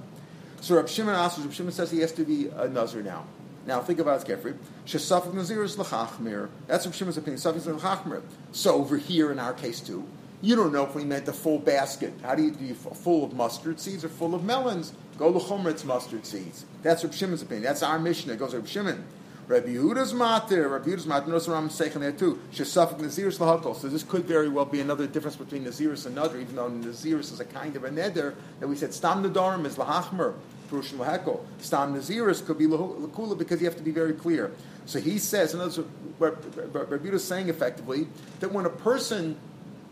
So 0.60 0.76
Rab 0.76 0.88
Shimon 0.88 1.14
asks, 1.14 1.38
Rab 1.38 1.52
Shimon 1.52 1.72
says 1.72 1.90
he 1.90 2.00
has 2.00 2.12
to 2.12 2.24
be 2.24 2.48
a 2.48 2.68
nazir 2.68 3.02
now. 3.02 3.24
Now 3.66 3.80
think 3.80 3.98
about 3.98 4.20
it 4.20 4.26
carefully. 4.26 4.54
Shesafik 4.86 5.34
nazir 5.34 5.62
is 5.62 5.76
lachachmir. 5.76 6.48
That's 6.66 6.84
Rab 6.84 6.94
Shimon's 6.94 7.16
opinion. 7.16 7.40
Safik 7.40 7.56
is 7.56 7.66
lachachmir. 7.66 8.22
So 8.52 8.74
over 8.74 8.96
here 8.96 9.32
in 9.32 9.38
our 9.38 9.52
case 9.52 9.80
too, 9.80 10.06
you 10.40 10.54
don't 10.54 10.72
know 10.72 10.84
if 10.84 10.94
we 10.94 11.04
meant 11.04 11.26
the 11.26 11.32
full 11.32 11.58
basket. 11.58 12.12
How 12.22 12.34
do 12.34 12.42
you 12.42 12.52
do 12.52 12.64
you 12.64 12.74
full 12.74 13.24
of 13.24 13.34
mustard 13.34 13.80
seeds 13.80 14.04
or 14.04 14.08
full 14.08 14.34
of 14.34 14.44
melons? 14.44 14.92
Go 15.18 15.36
it's 15.66 15.84
mustard 15.84 16.24
seeds. 16.24 16.64
That's 16.82 17.02
Reb 17.02 17.12
Shimon's 17.12 17.42
opinion. 17.42 17.64
That's 17.64 17.82
our 17.82 17.98
mission. 17.98 18.30
It 18.30 18.38
goes 18.38 18.54
Reb 18.54 18.68
Shimon. 18.68 19.04
Rabbi 19.48 19.68
Yehuda's 19.68 20.12
matir. 20.12 20.70
Rabbi 20.70 20.90
Yehuda's 20.90 21.06
matir. 21.06 21.28
Notice 21.28 21.48
Ram 21.48 21.70
saying 21.70 21.98
there 21.98 22.12
too. 22.12 22.38
Shesafik 22.52 22.98
Naziris 22.98 23.38
lahakol. 23.38 23.74
So 23.74 23.88
this 23.88 24.04
could 24.04 24.26
very 24.26 24.48
well 24.48 24.66
be 24.66 24.80
another 24.80 25.06
difference 25.06 25.36
between 25.36 25.64
Naziris 25.64 26.06
and 26.06 26.16
Nadr, 26.16 26.40
even 26.40 26.54
though 26.54 26.70
Naziris 26.70 27.32
is 27.32 27.40
a 27.40 27.46
kind 27.46 27.74
of 27.74 27.84
a 27.84 27.88
neder 27.88 28.34
that 28.60 28.68
we 28.68 28.76
said 28.76 28.92
Stam 28.92 29.24
Nadarim 29.24 29.64
is 29.64 29.76
lahachmer. 29.76 30.34
Purushim 30.70 30.98
lahakol. 30.98 31.40
Stam 31.60 31.94
Naziris 31.94 32.44
could 32.44 32.58
be 32.58 32.66
lakula 32.66 33.36
because 33.36 33.60
you 33.60 33.66
have 33.66 33.76
to 33.76 33.82
be 33.82 33.90
very 33.90 34.12
clear. 34.12 34.52
So 34.84 35.00
he 35.00 35.18
says, 35.18 35.54
in 35.54 35.60
other 35.60 35.84
words, 36.18 36.58
Rabbi 36.72 37.08
is 37.08 37.24
saying 37.24 37.48
effectively 37.48 38.06
that 38.40 38.52
when 38.52 38.66
a 38.66 38.70
person 38.70 39.36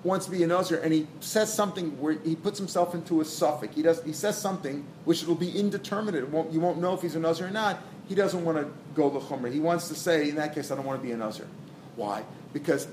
wants 0.07 0.27
to 0.27 0.31
be 0.31 0.43
a 0.43 0.47
Nazir 0.47 0.79
and 0.79 0.93
he 0.93 1.07
says 1.21 1.53
something 1.53 2.01
where 2.01 2.15
he 2.15 2.37
puts 2.37 2.59
himself 2.59 2.95
into 2.95 3.21
a 3.21 3.25
suffix. 3.25 3.75
He 3.75 3.83
does. 3.83 4.03
He 4.05 4.13
says 4.13 4.39
something 4.39 4.85
which 5.05 5.25
will 5.25 5.35
be 5.35 5.51
indeterminate. 5.51 6.29
Won't, 6.29 6.53
you 6.53 6.61
won't 6.61 6.79
know 6.81 6.95
if 6.95 7.03
he's 7.03 7.15
a 7.15 7.21
Nazir 7.21 7.47
or 7.47 7.51
not. 7.51 7.83
He 8.09 8.15
doesn't 8.15 8.45
want 8.45 8.59
to 8.59 8.71
go 8.95 9.09
l'chumra. 9.09 9.53
He 9.53 9.61
wants 9.61 9.89
to 9.89 9.95
say, 9.95 10.29
in 10.29 10.37
that 10.37 10.55
case, 10.55 10.71
I 10.71 10.77
don't 10.77 10.85
want 10.85 11.01
to 11.01 11.07
be 11.07 11.13
a 11.13 11.17
Nazir. 11.17 11.49
Why? 11.97 12.25
Because 12.53 12.87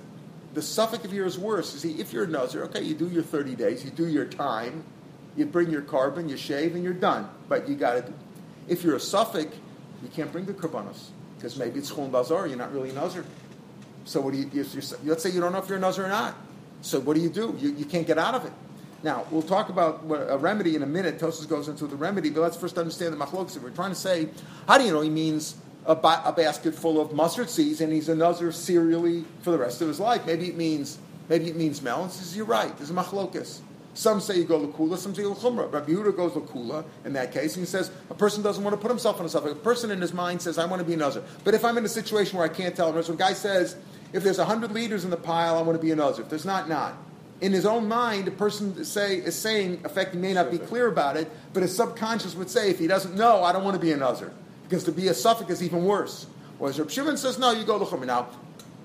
the 0.53 0.61
suffix 0.61 1.05
of 1.05 1.13
is 1.13 1.37
worse. 1.37 1.73
You 1.73 1.79
see, 1.79 2.01
if 2.01 2.13
you're 2.13 2.23
a 2.23 2.27
Nazir, 2.27 2.63
okay, 2.65 2.81
you 2.81 2.95
do 2.95 3.09
your 3.09 3.23
30 3.23 3.55
days, 3.55 3.83
you 3.83 3.91
do 3.91 4.07
your 4.07 4.25
time, 4.25 4.83
you 5.35 5.45
bring 5.45 5.69
your 5.69 5.81
carbon, 5.81 6.29
you 6.29 6.37
shave, 6.37 6.75
and 6.75 6.83
you're 6.83 6.93
done. 6.93 7.29
But 7.47 7.67
you 7.67 7.75
got 7.75 8.07
to. 8.07 8.13
If 8.67 8.83
you're 8.83 8.95
a 8.95 8.99
suffix, 8.99 9.55
you 10.01 10.09
can't 10.09 10.31
bring 10.31 10.45
the 10.45 10.53
karbanos 10.53 11.09
because 11.35 11.57
maybe 11.57 11.79
it's 11.79 11.91
chulin 11.91 12.11
bazar. 12.11 12.47
You're 12.47 12.57
not 12.57 12.71
really 12.71 12.89
a 12.91 12.93
Nazir. 12.93 13.25
So 14.05 14.21
what 14.21 14.33
do 14.33 14.39
you? 14.39 14.49
you 14.51 14.65
let's 15.03 15.23
say 15.23 15.29
you 15.29 15.39
don't 15.39 15.51
know 15.51 15.59
if 15.59 15.67
you're 15.67 15.77
a 15.77 15.81
Nazir 15.81 16.05
or 16.05 16.09
not. 16.09 16.35
So 16.83 16.99
what 16.99 17.15
do 17.15 17.21
you 17.21 17.29
do? 17.29 17.55
You, 17.59 17.71
you 17.71 17.85
can't 17.85 18.05
get 18.05 18.17
out 18.17 18.35
of 18.35 18.45
it. 18.45 18.51
Now, 19.03 19.25
we'll 19.31 19.41
talk 19.41 19.69
about 19.69 20.03
a 20.09 20.37
remedy 20.37 20.75
in 20.75 20.83
a 20.83 20.85
minute. 20.85 21.17
Tosus 21.17 21.47
goes 21.47 21.67
into 21.67 21.87
the 21.87 21.95
remedy, 21.95 22.29
but 22.29 22.41
let's 22.41 22.57
first 22.57 22.77
understand 22.77 23.13
the 23.13 23.17
machlokas. 23.17 23.55
If 23.57 23.63
we're 23.63 23.69
trying 23.71 23.91
to 23.91 23.95
say, 23.95 24.29
how 24.67 24.77
do 24.77 24.83
you 24.83 24.91
know 24.91 25.01
he 25.01 25.09
means 25.09 25.55
a, 25.85 25.95
ba- 25.95 26.21
a, 26.25 26.31
basket 26.31 26.75
full 26.75 27.01
of 27.01 27.13
mustard 27.13 27.49
seeds 27.49 27.81
and 27.81 27.91
he's 27.91 28.07
a 28.07 28.15
nazir 28.15 28.51
serially 28.51 29.25
for 29.41 29.51
the 29.51 29.57
rest 29.57 29.81
of 29.81 29.87
his 29.87 29.99
life? 29.99 30.25
Maybe 30.25 30.47
it 30.47 30.55
means 30.55 30.99
maybe 31.29 31.49
it 31.49 31.55
means 31.55 31.81
melons. 31.81 32.13
Says, 32.13 32.35
You're 32.35 32.45
right. 32.45 32.75
There's 32.77 32.91
a 32.91 32.93
machlokas. 32.93 33.59
Some 33.93 34.21
say 34.21 34.37
you 34.37 34.45
go 34.45 34.59
lakula, 34.59 34.97
some 34.97 35.13
say 35.13 35.21
you 35.21 35.29
l'chumra. 35.29 35.71
Rabbi 35.71 35.91
Yehuda 35.91 36.15
goes 36.15 36.31
lakula 36.31 36.83
in 37.05 37.13
that 37.13 37.31
case, 37.31 37.55
and 37.55 37.61
he 37.61 37.67
says 37.67 37.91
a 38.09 38.15
person 38.15 38.41
doesn't 38.41 38.63
want 38.63 38.73
to 38.73 38.81
put 38.81 38.89
himself 38.89 39.19
on 39.19 39.29
suffix. 39.29 39.51
A 39.51 39.55
person 39.55 39.91
in 39.91 40.01
his 40.01 40.13
mind 40.13 40.41
says, 40.41 40.57
"I 40.57 40.65
want 40.65 40.79
to 40.79 40.85
be 40.85 40.93
a 40.93 40.97
nazir." 40.97 41.23
But 41.43 41.53
if 41.53 41.63
I'm 41.63 41.77
in 41.77 41.85
a 41.85 41.89
situation 41.89 42.37
where 42.37 42.45
I 42.45 42.53
can't 42.53 42.75
tell, 42.75 42.91
him, 42.91 43.03
so 43.03 43.13
a 43.13 43.15
guy 43.15 43.33
says, 43.33 43.75
"If 44.13 44.23
there's 44.23 44.37
hundred 44.37 44.71
leaders 44.71 45.03
in 45.03 45.09
the 45.09 45.17
pile, 45.17 45.57
I 45.57 45.61
want 45.61 45.77
to 45.77 45.85
be 45.85 45.91
a 45.91 45.95
nazir." 45.95 46.23
If 46.23 46.29
there's 46.29 46.45
not, 46.45 46.69
not 46.69 46.95
in 47.43 47.51
his 47.51 47.65
own 47.65 47.89
mind, 47.89 48.25
a 48.29 48.31
person 48.31 48.85
say, 48.85 49.17
is 49.17 49.35
saying, 49.35 49.81
effect, 49.83 50.13
he 50.13 50.19
may 50.19 50.33
not 50.33 50.49
be 50.49 50.57
clear 50.57 50.87
about 50.87 51.17
it, 51.17 51.29
but 51.51 51.61
his 51.61 51.75
subconscious 51.75 52.35
would 52.35 52.49
say, 52.49 52.69
if 52.69 52.79
he 52.79 52.87
doesn't 52.87 53.15
know, 53.15 53.43
I 53.43 53.51
don't 53.51 53.65
want 53.65 53.75
to 53.75 53.81
be 53.81 53.91
a 53.91 53.97
Nazir. 53.97 54.31
Because 54.63 54.85
to 54.85 54.93
be 54.93 55.09
a 55.09 55.13
suffix 55.13 55.49
is 55.49 55.61
even 55.61 55.83
worse. 55.83 56.25
Whereas 56.57 56.79
Reb 56.79 56.89
Shimon 56.89 57.17
says, 57.17 57.37
no, 57.37 57.51
you 57.51 57.65
go 57.65 57.77
to 57.77 57.83
Chumrah. 57.83 58.05
Now, 58.05 58.29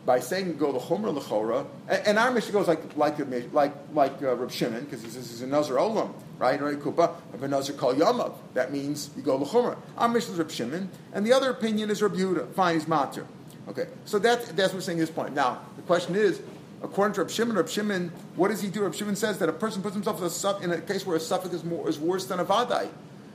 by 0.04 0.18
saying 0.18 0.56
go 0.56 0.72
to 0.72 0.78
Chumrah 0.78 1.16
Lechora, 1.16 1.66
and, 1.86 2.06
and 2.08 2.18
our 2.18 2.32
mission 2.32 2.52
goes 2.52 2.66
like 2.66 2.96
like 2.96 3.18
like 3.52 3.74
like 3.92 4.22
uh, 4.22 4.34
Reb 4.34 4.50
Shimon, 4.50 4.84
because 4.84 5.02
he 5.02 5.10
says 5.10 5.30
he's 5.30 5.42
a 5.42 5.46
Nazir 5.46 5.76
Olam, 5.76 6.12
right? 6.38 6.60
Right, 6.60 6.80
Kupa, 6.80 7.14
of 7.34 7.42
a 7.42 7.46
Nazir 7.46 7.76
Kol 7.76 7.94
Yamav. 7.94 8.34
That 8.54 8.72
means 8.72 9.10
you 9.16 9.22
go 9.22 9.38
to 9.38 9.44
Chumrah. 9.44 9.76
Our 9.98 10.08
mission 10.08 10.32
is 10.32 10.38
Reb 10.38 10.50
Shimon, 10.50 10.88
and 11.12 11.24
the 11.26 11.32
other 11.32 11.50
opinion 11.50 11.90
is 11.90 12.02
Reb 12.02 12.14
Yehuda. 12.14 12.54
Fine, 12.54 12.74
he's 12.74 12.86
Matir. 12.86 13.26
Okay, 13.68 13.86
so 14.04 14.18
that, 14.18 14.44
that's 14.56 14.72
what 14.72 14.74
we're 14.74 14.80
saying 14.80 14.98
his 14.98 15.10
point. 15.10 15.34
Now, 15.34 15.60
the 15.76 15.82
question 15.82 16.16
is, 16.16 16.40
According 16.82 17.14
to 17.14 17.22
Rab 17.22 17.30
Shimon, 17.30 17.56
Rab 17.56 17.68
Shimon, 17.68 18.12
what 18.36 18.48
does 18.48 18.60
he 18.60 18.68
do? 18.68 18.82
Rab 18.82 18.94
Shimon 18.94 19.16
says 19.16 19.38
that 19.38 19.48
a 19.48 19.52
person 19.52 19.82
puts 19.82 19.94
himself 19.94 20.62
in 20.62 20.70
a, 20.70 20.74
in 20.74 20.78
a 20.78 20.80
case 20.80 21.04
where 21.04 21.16
a 21.16 21.20
suffix 21.20 21.54
is, 21.54 21.64
more, 21.64 21.88
is 21.88 21.98
worse 21.98 22.26
than 22.26 22.38
a 22.38 22.44
vadai. 22.44 22.88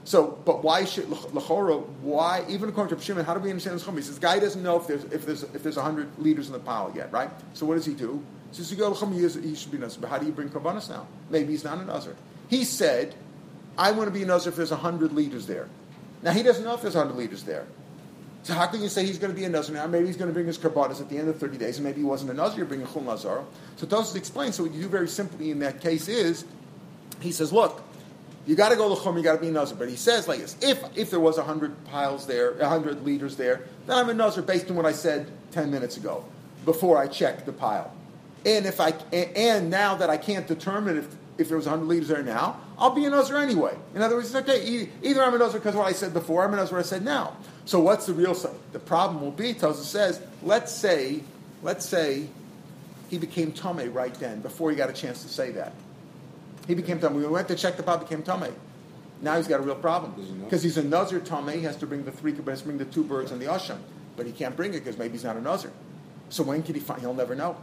So, 0.06 0.39
but 0.46 0.63
why 0.63 0.86
should 0.86 1.06
lachora? 1.06 1.86
Why 2.02 2.46
even 2.50 2.69
according 2.69 2.89
to 2.89 2.96
Rab 2.96 3.04
Shimon? 3.04 3.26
How 3.26 3.34
do 3.34 3.39
we 3.39 3.50
understand 3.50 3.78
this? 3.78 3.86
He 3.86 4.02
says, 4.02 4.19
guy 4.19 4.39
doesn't 4.39 4.62
know 4.62 4.78
if 4.78 4.88
there's 4.88 5.04
if 5.06 5.26
there's 5.26 5.43
if 5.43 5.63
there's 5.63 5.78
hundred 5.78 6.10
liters 6.17 6.48
in 6.48 6.54
the 6.54 6.60
pile 6.60 6.91
yet, 6.96 7.12
right? 7.12 7.30
So 7.54 7.65
what 7.65 7.76
does 7.76 7.86
he 7.86 7.93
do? 7.93 8.24
He 8.52 8.58
says, 8.58 8.72
you 8.72 8.78
go 8.78 8.93
he 8.93 9.56
should 9.56 9.72
be 9.72 9.78
nazar. 9.78 10.02
But 10.02 10.10
how 10.10 10.17
do 10.19 10.26
you 10.26 10.32
bring 10.32 10.50
karbanis 10.50 10.89
now? 10.89 11.08
Maybe 11.30 11.52
he's 11.52 11.63
not 11.63 11.80
a 11.80 11.86
nazar. 11.86 12.15
He 12.50 12.65
said, 12.65 13.15
I 13.78 13.91
want 13.91 14.08
to 14.08 14.12
be 14.12 14.24
a 14.24 14.26
nazar 14.26 14.52
if 14.52 14.58
there's 14.58 14.69
hundred 14.69 15.13
liters 15.13 15.48
there. 15.48 15.67
Now 16.22 16.32
he 16.32 16.43
doesn't 16.43 16.63
know 16.63 16.74
if 16.74 16.82
there's 16.82 16.93
hundred 16.93 17.15
liters 17.15 17.43
there. 17.43 17.65
So 18.43 18.53
how 18.53 18.67
can 18.67 18.82
you 18.82 18.89
say 18.89 19.06
he's 19.06 19.17
going 19.17 19.34
to 19.34 19.39
be 19.39 19.45
a 19.45 19.49
Nazir 19.49 19.73
now? 19.73 19.88
Maybe 19.88 20.06
he's 20.08 20.17
going 20.17 20.27
to 20.27 20.34
bring 20.34 20.47
his 20.47 20.58
karbanis 20.58 20.99
at 20.99 21.10
the 21.10 21.17
end 21.17 21.29
of 21.29 21.39
30 21.39 21.58
days, 21.58 21.77
and 21.77 21.86
maybe 21.86 22.01
he 22.01 22.06
wasn't 22.06 22.32
a 22.32 22.34
Nazir, 22.34 22.58
you're 22.58 22.65
bringing 22.65 22.86
a 22.86 22.89
Chul 22.89 23.03
Nazar. 23.03 23.45
So 23.77 23.88
Tosus 23.88 24.15
explains, 24.17 24.56
so 24.56 24.63
what 24.63 24.73
you 24.73 24.82
do 24.82 24.89
very 24.89 25.08
simply 25.08 25.49
in 25.49 25.60
that 25.60 25.79
case 25.79 26.10
is, 26.10 26.43
he 27.21 27.32
says, 27.32 27.53
look, 27.53 27.82
you 28.45 28.56
got 28.56 28.69
to 28.69 28.75
go 28.75 28.93
Lachum, 28.93 29.15
you 29.15 29.23
got 29.23 29.36
to 29.36 29.41
be 29.41 29.47
a 29.47 29.51
Nazir. 29.51 29.77
But 29.77 29.88
he 29.88 29.95
says 29.95 30.27
like 30.27 30.39
this, 30.39 30.58
if, 30.62 30.84
if 30.97 31.10
there 31.10 31.21
was 31.21 31.38
100 31.38 31.86
piles 31.86 32.27
there, 32.27 32.53
100 32.56 33.03
liters 33.06 33.38
there, 33.38 33.62
then 33.88 33.97
I'm 33.97 34.10
a 34.10 34.13
Nazir 34.13 34.43
based 34.43 34.69
on 34.69 34.75
what 34.75 34.86
I 34.86 34.91
said 34.91 35.32
10 35.51 35.71
minutes 35.71 35.95
ago, 35.95 36.25
before 36.65 36.97
I 36.97 37.08
checked 37.08 37.45
the 37.45 37.53
pile. 37.53 37.93
And 38.45 38.65
if 38.65 38.82
I, 38.82 38.89
and 39.13 39.69
now 39.69 39.95
that 39.95 40.10
I 40.10 40.17
can't 40.17 40.45
determine 40.45 40.97
if 40.97 41.15
if 41.38 41.47
there 41.47 41.58
was 41.58 41.65
100 41.65 41.86
liters 41.86 42.10
there 42.10 42.23
now, 42.23 42.60
I'll 42.77 42.91
be 42.91 43.06
a 43.06 43.10
Nazir 43.10 43.38
anyway. 43.38 43.75
In 43.95 44.01
other 44.01 44.15
words, 44.15 44.34
it's 44.34 44.49
okay. 44.49 44.89
Either 45.01 45.23
I'm 45.23 45.34
a 45.34 45.38
Nazir 45.38 45.60
because 45.60 45.75
what 45.75 45.88
I 45.88 45.91
said 45.91 46.13
before, 46.13 46.43
I'm 46.43 46.53
a 46.53 46.58
Nazir 46.58 46.77
what 46.77 46.86
I 46.86 46.88
said 46.88 47.03
now. 47.03 47.36
So 47.65 47.80
what's 47.80 48.06
the 48.06 48.13
real? 48.13 48.34
The 48.71 48.80
problem 48.80 49.21
will 49.21 49.32
be, 49.32 49.54
Tosa 49.54 49.84
says, 49.84 50.21
let's 50.41 50.71
say, 50.71 51.21
let's 51.62 51.86
say 51.86 52.28
he 53.10 53.17
became 53.17 53.52
Tomei 53.52 53.93
right 53.93 54.13
then, 54.15 54.41
before 54.41 54.69
he 54.69 54.76
got 54.76 54.89
a 54.89 54.93
chance 54.93 55.23
to 55.23 55.30
say 55.30 55.52
that. 55.52 55.73
He 56.67 56.76
became 56.76 56.99
Tomei. 56.99 57.15
We 57.15 57.28
went 57.28 57.47
to 57.49 57.56
check 57.56 57.78
the 57.78 57.84
pot, 57.84 58.02
became 58.02 58.23
Tomei. 58.23 58.54
Now 59.21 59.38
he's 59.38 59.47
got 59.47 59.60
a 59.60 59.63
real 59.63 59.76
problem. 59.76 60.41
Because 60.43 60.63
he's 60.63 60.78
a 60.78 60.84
Nazir 60.84 61.21
Tomei, 61.21 61.56
he 61.56 61.62
has 61.62 61.78
to 61.78 61.88
bring 61.88 62.04
the 62.04 62.12
three 62.12 62.34
kabbalas, 62.34 62.63
bring 62.63 62.78
the 62.78 62.86
two 62.86 63.04
birds 63.04 63.32
and 63.32 63.41
the 63.41 63.45
Asham. 63.45 63.78
But 64.17 64.26
he 64.26 64.32
can't 64.32 64.56
bring 64.56 64.73
it 64.73 64.80
because 64.80 64.97
maybe 64.97 65.13
he's 65.13 65.23
not 65.23 65.38
a 65.38 65.41
Nazir. 65.41 65.71
So 66.30 66.43
when 66.43 66.63
can 66.63 66.76
he 66.76 66.82
find? 66.82 66.99
He'll 67.02 67.13
never 67.13 67.36
know. 67.36 67.56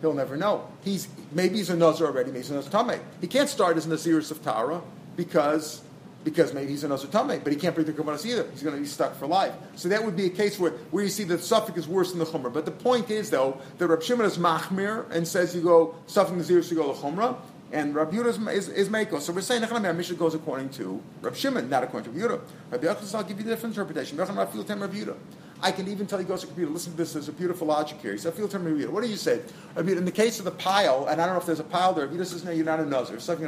He'll 0.00 0.14
never 0.14 0.36
know. 0.36 0.68
He's 0.84 1.08
maybe 1.32 1.56
he's 1.56 1.70
a 1.70 1.76
Nazir 1.76 2.06
already, 2.06 2.30
maybe 2.30 2.42
he's 2.42 2.50
a 2.50 2.54
Nazir 2.54 2.70
Tomei. 2.70 3.00
He 3.20 3.26
can't 3.26 3.48
start 3.48 3.76
as 3.76 3.86
Naziris 3.86 4.30
of 4.30 4.42
Tara 4.42 4.82
because 5.16 5.82
because 6.24 6.54
maybe 6.54 6.70
he's 6.70 6.82
a 6.84 6.88
Nazir 6.88 7.10
Tameh, 7.10 7.44
but 7.44 7.52
he 7.52 7.58
can't 7.58 7.74
bring 7.74 7.86
the 7.86 7.92
Kabbalah 7.92 8.18
either. 8.24 8.48
He's 8.50 8.62
going 8.62 8.74
to 8.74 8.80
be 8.80 8.86
stuck 8.86 9.14
for 9.14 9.26
life. 9.26 9.52
So 9.76 9.88
that 9.90 10.02
would 10.02 10.16
be 10.16 10.26
a 10.26 10.30
case 10.30 10.58
where, 10.58 10.72
where 10.90 11.04
you 11.04 11.10
see 11.10 11.24
that 11.24 11.40
suffix 11.42 11.78
is 11.78 11.86
worse 11.86 12.10
than 12.10 12.18
the 12.18 12.24
Chumrah. 12.24 12.52
But 12.52 12.64
the 12.64 12.70
point 12.70 13.10
is, 13.10 13.30
though, 13.30 13.60
that 13.78 13.86
Rab 13.86 14.02
Shimon 14.02 14.26
is 14.26 14.38
Machmir 14.38 15.08
and 15.10 15.28
says 15.28 15.54
you 15.54 15.62
go, 15.62 15.94
suffix 16.06 16.36
Nazir, 16.36 16.60
you 16.60 16.76
go 16.76 16.92
to 16.92 16.98
Chumrah, 16.98 17.36
and 17.72 17.94
Rab 17.94 18.12
Yehuda 18.12 18.48
is, 18.52 18.68
is, 18.68 18.88
is. 18.88 19.24
So 19.24 19.32
we're 19.32 19.40
saying 19.42 19.62
Nechanam 19.62 19.96
Mishnah 19.96 20.16
goes 20.16 20.34
according 20.34 20.70
to 20.70 21.02
Rab 21.20 21.36
Shimon, 21.36 21.68
not 21.68 21.84
according 21.84 22.12
to 22.12 22.18
Rab 22.18 22.30
Yehuda. 22.30 22.40
Rab 22.70 22.82
Yehuda, 22.82 23.14
I'll 23.14 23.24
give 23.24 23.38
you 23.38 23.46
a 23.46 23.48
different 23.50 23.76
interpretation. 23.76 24.16
Rab 24.16 24.28
Yehuda. 24.28 25.16
I 25.60 25.72
can 25.72 25.88
even 25.88 26.06
tell 26.06 26.20
you 26.20 26.26
goes 26.26 26.42
to 26.42 26.46
computer, 26.46 26.70
listen 26.70 26.92
to 26.92 26.98
this, 26.98 27.14
there's 27.14 27.28
a 27.28 27.32
beautiful 27.32 27.66
logic 27.66 27.98
here. 28.02 28.12
He 28.12 28.18
said, 28.18 28.34
feel 28.34 28.48
time 28.48 28.64
What 28.92 29.02
do 29.02 29.08
you 29.08 29.16
say? 29.16 29.40
I 29.76 29.82
mean, 29.82 29.96
in 29.96 30.04
the 30.04 30.12
case 30.12 30.38
of 30.38 30.44
the 30.44 30.50
pile, 30.50 31.06
and 31.06 31.22
I 31.22 31.26
don't 31.26 31.34
know 31.34 31.40
if 31.40 31.46
there's 31.46 31.60
a 31.60 31.64
pile 31.64 31.94
there, 31.94 32.06
he 32.08 32.16
just 32.16 32.32
says, 32.32 32.44
no, 32.44 32.50
you're 32.50 32.66
not 32.66 32.80
a 32.80 32.82
nuzzer. 32.82 33.20
Something 33.20 33.46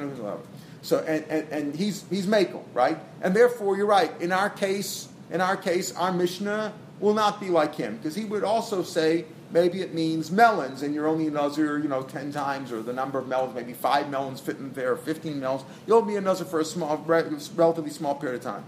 so 0.86 1.00
and, 1.00 1.24
and, 1.28 1.48
and 1.50 1.74
he's 1.74 2.04
he's 2.08 2.26
Makel, 2.26 2.62
right? 2.72 2.98
And 3.20 3.34
therefore 3.34 3.76
you're 3.76 3.86
right. 3.86 4.12
In 4.20 4.32
our 4.32 4.48
case, 4.48 5.08
in 5.30 5.40
our 5.40 5.56
case, 5.56 5.94
our 5.96 6.12
Mishnah 6.12 6.72
will 7.00 7.14
not 7.14 7.40
be 7.40 7.48
like 7.48 7.74
him, 7.74 7.96
because 7.96 8.14
he 8.14 8.24
would 8.24 8.44
also 8.44 8.82
say 8.82 9.24
maybe 9.50 9.80
it 9.82 9.94
means 9.94 10.30
melons, 10.30 10.82
and 10.82 10.94
you're 10.94 11.06
only 11.06 11.26
a 11.26 11.30
you 11.78 11.88
know, 11.88 12.02
10 12.02 12.32
times, 12.32 12.72
or 12.72 12.82
the 12.82 12.92
number 12.92 13.18
of 13.18 13.28
melons, 13.28 13.54
maybe 13.54 13.72
five 13.72 14.08
melons 14.10 14.40
fit 14.40 14.56
in 14.58 14.72
there, 14.72 14.96
15 14.96 15.38
melons. 15.40 15.64
You'll 15.86 16.02
be 16.02 16.16
a 16.16 16.20
for 16.44 16.60
a 16.60 16.64
small, 16.64 16.96
relatively 16.98 17.90
small 17.90 18.14
period 18.14 18.38
of 18.38 18.42
time. 18.42 18.64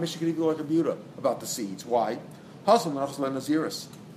Mishnah 0.00 0.18
could 0.18 0.38
like 0.44 0.58
a 0.58 0.64
Buddha 0.64 0.96
about 1.16 1.40
the 1.40 1.46
seeds. 1.46 1.84
Why? 1.84 2.18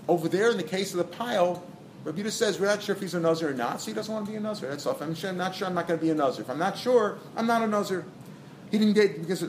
Over 0.08 0.28
there, 0.28 0.52
in 0.52 0.58
the 0.58 0.64
case 0.64 0.92
of 0.92 0.98
the 0.98 1.04
pile, 1.06 1.64
Rabbi 2.04 2.28
says 2.30 2.60
we're 2.60 2.66
not 2.66 2.82
sure 2.82 2.96
if 2.96 3.02
he's 3.02 3.14
a 3.14 3.20
Nazir 3.20 3.50
or 3.50 3.54
not, 3.54 3.80
so 3.80 3.88
he 3.88 3.94
doesn't 3.94 4.12
want 4.12 4.26
to 4.26 4.32
be 4.32 4.38
a 4.38 4.40
Nazir. 4.40 4.70
That's. 4.70 4.86
If 4.86 5.02
I'm, 5.02 5.14
sure, 5.14 5.30
I'm 5.30 5.38
not 5.38 5.54
sure, 5.54 5.68
I'm 5.68 5.76
not 5.76 5.88
going 5.88 6.00
to 6.00 6.04
be 6.04 6.12
a 6.12 6.16
Nazir. 6.16 6.42
If 6.42 6.50
I'm 6.50 6.58
not 6.58 6.78
sure, 6.78 7.20
I'm 7.36 7.46
not 7.46 7.62
a 7.62 7.68
Nazir. 7.68 8.06
He 8.72 8.78
didn't 8.78 8.94
get 8.94 9.20
because 9.20 9.42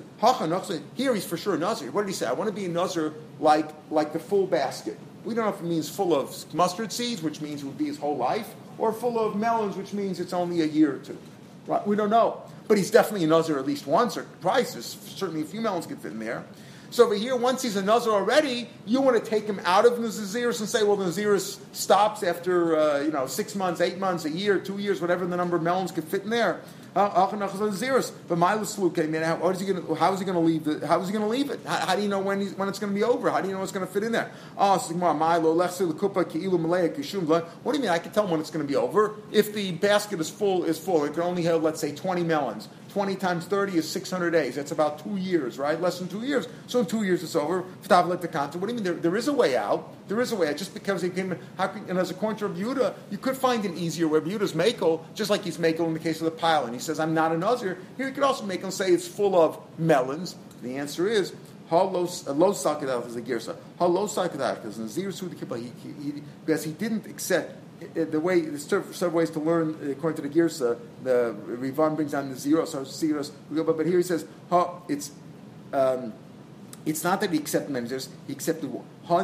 here 0.96 1.14
he's 1.14 1.24
for 1.24 1.36
sure 1.36 1.54
a 1.54 1.58
Nazir. 1.58 1.90
What 1.92 2.02
did 2.02 2.08
he 2.08 2.14
say? 2.14 2.26
I 2.26 2.32
want 2.32 2.48
to 2.48 2.54
be 2.54 2.66
a 2.66 2.68
Nazir 2.68 3.14
like 3.38 3.70
like 3.90 4.12
the 4.12 4.18
full 4.18 4.46
basket. 4.46 4.98
We 5.24 5.34
don't 5.34 5.44
know 5.44 5.52
if 5.52 5.60
it 5.60 5.64
means 5.64 5.88
full 5.88 6.14
of 6.14 6.52
mustard 6.52 6.92
seeds, 6.92 7.22
which 7.22 7.40
means 7.40 7.62
it 7.62 7.66
would 7.66 7.78
be 7.78 7.86
his 7.86 7.96
whole 7.96 8.16
life, 8.16 8.54
or 8.76 8.92
full 8.92 9.20
of 9.20 9.36
melons, 9.36 9.76
which 9.76 9.92
means 9.92 10.18
it's 10.18 10.32
only 10.32 10.62
a 10.62 10.66
year 10.66 10.96
or 10.96 10.98
two. 10.98 11.16
Right? 11.66 11.86
We 11.86 11.94
don't 11.94 12.10
know. 12.10 12.42
But 12.66 12.78
he's 12.78 12.90
definitely 12.90 13.24
a 13.24 13.28
Nazir 13.28 13.58
at 13.58 13.66
least 13.66 13.86
once 13.86 14.16
or 14.16 14.26
twice. 14.40 14.72
There's 14.72 14.86
certainly 14.86 15.42
a 15.42 15.44
few 15.44 15.60
melons 15.60 15.86
could 15.86 16.00
fit 16.00 16.12
in 16.12 16.18
there. 16.18 16.44
So 16.92 17.06
over 17.06 17.14
here, 17.14 17.34
once 17.34 17.62
he's 17.62 17.76
a 17.76 17.82
Nazir 17.82 18.12
already, 18.12 18.68
you 18.84 19.00
want 19.00 19.16
to 19.16 19.30
take 19.30 19.46
him 19.46 19.58
out 19.64 19.86
of 19.86 19.94
Naziris 19.94 20.60
and 20.60 20.68
say, 20.68 20.82
well, 20.82 20.96
the 20.96 21.06
Naziris 21.06 21.58
stops 21.74 22.22
after 22.22 22.76
uh, 22.76 23.00
you 23.00 23.10
know 23.10 23.26
six 23.26 23.54
months, 23.54 23.80
eight 23.80 23.96
months, 23.96 24.26
a 24.26 24.30
year, 24.30 24.58
two 24.58 24.76
years, 24.76 25.00
whatever 25.00 25.24
the 25.24 25.38
number 25.38 25.56
of 25.56 25.62
melons 25.62 25.90
could 25.90 26.04
fit 26.04 26.24
in 26.24 26.28
there. 26.28 26.60
But 26.94 27.08
how 27.08 27.38
is 27.38 27.80
he 27.80 27.86
going 29.66 29.86
to? 29.86 29.94
How 29.94 30.12
is 30.12 30.18
he 30.18 30.26
going 30.26 30.34
to 30.34 30.40
leave? 30.40 30.64
The, 30.64 30.86
how 30.86 31.00
is 31.00 31.08
he 31.08 31.12
going 31.14 31.24
to 31.24 31.30
leave 31.30 31.50
it? 31.50 31.60
How, 31.64 31.86
how 31.86 31.96
do 31.96 32.02
you 32.02 32.08
know 32.08 32.18
when 32.18 32.46
when 32.46 32.68
it's 32.68 32.78
going 32.78 32.92
to 32.92 32.94
be 32.94 33.02
over? 33.02 33.30
How 33.30 33.40
do 33.40 33.48
you 33.48 33.54
know 33.54 33.62
it's 33.62 33.72
going 33.72 33.86
to 33.86 33.90
fit 33.90 34.02
in 34.02 34.12
there? 34.12 34.30
Oh, 34.58 34.76
Milo 34.92 35.54
what 35.54 35.78
do 37.72 37.78
you 37.78 37.80
mean? 37.80 37.88
I 37.88 37.98
can 37.98 38.12
tell 38.12 38.28
when 38.28 38.40
it's 38.40 38.50
going 38.50 38.66
to 38.66 38.70
be 38.70 38.76
over. 38.76 39.14
If 39.30 39.54
the 39.54 39.72
basket 39.72 40.20
is 40.20 40.28
full, 40.28 40.64
is 40.64 40.78
full. 40.78 41.06
It 41.06 41.14
can 41.14 41.22
only 41.22 41.46
hold, 41.46 41.62
let's 41.62 41.80
say, 41.80 41.94
twenty 41.94 42.24
melons. 42.24 42.68
20 42.92 43.16
times 43.16 43.46
30 43.46 43.78
is 43.78 43.88
600 43.88 44.30
days. 44.30 44.56
That's 44.56 44.70
about 44.70 45.02
two 45.02 45.16
years, 45.16 45.58
right? 45.58 45.80
Less 45.80 45.98
than 45.98 46.08
two 46.08 46.22
years. 46.22 46.46
So 46.66 46.80
in 46.80 46.86
two 46.86 47.04
years 47.04 47.22
it's 47.22 47.34
over. 47.34 47.62
What 47.62 47.88
do 47.88 48.68
you 48.68 48.74
mean? 48.74 48.82
There, 48.82 48.92
there 48.92 49.16
is 49.16 49.28
a 49.28 49.32
way 49.32 49.56
out. 49.56 49.94
There 50.08 50.20
is 50.20 50.32
a 50.32 50.36
way 50.36 50.48
out. 50.48 50.58
Just 50.58 50.74
because 50.74 51.00
he 51.00 51.08
came, 51.08 51.34
how 51.56 51.68
can, 51.68 51.88
and 51.88 51.98
as 51.98 52.10
a 52.10 52.14
according 52.14 52.38
to 52.40 52.48
Rebuta, 52.48 52.94
you 53.10 53.16
could 53.16 53.36
find 53.36 53.64
an 53.64 53.78
easier 53.78 54.08
way. 54.08 54.20
Rebuta's 54.20 54.52
makel, 54.52 55.00
just 55.14 55.30
like 55.30 55.42
he's 55.42 55.56
makel 55.56 55.86
in 55.86 55.94
the 55.94 56.00
case 56.00 56.20
of 56.20 56.26
the 56.26 56.30
pile. 56.30 56.64
And 56.64 56.74
he 56.74 56.80
says, 56.80 57.00
I'm 57.00 57.14
not 57.14 57.32
an 57.32 57.40
Nazir. 57.40 57.78
Here 57.96 58.08
you 58.08 58.12
could 58.12 58.24
also 58.24 58.44
make 58.44 58.60
him 58.60 58.70
say 58.70 58.90
it's 58.90 59.08
full 59.08 59.40
of 59.40 59.58
melons. 59.78 60.36
The 60.62 60.76
answer 60.76 61.08
is, 61.08 61.32
sakadat 61.70 63.06
is 63.06 63.16
a 63.16 63.22
girsa. 63.22 63.56
Sakadat 63.78 64.56
because 64.56 64.78
Nazir 64.78 65.10
the 65.10 65.34
kippah 65.34 66.22
because 66.44 66.64
he 66.64 66.72
didn't 66.72 67.06
accept 67.06 67.56
the 67.94 68.20
way 68.20 68.40
there's 68.40 68.66
several 68.66 69.10
ways 69.10 69.30
to 69.30 69.40
learn 69.40 69.76
according 69.90 70.22
to 70.22 70.28
the 70.28 70.34
Girsa. 70.34 70.78
The 71.02 71.34
Rivan 71.46 71.94
brings 71.94 72.12
down 72.12 72.30
the 72.30 72.36
zero, 72.36 72.64
so 72.64 72.84
zeros. 72.84 73.32
But, 73.50 73.86
here 73.86 73.98
he 73.98 74.02
says, 74.02 74.26
ha, 74.50 74.80
it's 74.88 75.12
um, 75.72 76.12
it's 76.84 77.04
not 77.04 77.20
that 77.20 77.30
he 77.30 77.38
accepted 77.38 77.74
Nazirus, 77.74 78.08
he 78.26 78.32
accepted 78.32 78.70
Halos 78.70 78.84
He 79.08 79.14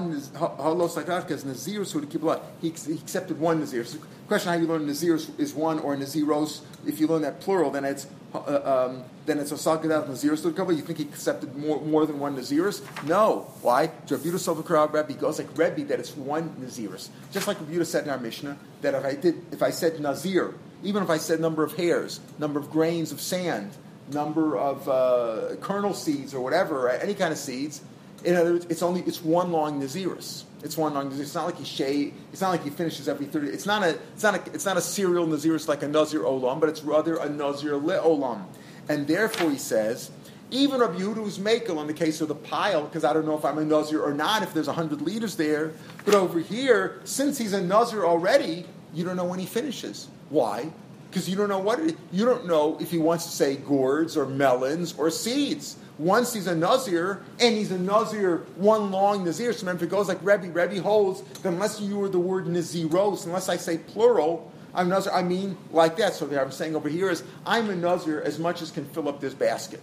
accepted 2.95 3.41
one 3.41 3.61
Nazirus. 3.63 3.93
The 3.93 3.99
question 4.27 4.53
how 4.53 4.59
you 4.59 4.67
learn 4.67 4.87
Nazirus 4.87 5.39
is 5.39 5.55
one 5.55 5.79
or 5.79 5.97
Naziros. 5.97 6.61
If 6.87 7.01
you 7.01 7.07
learn 7.07 7.23
that 7.23 7.41
plural, 7.41 7.71
then 7.71 7.85
it's 7.85 8.07
uh, 8.35 8.89
um, 8.89 9.05
then 9.25 9.39
it's 9.39 9.53
a 9.53 9.55
Sagadat 9.55 10.07
Nazirus 10.09 10.43
to 10.43 10.53
cover. 10.53 10.73
You 10.73 10.83
think 10.83 10.99
he 10.99 11.05
accepted 11.05 11.57
more, 11.57 11.81
more 11.81 12.05
than 12.07 12.19
one 12.19 12.37
Nazirus? 12.37 12.83
No. 13.07 13.51
Why? 13.63 13.91
Rabbi 14.11 14.37
Silva 14.37 14.63
Krab 14.63 14.93
Rebbe 14.93 15.15
goes 15.15 15.39
like 15.39 15.57
Rebbe 15.57 15.85
that 15.89 15.99
it's 15.99 16.15
one 16.17 16.51
Nazirus. 16.61 17.09
Just 17.33 17.47
like 17.47 17.59
Rabbi 17.61 17.83
said 17.85 18.05
in 18.05 18.11
our 18.11 18.19
Mishnah 18.19 18.59
that 18.83 18.95
if 18.95 19.05
I 19.05 19.15
did 19.15 19.47
if 19.53 19.63
I 19.63 19.71
said 19.71 19.99
Nazir, 20.01 20.55
even 20.83 21.03
if 21.03 21.11
I 21.11 21.19
said 21.19 21.41
number 21.41 21.63
of 21.63 21.77
hairs, 21.77 22.21
number 22.39 22.61
of 22.61 22.71
grains 22.71 23.13
of 23.13 23.21
sand, 23.21 23.73
number 24.13 24.59
of 24.59 24.89
uh, 24.89 25.57
kernel 25.61 25.95
seeds 25.95 26.35
or 26.35 26.41
whatever, 26.41 26.89
any 26.91 27.15
kind 27.15 27.33
of 27.33 27.39
seeds. 27.39 27.81
In 28.25 28.35
other 28.35 28.53
words, 28.53 28.67
it's 28.69 28.83
only 28.83 29.03
it's 29.03 29.23
one 29.23 29.53
long 29.53 29.81
nazirus. 29.81 30.45
It's 30.63 30.77
one 30.77 30.95
long 30.95 31.11
nazirus. 31.11 31.21
It's 31.21 31.35
not 31.35 31.47
like 31.47 31.59
he 31.59 31.65
shave. 31.65 32.15
It's 32.33 32.41
not 32.41 32.51
like 32.51 32.65
he 32.65 32.71
finishes 32.71 33.09
every 33.09 33.27
thirty. 33.27 33.49
It's 33.49 33.67
not 33.67 33.83
a. 33.83 33.91
It's 34.15 34.23
not 34.23 34.35
a. 34.35 34.53
It's 34.53 34.65
not 34.65 34.77
a 34.77 34.81
serial 34.81 35.27
nazirus 35.27 35.69
like 35.69 35.83
a 35.83 35.89
nazir 35.89 36.21
olam, 36.21 36.61
but 36.61 36.69
it's 36.69 36.83
rather 36.83 37.17
a 37.17 37.29
nazir 37.29 37.77
le 37.77 37.99
olam. 37.99 38.45
And 38.89 39.07
therefore, 39.07 39.51
he 39.51 39.59
says, 39.59 40.11
even 40.51 40.81
Rabbi 40.81 40.99
Yehuda's 40.99 41.39
makel 41.39 41.81
in 41.81 41.87
the 41.87 41.93
case 41.93 42.21
of 42.21 42.29
the 42.29 42.35
pile, 42.35 42.85
because 42.85 43.05
I 43.05 43.13
don't 43.13 43.27
know 43.27 43.37
if 43.37 43.45
I'm 43.45 43.59
a 43.59 43.65
nazir 43.65 44.03
or 44.03 44.15
not. 44.15 44.43
If 44.43 44.55
there's 44.55 44.67
hundred 44.67 45.03
liters 45.03 45.37
there, 45.37 45.73
but 46.05 46.15
over 46.15 46.41
here, 46.41 47.01
since 47.05 47.39
he's 47.39 47.53
a 47.53 47.63
nazir 47.63 48.05
already, 48.05 48.65
you 48.95 49.05
don't 49.05 49.17
know 49.17 49.27
when 49.27 49.39
he 49.39 49.47
finishes. 49.47 50.09
Why? 50.31 50.71
because 51.11 51.29
you 51.29 51.37
don't 51.37 51.49
know 51.49 51.59
what 51.59 51.81
it, 51.81 51.97
you 52.13 52.25
don't 52.25 52.47
know 52.47 52.77
if 52.81 52.91
he 52.91 52.99
wants 52.99 53.25
to 53.25 53.31
say 53.31 53.57
gourds 53.57 54.17
or 54.17 54.27
melons 54.27 54.95
or 54.99 55.11
seeds. 55.11 55.77
Once 55.99 56.33
he's 56.33 56.47
a 56.47 56.55
nazir 56.55 57.23
and 57.41 57.57
he's 57.57 57.73
a 57.73 57.79
nazir, 57.79 58.47
one 58.57 58.91
long 58.91 59.25
nazir. 59.25 59.53
So 59.53 59.61
remember, 59.61 59.85
if 59.85 59.89
it 59.89 59.95
goes 59.95 60.09
like 60.09 60.19
Rebbe, 60.23 60.49
Rebbe 60.53 60.81
holds 60.81 61.23
that 61.23 61.49
unless 61.49 61.81
you 61.81 62.03
use 62.03 62.11
the 62.11 62.21
word 62.21 62.47
naziros, 62.47 63.27
unless 63.27 63.49
I 63.49 63.57
say 63.57 63.79
plural, 63.79 64.53
I'm 64.75 64.89
nazir. 64.89 65.13
I 65.13 65.23
mean 65.23 65.57
like 65.73 65.97
that. 65.97 66.15
So 66.15 66.27
what 66.27 66.39
I'm 66.39 66.53
saying 66.53 66.77
over 66.77 66.89
here 66.89 67.11
is 67.11 67.25
I'm 67.45 67.69
a 67.69 67.75
nazir 67.75 68.23
as 68.23 68.39
much 68.39 68.63
as 68.63 68.71
can 68.71 68.85
fill 68.87 69.09
up 69.09 69.21
this 69.21 69.35
basket. 69.35 69.81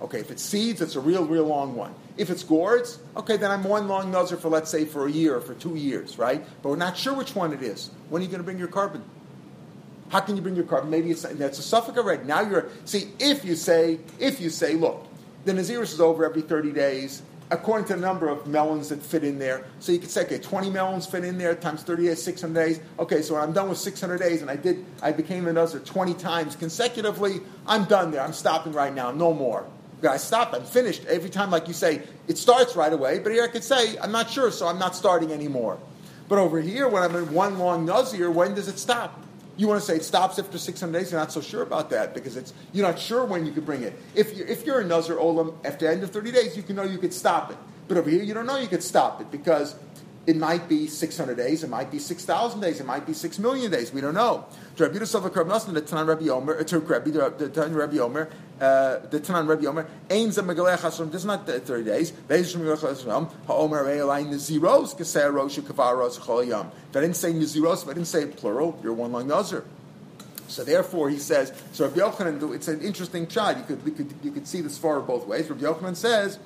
Okay, 0.00 0.20
if 0.20 0.30
it's 0.30 0.42
seeds, 0.42 0.80
it's 0.80 0.94
a 0.94 1.00
real, 1.00 1.26
real 1.26 1.44
long 1.44 1.74
one. 1.74 1.92
If 2.16 2.30
it's 2.30 2.44
gourds, 2.44 3.00
okay, 3.16 3.36
then 3.36 3.50
I'm 3.50 3.64
one 3.64 3.88
long 3.88 4.12
nazir 4.12 4.36
for 4.36 4.48
let's 4.48 4.70
say 4.70 4.84
for 4.84 5.06
a 5.06 5.10
year 5.10 5.36
or 5.36 5.40
for 5.40 5.54
two 5.54 5.74
years, 5.74 6.18
right? 6.18 6.44
But 6.62 6.68
we're 6.70 6.76
not 6.76 6.96
sure 6.96 7.14
which 7.14 7.34
one 7.34 7.52
it 7.52 7.62
is. 7.62 7.90
When 8.08 8.22
are 8.22 8.24
you 8.24 8.30
going 8.30 8.38
to 8.38 8.44
bring 8.44 8.58
your 8.58 8.68
korban? 8.68 9.02
How 10.08 10.20
can 10.20 10.36
you 10.36 10.42
bring 10.42 10.54
your 10.54 10.64
korban? 10.64 10.88
Maybe 10.88 11.10
it's 11.10 11.22
that's 11.22 11.58
a 11.58 11.62
suffix 11.62 11.98
already. 11.98 12.24
Now 12.24 12.40
you're 12.40 12.68
see 12.84 13.10
if 13.18 13.44
you 13.44 13.56
say 13.56 13.98
if 14.20 14.40
you 14.40 14.50
say 14.50 14.74
look, 14.74 15.07
the 15.48 15.54
Naziris 15.54 15.94
is 15.94 16.00
over 16.00 16.26
every 16.26 16.42
thirty 16.42 16.72
days 16.72 17.22
according 17.50 17.86
to 17.86 17.94
the 17.94 18.00
number 18.00 18.28
of 18.28 18.46
melons 18.46 18.90
that 18.90 19.02
fit 19.02 19.24
in 19.24 19.38
there. 19.38 19.64
So 19.80 19.90
you 19.90 19.98
could 19.98 20.10
say, 20.10 20.22
okay, 20.24 20.38
20 20.38 20.68
melons 20.68 21.06
fit 21.06 21.24
in 21.24 21.38
there 21.38 21.54
times 21.54 21.82
30 21.82 22.04
days, 22.04 22.22
600 22.22 22.54
days. 22.54 22.80
Okay, 22.98 23.22
so 23.22 23.32
when 23.32 23.42
I'm 23.42 23.54
done 23.54 23.70
with 23.70 23.78
600 23.78 24.18
days 24.18 24.42
and 24.42 24.50
I 24.50 24.56
did, 24.56 24.84
I 25.00 25.12
became 25.12 25.48
a 25.48 25.52
Nazir 25.54 25.80
20 25.80 26.12
times 26.12 26.56
consecutively, 26.56 27.40
I'm 27.66 27.84
done 27.84 28.10
there. 28.10 28.20
I'm 28.20 28.34
stopping 28.34 28.72
right 28.72 28.92
now. 28.92 29.12
No 29.12 29.32
more. 29.32 29.66
I 30.06 30.18
stop. 30.18 30.52
I'm 30.52 30.64
finished. 30.64 31.06
Every 31.06 31.30
time, 31.30 31.50
like 31.50 31.66
you 31.66 31.74
say, 31.74 32.02
it 32.28 32.38
starts 32.38 32.76
right 32.76 32.92
away. 32.92 33.18
But 33.18 33.32
here 33.32 33.44
I 33.44 33.48
could 33.48 33.64
say, 33.64 33.98
I'm 33.98 34.12
not 34.12 34.30
sure, 34.30 34.50
so 34.50 34.66
I'm 34.66 34.78
not 34.78 34.94
starting 34.94 35.32
anymore. 35.32 35.78
But 36.28 36.38
over 36.38 36.60
here, 36.60 36.86
when 36.86 37.02
I'm 37.02 37.16
in 37.16 37.32
one 37.32 37.58
long 37.58 37.86
Nazir, 37.86 38.30
when 38.30 38.54
does 38.54 38.68
it 38.68 38.78
stop? 38.78 39.18
You 39.58 39.66
want 39.66 39.80
to 39.80 39.86
say 39.86 39.96
it 39.96 40.04
stops 40.04 40.38
after 40.38 40.56
600 40.56 40.96
days? 40.96 41.10
You're 41.10 41.20
not 41.20 41.32
so 41.32 41.40
sure 41.40 41.62
about 41.62 41.90
that 41.90 42.14
because 42.14 42.36
it's 42.36 42.54
you're 42.72 42.86
not 42.86 42.98
sure 42.98 43.24
when 43.24 43.44
you 43.44 43.52
could 43.52 43.66
bring 43.66 43.82
it. 43.82 43.92
If 44.14 44.36
you're, 44.36 44.46
if 44.46 44.64
you're 44.64 44.80
a 44.80 44.84
Nazir 44.84 45.16
Olam, 45.16 45.52
after 45.64 45.86
the 45.86 45.92
end 45.92 46.04
of 46.04 46.12
30 46.12 46.30
days, 46.30 46.56
you 46.56 46.62
can 46.62 46.76
know 46.76 46.84
you 46.84 46.98
could 46.98 47.12
stop 47.12 47.50
it. 47.50 47.58
But 47.88 47.96
over 47.96 48.08
here, 48.08 48.22
you 48.22 48.34
don't 48.34 48.46
know 48.46 48.56
you 48.56 48.68
could 48.68 48.84
stop 48.84 49.20
it 49.20 49.32
because 49.32 49.74
it 50.28 50.36
might 50.36 50.68
be 50.68 50.86
600 50.86 51.38
days, 51.38 51.64
it 51.64 51.70
might 51.70 51.90
be 51.90 51.98
6,000 51.98 52.60
days, 52.60 52.80
it 52.80 52.84
might 52.84 53.06
be 53.06 53.14
6 53.14 53.38
million 53.38 53.70
days. 53.70 53.94
We 53.94 54.02
don't 54.02 54.12
know. 54.12 54.44
The 54.76 54.90
Tanan 54.90 56.06
Rabbi 56.06 56.28
Omer, 56.28 56.62
to 56.64 56.78
Rabbi, 56.80 57.10
the 57.10 57.70
Rabbi 57.70 57.98
Omer, 57.98 58.28
uh, 58.60 58.98
the 59.08 59.20
Tanan 59.20 59.48
Rabbi 59.48 60.76
Hashem, 60.76 61.10
this 61.10 61.22
is 61.22 61.24
not 61.24 61.46
30 61.46 61.82
days, 61.82 62.10
Veis 62.10 62.52
Shem 62.52 62.60
Hashem, 62.60 63.26
HaOmer 63.46 63.86
Re'elai 63.86 64.26
Naziros, 64.26 64.94
Kesei 64.94 65.32
Rosh 65.32 65.60
Kavaros 65.60 66.18
Chol. 66.18 66.46
If 66.46 66.96
I 66.96 67.00
didn't 67.00 67.16
say 67.16 67.32
Naziros, 67.32 67.84
if 67.84 67.88
I 67.88 67.94
didn't 67.94 68.08
say 68.08 68.26
plural, 68.26 68.78
you're 68.82 68.92
one 68.92 69.12
long 69.12 69.28
Nazir. 69.28 69.64
So 70.48 70.62
therefore, 70.62 71.08
he 71.08 71.18
says. 71.18 71.54
So 71.72 71.86
Rabbi 71.86 72.00
Yochanan, 72.00 72.54
it's 72.54 72.68
an 72.68 72.82
interesting 72.82 73.26
child. 73.28 73.58
You 73.58 73.64
could, 73.64 73.86
you 73.86 73.92
could, 73.92 74.14
you 74.22 74.30
could 74.30 74.46
see 74.46 74.60
this 74.60 74.76
far 74.76 75.00
both 75.00 75.26
ways. 75.26 75.48
Rabbi 75.48 75.62
Yochanan 75.62 75.96
says 75.96 76.38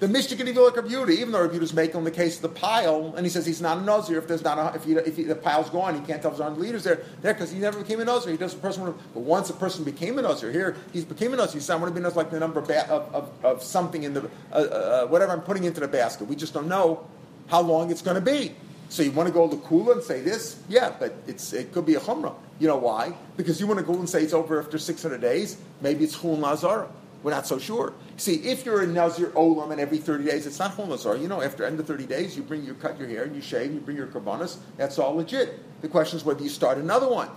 the 0.00 0.08
Mishnah 0.08 0.36
can 0.38 0.50
look 0.54 0.78
at 0.78 0.84
Rabbi 0.84 1.12
even 1.12 1.30
though 1.30 1.42
Rabbi 1.42 1.56
is 1.56 1.74
making 1.74 2.02
the 2.04 2.10
case 2.10 2.36
of 2.36 2.42
the 2.42 2.48
pile, 2.48 3.12
and 3.16 3.26
he 3.26 3.30
says 3.30 3.44
he's 3.44 3.60
not 3.60 3.76
a 3.78 3.82
Nazir 3.82 4.18
if 4.18 4.26
there's 4.26 4.42
not 4.42 4.58
a, 4.58 4.74
if, 4.74 4.84
he, 4.84 4.94
if 4.94 5.16
he, 5.16 5.24
the 5.24 5.34
pile's 5.34 5.68
gone, 5.68 5.94
he 5.94 6.00
can't 6.00 6.22
tell 6.22 6.32
if 6.32 6.38
there's 6.38 6.50
100 6.50 6.58
liters 6.58 6.84
there 6.84 7.02
there 7.20 7.34
because 7.34 7.50
he 7.50 7.58
never 7.58 7.78
became 7.78 8.00
a 8.00 8.04
Nazir. 8.04 8.32
He 8.32 8.38
does 8.38 8.54
a 8.54 8.58
person, 8.58 8.82
but 8.84 9.20
once 9.20 9.50
a 9.50 9.52
person 9.52 9.84
became 9.84 10.18
a 10.18 10.22
Nazir, 10.22 10.50
here 10.50 10.74
he's 10.92 11.04
became 11.04 11.34
a 11.34 11.36
Nazir. 11.36 11.60
He's 11.60 11.68
not 11.68 11.80
want 11.80 11.94
to 11.94 12.00
be 12.00 12.06
like 12.08 12.30
the 12.30 12.40
number 12.40 12.60
of, 12.60 12.70
of, 12.70 13.30
of, 13.44 13.62
something 13.62 14.02
in 14.02 14.14
the 14.14 14.22
uh, 14.22 14.54
uh, 14.54 14.58
uh, 14.58 15.06
whatever 15.08 15.32
I'm 15.32 15.42
putting 15.42 15.64
into 15.64 15.80
the 15.80 15.88
basket. 15.88 16.24
We 16.24 16.34
just 16.34 16.54
don't 16.54 16.68
know 16.68 17.06
how 17.48 17.60
long 17.60 17.90
it's 17.90 18.02
going 18.02 18.16
to 18.16 18.22
be. 18.22 18.54
So 18.88 19.02
you 19.02 19.12
want 19.12 19.28
to 19.28 19.32
go 19.32 19.48
to 19.48 19.56
Kula 19.56 19.92
and 19.92 20.02
say 20.02 20.20
this? 20.20 20.60
Yeah, 20.68 20.94
but 20.98 21.14
it's 21.26 21.52
it 21.52 21.72
could 21.72 21.84
be 21.84 21.96
a 21.96 22.00
Chumrah. 22.00 22.34
You 22.58 22.68
know 22.68 22.76
why? 22.76 23.12
Because 23.36 23.60
you 23.60 23.66
want 23.66 23.78
to 23.80 23.84
go 23.84 23.94
and 23.94 24.08
say 24.08 24.22
it's 24.22 24.32
over 24.32 24.60
after 24.60 24.78
600 24.78 25.20
days. 25.20 25.58
Maybe 25.82 26.04
it's 26.04 26.16
Chul 26.16 26.38
Lazara. 26.38 26.88
We're 27.22 27.32
not 27.32 27.46
so 27.46 27.58
sure. 27.58 27.92
See, 28.16 28.36
if 28.36 28.64
you're 28.64 28.80
a 28.82 28.86
Nazir 28.86 29.28
Olam 29.28 29.70
and 29.72 29.80
every 29.80 29.98
30 29.98 30.24
days, 30.24 30.46
it's 30.46 30.58
not 30.58 30.78
Lazar. 30.78 31.16
You 31.16 31.28
know, 31.28 31.42
after 31.42 31.64
end 31.64 31.78
of 31.78 31.86
30 31.86 32.06
days, 32.06 32.36
you 32.36 32.42
bring 32.42 32.64
you 32.64 32.74
cut 32.74 32.98
your 32.98 33.08
hair 33.08 33.24
and 33.24 33.34
you 33.34 33.42
shave, 33.42 33.66
and 33.66 33.74
you 33.74 33.80
bring 33.80 33.96
your 33.96 34.06
karbanas. 34.06 34.56
That's 34.76 34.98
all 34.98 35.16
legit. 35.16 35.58
The 35.82 35.88
question 35.88 36.18
is 36.18 36.24
whether 36.24 36.42
you 36.42 36.48
start 36.48 36.78
another 36.78 37.08
one. 37.08 37.28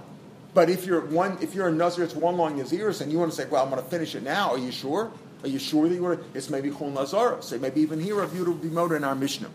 But 0.53 0.69
if 0.69 0.85
you're 0.85 1.01
one, 1.01 1.37
if 1.41 1.55
you're 1.55 1.67
a 1.67 1.71
Nazir, 1.71 2.03
it's 2.03 2.15
one 2.15 2.37
long 2.37 2.57
Naziris, 2.59 3.01
and 3.01 3.11
you 3.11 3.19
want 3.19 3.31
to 3.31 3.35
say, 3.35 3.47
well, 3.49 3.63
I'm 3.63 3.69
going 3.69 3.81
to 3.81 3.89
finish 3.89 4.15
it 4.15 4.23
now. 4.23 4.51
Are 4.51 4.57
you 4.57 4.71
sure? 4.71 5.11
Are 5.41 5.49
you 5.49 5.59
sure 5.59 5.89
that 5.89 5.95
you 5.95 6.03
were? 6.03 6.19
It's 6.33 6.49
maybe 6.49 6.69
Chol 6.69 6.93
Nazara. 6.93 7.43
So 7.43 7.57
maybe 7.57 7.81
even 7.81 7.99
here 7.99 8.15
Rabbi 8.15 8.35
Yehuda 8.35 8.61
be 8.61 8.69
motor 8.69 8.95
in 8.95 9.03
our 9.03 9.15
Mishnah. 9.15 9.49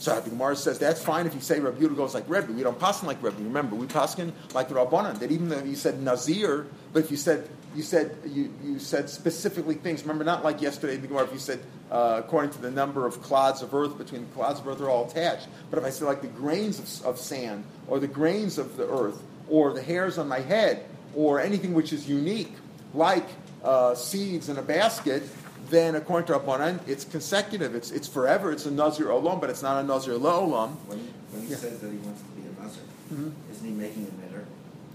So 0.00 0.18
the 0.18 0.30
Gemara 0.30 0.56
says 0.56 0.78
that's 0.78 1.02
fine 1.02 1.26
if 1.26 1.34
you 1.34 1.40
say 1.40 1.60
Rabbi 1.60 1.80
Yehuda 1.80 1.96
goes 1.96 2.14
like 2.14 2.24
Rebbe. 2.28 2.52
We 2.52 2.62
don't 2.62 2.78
pass 2.78 3.02
like 3.02 3.22
Rebbe. 3.22 3.36
Remember, 3.38 3.76
we 3.76 3.86
pass 3.86 4.14
him 4.14 4.32
like 4.54 4.68
the 4.68 4.74
Rabbanan. 4.74 5.18
That 5.20 5.30
even 5.30 5.48
though 5.48 5.62
you 5.62 5.76
said 5.76 6.02
Nazir, 6.02 6.66
but 6.92 7.04
if 7.04 7.10
you 7.10 7.16
said 7.16 7.48
you 7.74 7.82
said 7.82 8.16
you, 8.26 8.52
you 8.64 8.78
said 8.78 9.08
specifically 9.08 9.74
things. 9.74 10.02
Remember, 10.02 10.24
not 10.24 10.42
like 10.44 10.60
yesterday 10.60 10.94
in 10.96 11.02
the 11.02 11.08
Gemara. 11.08 11.24
If 11.24 11.32
you 11.32 11.38
said 11.38 11.60
uh, 11.90 12.20
according 12.24 12.50
to 12.52 12.60
the 12.60 12.70
number 12.70 13.06
of 13.06 13.20
clods 13.22 13.62
of 13.62 13.74
earth 13.74 13.98
between 13.98 14.22
the 14.22 14.32
clods 14.34 14.60
of 14.60 14.68
earth 14.68 14.80
are 14.80 14.88
all 14.88 15.06
attached. 15.08 15.48
But 15.70 15.78
if 15.78 15.84
I 15.84 15.90
say 15.90 16.04
like 16.04 16.22
the 16.22 16.28
grains 16.28 16.78
of, 16.78 17.06
of 17.06 17.18
sand 17.18 17.64
or 17.88 17.98
the 17.98 18.08
grains 18.08 18.58
of 18.58 18.76
the 18.76 18.88
earth 18.88 19.20
or 19.48 19.72
the 19.72 19.82
hairs 19.82 20.16
on 20.18 20.28
my 20.28 20.40
head 20.40 20.84
or 21.14 21.40
anything 21.40 21.74
which 21.74 21.92
is 21.92 22.08
unique, 22.08 22.52
like 22.94 23.26
uh, 23.64 23.94
seeds 23.94 24.48
in 24.48 24.56
a 24.56 24.62
basket, 24.62 25.22
then 25.68 25.94
according 25.96 26.26
to 26.26 26.38
Rabbanan, 26.38 26.80
it's 26.88 27.04
consecutive. 27.04 27.74
It's, 27.74 27.90
it's 27.90 28.08
forever. 28.08 28.52
It's 28.52 28.66
a 28.66 28.70
Nazir 28.70 29.06
Olam, 29.06 29.40
but 29.40 29.50
it's 29.50 29.62
not 29.62 29.82
a 29.84 29.86
Nazir 29.86 30.14
Olam. 30.14 30.70
When, 30.86 30.98
when 31.32 31.42
he 31.42 31.48
Yeah. 31.48 31.56
says 31.56 31.78
that 31.80 31.90
he 31.90 31.98
wants 31.98 32.22
to 32.22 32.28
be 32.30 32.42
a 32.48 32.62
Nazir, 32.62 32.82
Mhm. 33.12 33.32
isn't 33.52 33.66
he 33.66 33.72
making 33.72 34.06
a 34.06 34.26
knitter? 34.26 34.44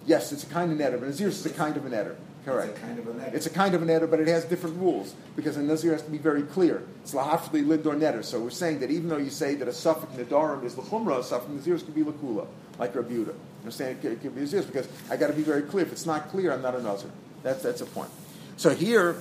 Yes, 0.06 0.32
it's 0.32 0.44
a 0.44 0.48
kind 0.48 0.72
of 0.72 0.78
netter. 0.78 1.00
But 1.00 1.10
Nazir 1.10 1.28
is 1.28 1.46
a 1.46 1.50
kind 1.50 1.76
of 1.78 1.86
a 1.86 1.90
netter. 1.90 2.16
Correct. 2.46 2.78
It's 2.78 2.78
a 2.78 2.86
kind 2.86 3.00
of 3.00 3.08
a 3.08 3.14
knitter. 3.14 3.36
It's 3.36 3.46
a 3.48 3.50
kind 3.50 3.76
of 3.76 4.12
but 4.12 4.20
it 4.20 4.28
has 4.28 4.46
different 4.46 4.78
rules 4.78 5.16
because 5.36 5.58
a 5.58 5.64
nazir 5.64 5.94
has 5.94 6.04
to 6.04 6.12
be 6.12 6.20
very 6.20 6.44
clear. 6.44 6.84
It's 7.02 7.14
lahafli 7.14 7.66
lid 7.66 7.86
or 7.88 7.96
netter. 7.96 8.24
So 8.24 8.40
we're 8.40 8.52
saying 8.52 8.80
that 8.80 8.92
even 8.92 9.10
though 9.10 9.18
you 9.18 9.32
say 9.32 9.56
that 9.56 9.68
a 9.68 9.74
suffix 9.74 10.14
nadarim 10.14 10.64
is 10.64 10.76
lechumra, 10.76 11.20
a 11.20 11.24
suffix 11.24 11.52
nazirs 11.52 11.84
can 11.84 11.94
be 11.94 12.04
lakula, 12.04 12.46
like 12.78 12.94
Yehuda. 12.94 13.34
You're 13.64 13.72
saying 13.72 13.98
it 14.04 14.22
can 14.22 14.30
be 14.32 14.42
nazirs 14.42 14.68
because 14.68 14.88
I 15.10 15.18
got 15.18 15.28
to 15.28 15.34
be 15.34 15.42
very 15.42 15.64
clear. 15.64 15.86
If 15.86 15.92
it's 15.92 16.06
not 16.06 16.30
clear, 16.30 16.54
I'm 16.54 16.62
not 16.62 16.76
a 16.76 16.82
nazir. 16.84 17.10
That's 17.42 17.64
that's 17.64 17.82
a 17.82 17.86
point. 17.88 18.10
So 18.58 18.70
here. 18.70 19.18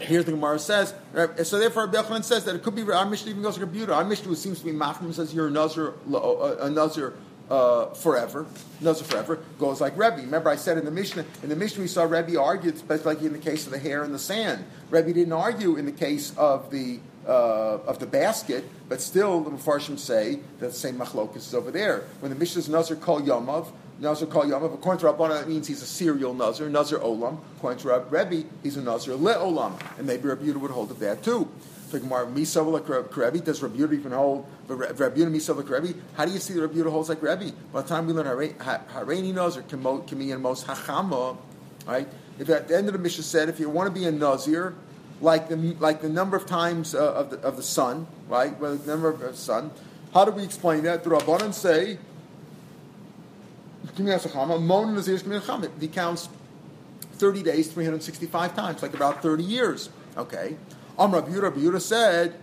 Here's 0.00 0.24
the 0.24 0.32
Gemara 0.32 0.58
says. 0.58 0.92
uh, 1.14 1.28
So 1.44 1.60
therefore, 1.60 1.86
Rabbi 1.86 2.02
Yochanan 2.02 2.24
says 2.24 2.44
that 2.44 2.56
it 2.56 2.64
could 2.64 2.74
be 2.74 2.82
our 2.90 3.06
Mishnah 3.06 3.30
even 3.30 3.42
goes 3.42 3.56
to 3.56 3.64
Yehuda. 3.64 3.94
Our 3.94 4.04
Mishnah 4.04 4.34
seems 4.34 4.58
to 4.58 4.64
be 4.64 4.72
Machman 4.72 5.14
says 5.14 5.32
you're 5.32 5.46
a 5.46 5.50
Nazir, 5.50 5.94
a 6.12 6.68
Nazir 6.68 7.14
uh, 7.50 7.86
forever. 7.94 8.46
Nazir 8.80 9.04
forever 9.04 9.40
goes 9.58 9.80
like 9.80 9.96
Rebbe. 9.96 10.16
Remember, 10.16 10.48
I 10.48 10.56
said 10.56 10.78
in 10.78 10.84
the 10.84 10.90
Mishnah. 10.90 11.24
In 11.42 11.48
the 11.48 11.56
Mishnah, 11.56 11.82
we 11.82 11.88
saw 11.88 12.04
Rebbe 12.04 12.40
argued, 12.40 12.76
especially 12.76 13.26
in 13.26 13.32
the 13.32 13.38
case 13.38 13.66
of 13.66 13.72
the 13.72 13.78
hair 13.78 14.04
and 14.04 14.14
the 14.14 14.18
sand. 14.18 14.64
Rebbe 14.90 15.12
didn't 15.12 15.32
argue 15.32 15.76
in 15.76 15.86
the 15.86 15.92
case 15.92 16.36
of 16.36 16.70
the 16.70 17.00
uh, 17.26 17.78
of 17.86 17.98
the 17.98 18.06
basket, 18.06 18.64
but 18.88 19.00
still 19.00 19.40
the 19.40 19.50
Mepharshim 19.50 19.98
say 19.98 20.40
that 20.58 20.68
the 20.68 20.72
same 20.72 20.96
machlokus 20.96 21.36
is 21.36 21.54
over 21.54 21.70
there. 21.70 22.04
When 22.20 22.30
the 22.30 22.38
Mishnah 22.38 22.60
is 22.60 22.68
Nazir 22.68 22.96
Kol 22.96 23.20
Yamav, 23.20 23.70
Nazir 24.00 24.26
Kol 24.26 24.44
Yamav, 24.44 24.72
according 24.72 25.00
to 25.00 25.12
Rabbana, 25.12 25.40
that 25.40 25.48
means 25.48 25.66
he's 25.66 25.82
a 25.82 25.86
serial 25.86 26.32
Nazar, 26.32 26.68
Nazar 26.70 27.00
Olam. 27.00 27.38
According 27.58 27.80
to 27.80 28.06
Rebbe, 28.08 28.48
he's 28.62 28.76
a 28.78 28.82
Nazir 28.82 29.14
Le 29.16 29.34
Olam. 29.34 29.78
And 29.98 30.06
maybe 30.06 30.28
Yehuda 30.28 30.56
would 30.56 30.70
hold 30.70 30.90
of 30.90 30.98
that 31.00 31.22
too. 31.22 31.48
Does 31.90 33.62
Rabbi 33.62 33.76
Yehuda 33.76 33.92
even 33.92 34.12
hold, 34.12 34.46
Rabbi 34.68 34.94
Yehuda 34.94 35.30
Misa 35.30 35.56
like 35.56 35.68
Rebbe? 35.68 35.98
How 36.14 36.24
do 36.24 36.32
you 36.32 36.38
see 36.38 36.54
that 36.54 36.62
Rabbi 36.62 36.74
Yehuda 36.74 36.90
holds 36.90 37.08
like 37.08 37.22
Rebbe? 37.22 37.52
By 37.72 37.82
the 37.82 37.88
time 37.88 38.06
we 38.06 38.12
learn 38.12 38.26
Hare- 38.26 38.54
Ha- 38.60 38.82
Hareini 38.94 39.34
Nazir, 39.34 39.62
Kimi 39.62 40.32
and 40.32 40.42
Mos 40.42 40.64
Hachama, 40.64 41.36
right? 41.86 42.08
If 42.38 42.48
at 42.48 42.68
the 42.68 42.76
end 42.76 42.86
of 42.86 42.92
the 42.94 42.98
Mishnah 42.98 43.24
said, 43.24 43.48
if 43.48 43.60
you 43.60 43.68
want 43.68 43.92
to 43.92 44.00
be 44.00 44.06
a 44.06 44.12
Nazir, 44.12 44.74
like 45.20 45.48
the 45.48 45.56
like 45.56 46.00
the 46.00 46.08
number 46.08 46.36
of 46.36 46.46
times 46.46 46.94
uh, 46.94 47.12
of 47.12 47.30
the 47.30 47.38
of 47.40 47.56
the 47.56 47.62
sun, 47.62 48.06
right? 48.28 48.58
Well, 48.58 48.76
the 48.76 48.90
number 48.90 49.08
of 49.08 49.20
the 49.20 49.34
sun. 49.34 49.70
How 50.14 50.24
do 50.24 50.32
we 50.32 50.42
explain 50.42 50.82
that? 50.84 51.04
The 51.04 51.10
Rabbanan 51.10 51.52
say, 51.54 51.98
Mon 53.98 54.94
Nazir's 54.94 55.22
He 55.80 55.88
counts 55.88 56.28
30 57.14 57.42
days, 57.42 57.70
365 57.70 58.56
times, 58.56 58.82
like 58.82 58.94
about 58.94 59.22
30 59.22 59.44
years. 59.44 59.90
Okay. 60.16 60.56
Am 61.00 61.12
Rabbi 61.12 61.30
Yehuda, 61.30 61.80
said, 61.80 62.34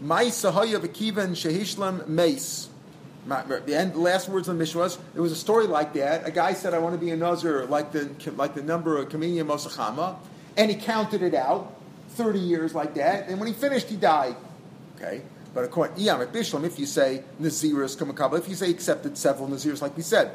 "My 0.00 0.24
sahaya 0.24 0.80
v'kivan 0.80 1.30
shehishlam 1.30 2.08
meis." 2.08 2.68
My- 3.24 3.42
The 3.42 3.76
end, 3.76 3.94
the 3.94 4.00
last 4.00 4.28
words 4.28 4.48
of 4.48 4.56
the 4.56 4.58
Mishnah 4.58 4.80
was, 4.80 4.98
there 5.14 5.22
was 5.22 5.30
a 5.30 5.36
story 5.36 5.68
like 5.68 5.92
that. 5.94 6.26
A 6.26 6.32
guy 6.32 6.54
said, 6.54 6.74
"I 6.74 6.78
want 6.78 6.96
to 6.96 6.98
be 6.98 7.10
a 7.10 7.16
nazir 7.16 7.64
like 7.66 7.92
the 7.92 8.10
like 8.36 8.56
the 8.56 8.62
number 8.62 8.98
of 8.98 9.08
Kaminiya 9.08 9.46
Mosachama," 9.46 10.16
and 10.56 10.68
he 10.68 10.76
counted 10.76 11.22
it 11.22 11.32
out, 11.32 11.72
30 12.16 12.40
years 12.40 12.74
like 12.74 12.94
that. 12.94 13.28
And 13.28 13.38
when 13.38 13.46
he 13.46 13.54
finished, 13.54 13.86
he 13.86 13.96
died. 13.96 14.34
Okay. 14.96 15.22
But 15.54 15.64
according 15.64 16.02
Iyam 16.04 16.20
at 16.20 16.32
Bishlam, 16.32 16.64
if 16.64 16.78
you 16.78 16.86
say 16.86 17.22
Naziris 17.40 17.96
Kamakabla, 17.96 18.38
if 18.38 18.48
you 18.48 18.56
say 18.56 18.70
accepted 18.70 19.16
several 19.16 19.48
Nazirs, 19.48 19.80
like 19.80 19.96
we 19.96 20.02
said, 20.02 20.32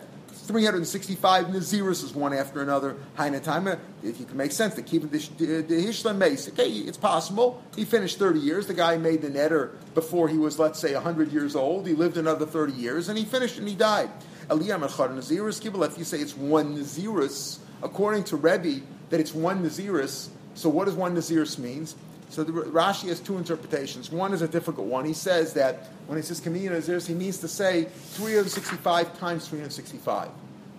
365 0.48 1.48
Naziris 1.48 2.04
is 2.04 2.16
one 2.16 2.34
after 2.34 2.62
another. 2.62 2.96
Hainatime, 3.18 3.78
if 4.02 4.20
you 4.20 4.26
can 4.26 4.38
make 4.38 4.54
sense, 4.54 4.76
to 4.76 4.82
keep 4.82 5.02
the 5.02 5.18
the 5.18 5.86
Hishlam 5.86 6.18
Mace. 6.18 6.48
Okay, 6.50 6.70
it's 6.70 6.98
possible. 6.98 7.62
He 7.76 7.84
finished 7.84 8.18
30 8.18 8.40
years. 8.40 8.66
The 8.66 8.74
guy 8.74 8.98
made 8.98 9.22
the 9.22 9.30
netter 9.30 9.72
before 9.94 10.30
he 10.30 10.38
was, 10.38 10.58
let's 10.58 10.80
say, 10.80 10.94
100 10.94 11.32
years 11.34 11.56
old. 11.56 11.86
He 11.86 11.94
lived 11.94 12.16
another 12.16 12.46
30 12.46 12.74
years, 12.74 13.10
and 13.10 13.18
he 13.18 13.26
finished 13.26 13.60
and 13.60 13.68
he 13.68 13.76
died. 13.76 14.10
Aliyam 14.50 14.88
Echad 14.88 15.10
Naziris 15.10 15.62
Kibbutz, 15.62 15.92
if 15.92 15.98
you 15.98 16.06
say 16.06 16.20
it's 16.20 16.38
one 16.38 16.78
Naziris, 16.78 17.60
according 17.84 18.24
to 18.26 18.38
Rebbe, 18.38 18.82
that 19.10 19.20
it's 19.20 19.34
one 19.34 19.64
Naziris, 19.64 20.30
so 20.54 20.70
what 20.70 20.86
does 20.86 20.96
one 20.96 21.14
Naziris 21.14 21.60
means? 21.60 21.96
So 22.30 22.44
the, 22.44 22.52
Rashi 22.52 23.08
has 23.08 23.20
two 23.20 23.38
interpretations. 23.38 24.12
One 24.12 24.34
is 24.34 24.42
a 24.42 24.48
difficult 24.48 24.88
one. 24.88 25.06
He 25.06 25.14
says 25.14 25.54
that 25.54 25.88
when 26.08 26.18
he 26.18 26.22
says 26.22 26.42
Kamiyah 26.42 26.72
Naziris, 26.72 27.08
he 27.08 27.14
means 27.14 27.38
to 27.40 27.48
say 27.48 27.86
365 27.86 29.18
times 29.20 29.48
365. 29.48 30.30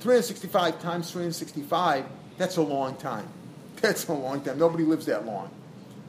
365 0.00 0.80
times 0.80 1.10
365, 1.10 2.04
that's 2.36 2.56
a 2.56 2.62
long 2.62 2.96
time. 2.96 3.26
That's 3.80 4.08
a 4.08 4.12
long 4.12 4.40
time. 4.40 4.58
Nobody 4.58 4.82
lives 4.82 5.06
that 5.06 5.24
long. 5.24 5.50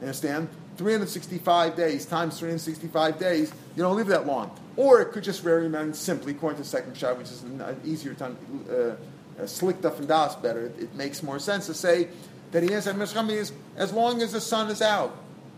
You 0.00 0.06
understand? 0.06 0.48
365 0.76 1.76
days 1.76 2.04
times 2.04 2.36
365 2.38 3.18
days, 3.18 3.52
you 3.76 3.82
don't 3.82 3.96
live 3.96 4.08
that 4.08 4.26
long. 4.26 4.50
Or 4.76 5.00
it 5.00 5.12
could 5.12 5.22
just 5.22 5.42
vary 5.42 5.70
simply, 5.94 6.32
according 6.32 6.56
to 6.56 6.62
the 6.62 6.68
second 6.68 6.96
shot, 6.96 7.16
which 7.18 7.28
is 7.28 7.42
an 7.42 7.80
easier 7.84 8.14
time, 8.14 8.36
uh, 8.68 8.94
uh, 9.40 9.46
slicked 9.46 9.84
up 9.84 9.98
and 9.98 10.08
das 10.08 10.34
better. 10.36 10.66
It, 10.66 10.78
it 10.80 10.94
makes 10.94 11.22
more 11.22 11.38
sense 11.38 11.66
to 11.66 11.74
say 11.74 12.08
that 12.52 12.62
he 12.62 12.72
has 12.72 12.86
as 12.88 13.92
long 13.92 14.22
as 14.22 14.32
the 14.32 14.40
sun 14.40 14.70
is 14.70 14.82
out. 14.82 15.16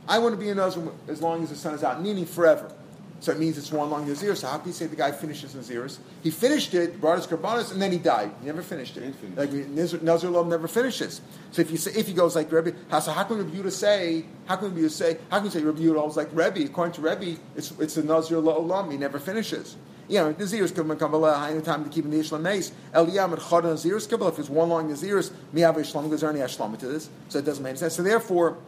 I 0.08 0.18
want 0.18 0.34
to 0.34 0.40
be 0.40 0.50
a 0.50 0.54
Nazir 0.54 0.88
as 1.08 1.22
long 1.22 1.42
as 1.42 1.50
the 1.50 1.56
sun 1.56 1.74
is 1.74 1.84
out, 1.84 2.02
meaning 2.02 2.26
forever. 2.26 2.72
So 3.20 3.30
it 3.30 3.38
means 3.38 3.56
it's 3.56 3.70
one 3.70 3.88
long 3.88 4.08
Nazir. 4.08 4.34
So 4.34 4.48
how 4.48 4.58
can 4.58 4.66
you 4.66 4.72
say 4.72 4.86
the 4.86 4.96
guy 4.96 5.12
finishes 5.12 5.54
Naziris? 5.54 5.98
He 6.24 6.30
finished 6.32 6.74
it, 6.74 7.00
brought 7.00 7.18
his 7.18 7.26
Karbanis, 7.28 7.70
and 7.70 7.80
then 7.80 7.92
he 7.92 7.98
died. 7.98 8.32
He 8.40 8.46
never 8.46 8.62
finished 8.62 8.96
it. 8.96 9.14
Finish. 9.14 9.38
Like 9.38 9.52
Nazir, 9.52 10.00
Nazir 10.02 10.28
Lom 10.28 10.48
never 10.48 10.66
finishes. 10.66 11.20
So 11.52 11.62
if 11.62 11.70
you 11.70 11.76
say, 11.76 11.92
if 11.92 12.08
he 12.08 12.14
goes 12.14 12.34
like 12.34 12.50
Rebbe, 12.50 12.72
how, 12.90 12.98
so 12.98 13.12
how 13.12 13.22
can 13.22 13.38
Rebbe 13.38 13.50
Yehuda 13.50 13.70
say, 13.70 14.24
how 14.46 14.56
can 14.56 14.74
Rebbe 14.74 14.88
Yehuda 14.88 14.90
say, 14.90 15.18
how 15.30 15.36
can 15.36 15.44
you 15.44 15.50
say 15.52 15.62
Rebbe 15.62 15.78
Yehuda 15.78 16.00
holds 16.00 16.16
like 16.16 16.30
Rebbe? 16.32 16.64
According 16.64 16.94
to 16.94 17.00
Rebbe, 17.00 17.40
it's, 17.54 17.70
it's 17.78 17.96
a 17.96 18.02
Nazir 18.02 18.38
Lom, 18.38 18.90
he 18.90 18.96
never 18.96 19.20
finishes. 19.20 19.76
You 20.08 20.18
know, 20.18 20.34
Naziris 20.34 20.74
come 20.74 20.94
Kabbalah, 20.96 21.34
high 21.34 21.58
time 21.60 21.84
to 21.84 21.90
keep 21.90 22.04
in 22.04 22.10
the 22.10 22.18
Ishlam 22.18 22.42
Mace. 22.42 22.72
Eliyam 22.92 23.34
and 23.34 23.40
Chad 23.40 23.62
Naziris 23.62 24.10
Kabbalah, 24.10 24.32
if 24.32 24.40
it's 24.40 24.50
one 24.50 24.68
long 24.68 24.90
Naziris, 24.90 25.30
Miyav 25.54 25.76
Ishlam, 25.76 26.08
there's 26.08 26.24
any 26.24 26.40
Ashlama 26.40 26.76
to 26.80 26.88
this. 26.88 27.08
So 27.28 27.38
it 27.38 27.44
doesn't 27.44 27.62
make 27.62 27.70
any 27.70 27.78
sense. 27.78 27.94
So 27.94 28.02
therefore, 28.02 28.58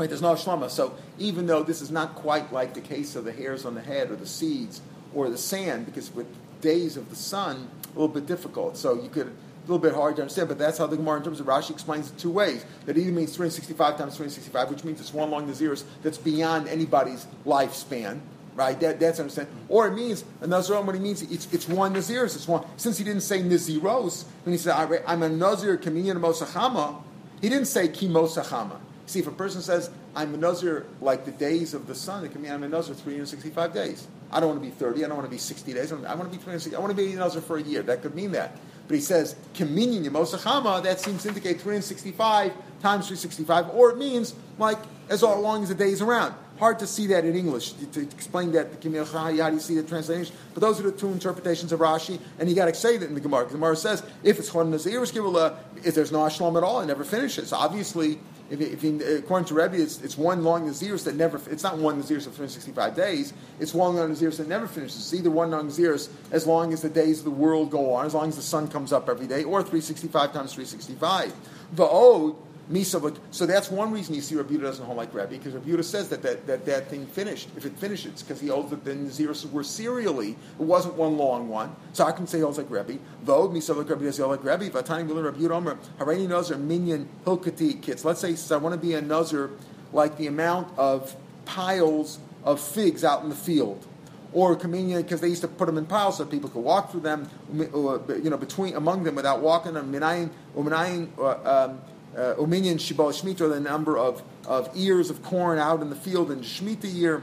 Right, 0.00 0.08
there's 0.08 0.22
no 0.22 0.32
shlama. 0.32 0.70
So 0.70 0.94
even 1.18 1.46
though 1.46 1.62
this 1.62 1.82
is 1.82 1.90
not 1.90 2.14
quite 2.14 2.50
like 2.54 2.72
the 2.72 2.80
case 2.80 3.16
of 3.16 3.26
the 3.26 3.32
hairs 3.32 3.66
on 3.66 3.74
the 3.74 3.82
head 3.82 4.10
or 4.10 4.16
the 4.16 4.26
seeds 4.26 4.80
or 5.14 5.28
the 5.28 5.36
sand, 5.36 5.84
because 5.84 6.10
with 6.14 6.26
days 6.62 6.96
of 6.96 7.10
the 7.10 7.16
sun, 7.16 7.68
a 7.84 7.88
little 7.88 8.08
bit 8.08 8.24
difficult. 8.24 8.78
So 8.78 8.94
you 8.94 9.10
could 9.10 9.26
a 9.26 9.32
little 9.64 9.78
bit 9.78 9.92
hard 9.92 10.16
to 10.16 10.22
understand, 10.22 10.48
but 10.48 10.56
that's 10.56 10.78
how 10.78 10.86
the 10.86 10.96
Gemara 10.96 11.18
in 11.18 11.24
terms 11.24 11.38
of 11.38 11.44
Rashi 11.44 11.72
explains 11.72 12.10
it 12.10 12.16
two 12.16 12.30
ways. 12.30 12.64
That 12.86 12.96
either 12.96 13.12
means 13.12 13.36
365 13.36 13.98
times 13.98 14.16
365, 14.16 14.70
which 14.70 14.84
means 14.84 15.00
it's 15.00 15.12
one 15.12 15.30
long 15.30 15.52
zeros 15.52 15.84
that's 16.02 16.16
beyond 16.16 16.66
anybody's 16.68 17.26
lifespan. 17.44 18.20
Right, 18.54 18.80
that, 18.80 19.00
that's 19.00 19.20
understand. 19.20 19.48
Or 19.68 19.86
it 19.86 19.92
means 19.92 20.24
a 20.40 20.46
Nazir. 20.46 20.80
What 20.80 20.94
he 20.94 21.00
means, 21.02 21.20
it's, 21.20 21.52
it's 21.52 21.68
one 21.68 21.92
Naziris. 21.92 22.36
It's 22.36 22.48
one. 22.48 22.64
Since 22.78 22.96
he 22.96 23.04
didn't 23.04 23.20
say 23.20 23.42
Naziros, 23.42 24.24
when 24.44 24.54
he 24.54 24.58
said 24.58 24.72
I- 24.72 25.02
I'm 25.06 25.22
a 25.22 25.28
Nazir 25.28 25.76
Kaminian 25.76 26.18
Mosachama, 26.18 27.02
he 27.42 27.50
didn't 27.50 27.66
say 27.66 27.88
Kimosachama. 27.88 28.78
See, 29.10 29.18
if 29.18 29.26
a 29.26 29.32
person 29.32 29.60
says, 29.60 29.90
I'm 30.14 30.32
a 30.34 30.36
Nazir 30.36 30.86
like 31.00 31.24
the 31.24 31.32
days 31.32 31.74
of 31.74 31.88
the 31.88 31.96
sun, 31.96 32.24
it 32.24 32.30
can 32.30 32.42
mean 32.42 32.52
I'm 32.52 32.62
a 32.62 32.68
Nazir 32.68 32.94
365 32.94 33.74
days. 33.74 34.06
I 34.30 34.38
don't 34.38 34.50
want 34.50 34.62
to 34.62 34.64
be 34.64 34.70
30, 34.70 35.04
I 35.04 35.08
don't 35.08 35.16
want 35.16 35.26
to 35.26 35.34
be 35.34 35.36
60 35.36 35.72
days, 35.72 35.90
I 35.90 35.96
want 36.14 36.30
to 36.30 36.38
be 36.38 36.40
360, 36.40 36.76
I 36.76 36.78
want 36.78 36.90
to 36.90 36.96
be 36.96 37.12
a 37.12 37.16
Nazir 37.16 37.40
for 37.40 37.56
a 37.56 37.62
year. 37.62 37.82
That 37.82 38.02
could 38.02 38.14
mean 38.14 38.30
that. 38.30 38.56
But 38.86 38.94
he 38.94 39.00
says, 39.00 39.34
Kaminian 39.54 40.04
Yemosachama, 40.04 40.84
that 40.84 41.00
seems 41.00 41.24
to 41.24 41.28
indicate 41.30 41.60
365 41.60 42.52
times 42.80 43.08
365, 43.08 43.70
or 43.70 43.90
it 43.90 43.98
means 43.98 44.36
like 44.58 44.78
as 45.08 45.24
long 45.24 45.64
as 45.64 45.70
the 45.70 45.74
day 45.74 45.90
is 45.90 46.02
around. 46.02 46.32
Hard 46.60 46.78
to 46.78 46.86
see 46.86 47.08
that 47.08 47.24
in 47.24 47.34
English, 47.34 47.72
to, 47.72 48.02
explain 48.02 48.52
that, 48.52 48.68
how 49.12 49.30
do 49.30 49.54
you 49.54 49.60
see 49.60 49.74
the 49.74 49.82
translation? 49.82 50.36
But 50.54 50.60
those 50.60 50.78
are 50.78 50.84
the 50.84 50.92
two 50.92 51.08
interpretations 51.08 51.72
of 51.72 51.80
Rashi, 51.80 52.20
and 52.38 52.48
you 52.48 52.54
got 52.54 52.66
to 52.66 52.74
say 52.74 52.96
that 52.96 53.08
in 53.08 53.14
the 53.14 53.20
Gemara. 53.20 53.46
The 53.46 53.54
Gemara 53.54 53.74
says, 53.74 54.04
if 54.22 54.38
it's 54.38 54.52
Chon 54.52 54.70
Kibula, 54.70 55.56
if 55.82 55.96
there's 55.96 56.12
no 56.12 56.18
Ashlam 56.18 56.56
at 56.56 56.62
all, 56.62 56.80
it 56.80 56.86
never 56.86 57.02
finishes. 57.02 57.52
Obviously, 57.52 58.20
if, 58.50 58.60
if 58.60 59.18
according 59.22 59.46
to 59.46 59.54
Rebbe, 59.54 59.76
it's, 59.76 60.02
it's 60.02 60.18
one 60.18 60.42
long 60.42 60.68
Naziris 60.68 61.04
that 61.04 61.14
never, 61.14 61.40
it's 61.50 61.62
not 61.62 61.78
one 61.78 62.02
Naziris 62.02 62.26
of 62.26 62.34
365 62.34 62.96
days, 62.96 63.32
it's 63.60 63.72
one 63.72 63.94
long 63.94 64.10
Naziris 64.10 64.38
that 64.38 64.48
never 64.48 64.66
finishes. 64.66 64.98
It's 64.98 65.14
either 65.14 65.30
one 65.30 65.52
long 65.52 65.68
Naziris 65.68 66.10
as 66.32 66.46
long 66.46 66.72
as 66.72 66.82
the 66.82 66.88
days 66.88 67.20
of 67.20 67.24
the 67.24 67.30
world 67.30 67.70
go 67.70 67.94
on, 67.94 68.06
as 68.06 68.14
long 68.14 68.28
as 68.28 68.36
the 68.36 68.42
sun 68.42 68.66
comes 68.66 68.92
up 68.92 69.08
every 69.08 69.28
day, 69.28 69.44
or 69.44 69.62
365 69.62 70.32
times 70.32 70.52
365. 70.52 71.32
The 71.74 71.86
ode, 71.86 72.34
So 72.72 73.46
that's 73.46 73.68
one 73.68 73.90
reason 73.90 74.14
you 74.14 74.20
see 74.20 74.36
Rabbi 74.36 74.54
Yehuda 74.54 74.60
doesn't 74.60 74.84
hold 74.84 74.96
like 74.96 75.12
Rabbi, 75.12 75.38
because 75.38 75.54
Rabbi 75.54 75.70
Yehuda 75.70 75.82
says 75.82 76.08
that 76.10 76.22
that, 76.22 76.46
that, 76.46 76.64
that 76.66 76.88
thing 76.88 77.04
finished. 77.04 77.48
If 77.56 77.66
it 77.66 77.76
finishes, 77.76 78.22
because 78.22 78.40
he 78.40 78.46
holds 78.46 78.70
that 78.70 78.84
the 78.84 78.92
Naziris 78.94 79.50
were 79.50 79.64
serially, 79.64 80.30
it 80.30 80.62
wasn't 80.62 80.94
one 80.94 81.18
long 81.18 81.48
one. 81.48 81.74
So 81.92 82.04
I 82.04 82.12
can 82.12 82.28
say 82.28 82.38
he 82.38 82.42
holds 82.42 82.58
like 82.58 82.70
Rabbi. 82.70 82.98
Though 83.24 83.48
Misa 83.48 83.76
like 83.76 83.88
Rabbi 83.88 84.04
does 84.04 84.18
he 84.18 84.22
hold 84.22 84.36
like 84.36 84.44
Rabbi. 84.44 84.68
Vatani 84.68 85.04
Miller 85.04 85.24
Rabbi 85.24 85.38
Yehuda 85.38 85.50
Omer 85.50 85.78
Harani 85.98 86.28
Nazar 86.28 86.58
Minyan 86.58 87.08
Hilkati 87.24 87.82
Kits. 87.82 88.04
Let's 88.04 88.20
say 88.20 88.30
he 88.30 88.36
says 88.36 88.52
I 88.52 88.58
want 88.58 88.74
to 88.74 88.80
be 88.80 88.94
a 88.94 89.02
Nazar 89.02 89.50
like 89.92 90.16
the 90.16 90.28
amount 90.28 90.78
of 90.78 91.16
piles 91.46 92.20
of 92.44 92.60
figs 92.60 93.02
out 93.02 93.24
in 93.24 93.30
the 93.30 93.34
field 93.34 93.84
or 94.32 94.54
communion 94.54 95.02
because 95.02 95.20
they 95.20 95.28
used 95.28 95.42
to 95.42 95.48
put 95.48 95.66
them 95.66 95.76
in 95.76 95.86
piles 95.86 96.18
so 96.18 96.24
people 96.24 96.48
could 96.48 96.62
walk 96.62 96.92
through 96.92 97.00
them, 97.00 97.28
you 97.52 98.30
know, 98.30 98.36
between 98.36 98.76
among 98.76 99.02
them 99.02 99.16
without 99.16 99.40
walking 99.40 99.74
them. 99.74 99.92
Minayin, 99.92 100.30
uminayin, 100.56 101.08
um, 101.44 101.80
uh, 102.16 102.34
Uminian 102.34 102.76
Shibal 102.76 103.12
Shemitah, 103.12 103.50
the 103.50 103.60
number 103.60 103.96
of, 103.96 104.22
of 104.46 104.70
ears 104.74 105.10
of 105.10 105.22
corn 105.22 105.58
out 105.58 105.80
in 105.80 105.90
the 105.90 105.96
field 105.96 106.30
in 106.30 106.40
Shemitah 106.40 106.92
year. 106.92 107.22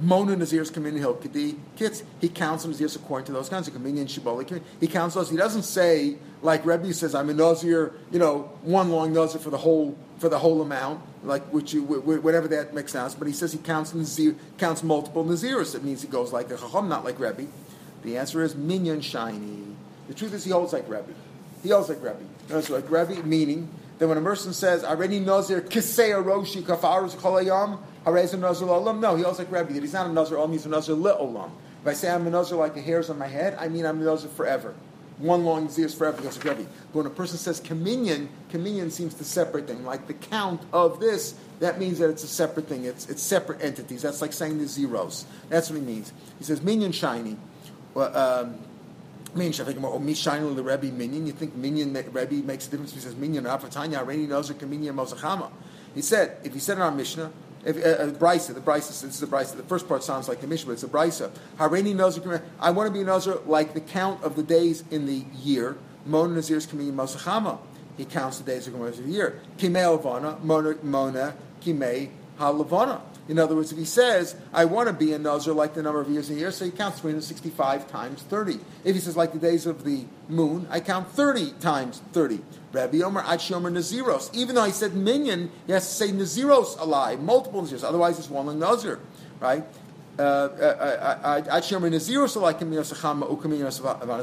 Mona 0.00 0.36
Nazir's 0.36 0.70
Kaminian 0.70 0.98
Hill 0.98 1.16
Kedi 1.16 1.58
Kits, 1.76 2.04
he 2.20 2.28
counts 2.28 2.62
them 2.62 2.72
Nazirs 2.72 2.94
according 2.94 3.26
to 3.26 3.32
those 3.32 3.48
kinds 3.48 3.66
of 3.66 3.74
Kaminian 3.74 4.06
Shibal. 4.06 4.62
He 4.78 4.86
counts 4.86 5.16
those. 5.16 5.28
He 5.28 5.36
doesn't 5.36 5.64
say, 5.64 6.16
like 6.40 6.64
Rebbe 6.64 6.92
says, 6.92 7.16
I'm 7.16 7.28
a 7.30 7.34
Nazir, 7.34 7.94
you 8.12 8.20
know, 8.20 8.50
one 8.62 8.90
long 8.90 9.12
Nazir 9.12 9.40
for 9.40 9.50
the 9.50 9.58
whole 9.58 9.98
for 10.18 10.28
the 10.28 10.38
whole 10.38 10.62
amount, 10.62 11.00
like 11.24 11.44
which 11.52 11.72
you, 11.72 11.82
whatever 11.82 12.48
that 12.48 12.74
makes 12.74 12.92
sense. 12.92 13.14
But 13.14 13.26
he 13.26 13.32
says 13.32 13.52
he 13.52 13.58
counts 13.58 13.92
Nazir, 13.92 14.36
counts 14.56 14.82
multiple 14.82 15.24
Nazirs. 15.24 15.74
It 15.74 15.82
means 15.82 16.02
he 16.02 16.08
goes 16.08 16.32
like 16.32 16.48
the 16.48 16.56
Chacham, 16.56 16.88
not 16.88 17.04
like 17.04 17.18
Rebbe. 17.18 17.46
The 18.02 18.16
answer 18.18 18.42
is 18.42 18.54
Minyan 18.54 19.00
Shiny. 19.00 19.64
The 20.06 20.14
truth 20.14 20.32
is 20.32 20.44
he 20.44 20.50
holds 20.50 20.72
like 20.72 20.88
Rebbe. 20.88 21.12
He 21.62 21.70
holds 21.70 21.88
like 21.88 22.02
Rebbe. 22.02 22.20
No, 22.48 22.60
so 22.60 22.74
like 22.74 22.90
Rebbe, 22.90 23.22
meaning 23.24 23.68
that 23.98 24.08
when 24.08 24.18
a 24.18 24.22
person 24.22 24.52
says, 24.52 24.84
"Already 24.84 25.20
Nazir 25.20 25.60
kisei 25.60 26.12
roshi 26.22 26.62
kafarus 26.62 27.16
kolayam 27.16 27.78
hareza 28.04 28.38
Nazir 28.38 28.66
olam," 28.66 29.00
no, 29.00 29.16
he 29.16 29.22
holds 29.22 29.38
like 29.38 29.50
Rebbe. 29.50 29.72
That 29.72 29.82
he's 29.82 29.92
not 29.92 30.06
a 30.06 30.12
Nazir 30.12 30.36
olam; 30.36 30.52
he's 30.52 30.66
a 30.66 30.68
Nazir 30.68 30.94
leolam. 30.94 31.50
If 31.82 31.88
I 31.88 31.92
say 31.92 32.10
I'm 32.10 32.26
a 32.26 32.30
Nazir 32.30 32.56
like 32.56 32.74
the 32.74 32.80
hairs 32.80 33.10
on 33.10 33.18
my 33.18 33.26
head, 33.26 33.56
I 33.58 33.68
mean 33.68 33.86
I'm 33.86 34.00
a 34.00 34.04
Nazir 34.04 34.30
forever. 34.30 34.74
One 35.18 35.44
long 35.44 35.68
years 35.74 35.94
forever 35.94 36.16
because 36.18 36.36
of 36.36 36.44
Rebbe. 36.44 36.64
But 36.92 36.98
when 36.98 37.06
a 37.06 37.10
person 37.10 37.38
says 37.38 37.58
communion, 37.58 38.28
communion 38.50 38.92
seems 38.92 39.14
to 39.14 39.24
separate 39.24 39.66
thing. 39.66 39.84
Like 39.84 40.06
the 40.06 40.14
count 40.14 40.60
of 40.72 41.00
this, 41.00 41.34
that 41.58 41.80
means 41.80 41.98
that 41.98 42.08
it's 42.08 42.22
a 42.22 42.28
separate 42.28 42.68
thing. 42.68 42.84
It's, 42.84 43.08
it's 43.08 43.20
separate 43.22 43.60
entities. 43.60 44.02
That's 44.02 44.22
like 44.22 44.32
saying 44.32 44.58
the 44.58 44.68
zeros. 44.68 45.26
That's 45.48 45.70
what 45.70 45.80
he 45.80 45.84
means. 45.84 46.12
He 46.38 46.44
says 46.44 46.62
minyan 46.62 46.92
shiny. 46.92 47.36
Well, 47.94 48.16
um, 48.16 48.58
or 49.34 50.00
Mishainu 50.00 50.54
the 50.54 50.62
Rebbe 50.62 50.86
Minyan. 50.86 51.26
You 51.26 51.32
think 51.32 51.54
Minyan 51.54 51.92
Rebbe 51.92 52.46
makes 52.46 52.66
a 52.66 52.70
difference? 52.70 52.92
He 52.92 53.00
says 53.00 53.14
Minyan 53.16 53.44
Afatanya 53.44 54.06
Reni 54.06 54.26
Nozer 54.26 54.60
Minyan 54.68 54.96
Mosachama. 54.96 55.50
He 55.94 56.02
said 56.02 56.38
if 56.44 56.54
he 56.54 56.60
said 56.60 56.78
in 56.78 56.82
our 56.82 56.90
Mishnah. 56.90 57.30
If, 57.64 57.76
uh, 57.76 57.88
uh, 57.88 58.10
Brisa, 58.12 58.54
the 58.54 58.60
Brisa, 58.60 58.88
this 58.88 59.02
is 59.02 59.18
the 59.20 59.26
Brisa. 59.26 59.56
The 59.56 59.64
first 59.64 59.88
part 59.88 60.04
sounds 60.04 60.28
like 60.28 60.40
the 60.40 60.46
Mishnah, 60.46 60.68
but 60.68 60.72
it's 60.74 60.84
a 60.84 60.88
Brisa. 60.88 61.30
Hareni 61.58 61.92
Nozer, 61.92 62.40
I 62.60 62.70
want 62.70 62.86
to 62.86 62.92
be 62.92 63.00
a 63.00 63.04
Nozer 63.04 63.44
like 63.48 63.74
the 63.74 63.80
count 63.80 64.22
of 64.22 64.36
the 64.36 64.44
days 64.44 64.84
in 64.92 65.06
the 65.06 65.24
year. 65.42 65.76
Mona 66.06 66.40
Nazir's 66.40 66.66
Kamini 66.66 66.92
Mosachama. 66.92 67.58
He 67.96 68.04
counts 68.04 68.38
the 68.38 68.44
days 68.44 68.68
of 68.68 68.74
the 68.74 69.02
year. 69.10 69.40
Kimei 69.58 69.82
Alvana, 69.82 70.40
Mona, 70.40 70.76
Mona, 70.84 71.34
Kimei 71.60 72.10
Halavana. 72.38 73.00
In 73.28 73.38
other 73.38 73.54
words, 73.54 73.72
if 73.72 73.78
he 73.78 73.84
says, 73.84 74.36
I 74.54 74.64
want 74.64 74.88
to 74.88 74.94
be 74.94 75.12
a 75.12 75.18
Nazar 75.18 75.52
like 75.52 75.74
the 75.74 75.82
number 75.82 76.00
of 76.00 76.08
years 76.08 76.30
in 76.30 76.36
a 76.36 76.40
year, 76.40 76.50
so 76.50 76.64
he 76.64 76.70
counts 76.70 77.00
365 77.00 77.90
times 77.90 78.22
30. 78.22 78.58
If 78.84 78.94
he 78.94 79.00
says, 79.00 79.16
like 79.16 79.32
the 79.32 79.38
days 79.38 79.66
of 79.66 79.84
the 79.84 80.06
moon, 80.28 80.66
I 80.70 80.80
count 80.80 81.10
30 81.10 81.52
times 81.60 82.00
30. 82.12 82.40
Rabbi 82.72 83.02
Omer, 83.02 83.22
Achomer 83.22 83.70
Naziros. 83.70 84.34
Even 84.34 84.54
though 84.54 84.62
I 84.62 84.70
said 84.70 84.94
minion, 84.94 85.50
he 85.66 85.72
has 85.72 85.86
to 85.86 85.94
say 85.94 86.08
Naziros 86.08 86.80
alive, 86.80 87.20
multiple 87.20 87.62
Naziros. 87.62 87.84
Otherwise, 87.84 88.18
it's 88.18 88.30
one 88.30 88.58
Nazir, 88.58 88.98
right? 89.40 89.64
Uh, 90.18 90.22
uh, 90.22 91.20
uh, 91.22 91.42
Achomer 91.58 91.90
Naziros 91.90 92.40
like 92.40 92.60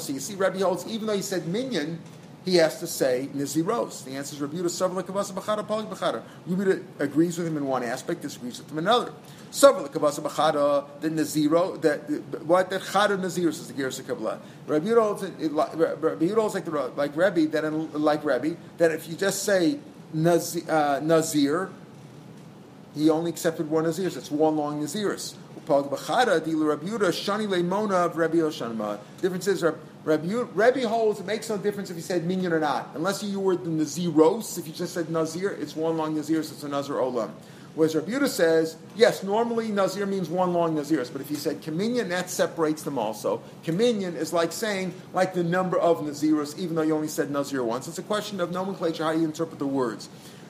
So 0.02 0.14
you 0.14 0.20
see, 0.20 0.36
Rabbi 0.36 0.60
holds, 0.60 0.88
even 0.88 1.08
though 1.08 1.16
he 1.16 1.22
said 1.22 1.48
minyan, 1.48 2.02
he 2.46 2.58
has 2.58 2.80
to 2.80 2.88
say 2.88 3.28
Niziros. 3.36 4.06
The 4.06 4.12
answer 4.12 4.36
is 4.36 4.42
Rebuta 4.42 4.66
Savla 4.66 5.04
Kavasa 5.04 5.34
Bachada 5.34 5.68
Pali 5.68 5.86
Bachada. 5.88 6.22
Rebuta 6.48 6.84
agrees 7.00 7.38
with 7.38 7.48
him 7.48 7.58
in 7.58 7.66
one 7.66 7.84
aspect, 7.84 8.22
disagrees 8.22 8.60
with 8.60 8.72
him 8.72 8.78
in 8.78 8.86
another. 8.86 9.12
Savla 9.52 9.92
Kavasa 9.92 10.20
Bachada, 10.20 10.86
the 11.02 11.10
Naziro, 11.10 11.82
that 11.82 12.00
what 12.46 12.70
that 12.70 12.82
Chada 12.82 13.18
Naziros 13.18 13.60
is 13.60 13.68
the 13.68 13.74
Gersa 13.74 14.06
Kabbalah. 14.06 14.40
Rebuta 14.68 15.02
holds 15.02 16.58
like 16.58 16.96
like 16.96 17.16
Rebbe 17.18 17.52
that 17.52 17.66
in, 17.66 17.92
like 17.94 18.24
Rebbe 18.24 18.56
that 18.78 18.92
if 18.92 19.10
you 19.10 19.16
just 19.16 19.44
say 19.44 19.80
Nazir, 20.14 20.70
uh, 20.70 21.00
Nazir 21.02 21.72
he 22.96 23.10
only 23.10 23.30
accepted 23.30 23.70
one 23.70 23.84
Nazir. 23.84 24.08
It's 24.08 24.32
one 24.32 24.56
long 24.56 24.82
Naziris. 24.82 25.36
Difference 29.22 29.48
is 29.48 29.64
Rabbi, 30.06 30.84
holds 30.84 31.20
it 31.20 31.26
makes 31.26 31.50
no 31.50 31.58
difference 31.58 31.90
if 31.90 31.96
you 31.96 32.02
said 32.04 32.26
minyan 32.26 32.54
or 32.54 32.60
not, 32.60 32.92
unless 32.94 33.24
you 33.24 33.40
were 33.40 33.56
the 33.56 33.70
naziros. 33.70 34.58
If 34.60 34.68
you 34.68 34.74
just 34.74 34.94
said 34.94 35.10
nazir, 35.10 35.50
it's 35.50 35.76
one 35.76 35.98
long 35.98 36.16
nazir, 36.16 36.44
so 36.44 36.54
it's 36.54 36.64
a 36.64 36.68
nazir 36.68 36.94
olam. 36.96 37.32
Whereas 37.74 37.94
Yehuda 37.94 38.30
says, 38.30 38.78
yes, 38.96 39.24
normally 39.24 39.70
nazir 39.70 40.06
means 40.06 40.30
one 40.30 40.54
long 40.54 40.76
naziris, 40.78 41.12
but 41.12 41.22
if 41.22 41.30
you 41.30 41.36
said 41.36 41.62
communion, 41.62 42.08
that 42.10 42.30
separates 42.30 42.84
them 42.84 42.98
also. 42.98 43.42
Communion 43.64 44.16
is 44.16 44.32
like 44.32 44.54
saying 44.54 44.94
like 45.14 45.34
the 45.34 45.44
number 45.44 45.78
of 45.78 45.98
naziros, 45.98 46.58
even 46.58 46.76
though 46.76 46.84
you 46.84 46.96
only 46.96 47.10
said 47.10 47.32
nazir 47.32 47.64
once. 47.64 47.88
It's 47.88 47.98
a 47.98 48.04
question 48.04 48.40
of 48.40 48.52
nomenclature, 48.52 49.04
how 49.04 49.12
you 49.12 49.26
interpret 49.26 49.60
the 49.60 49.68
words. 49.68 50.08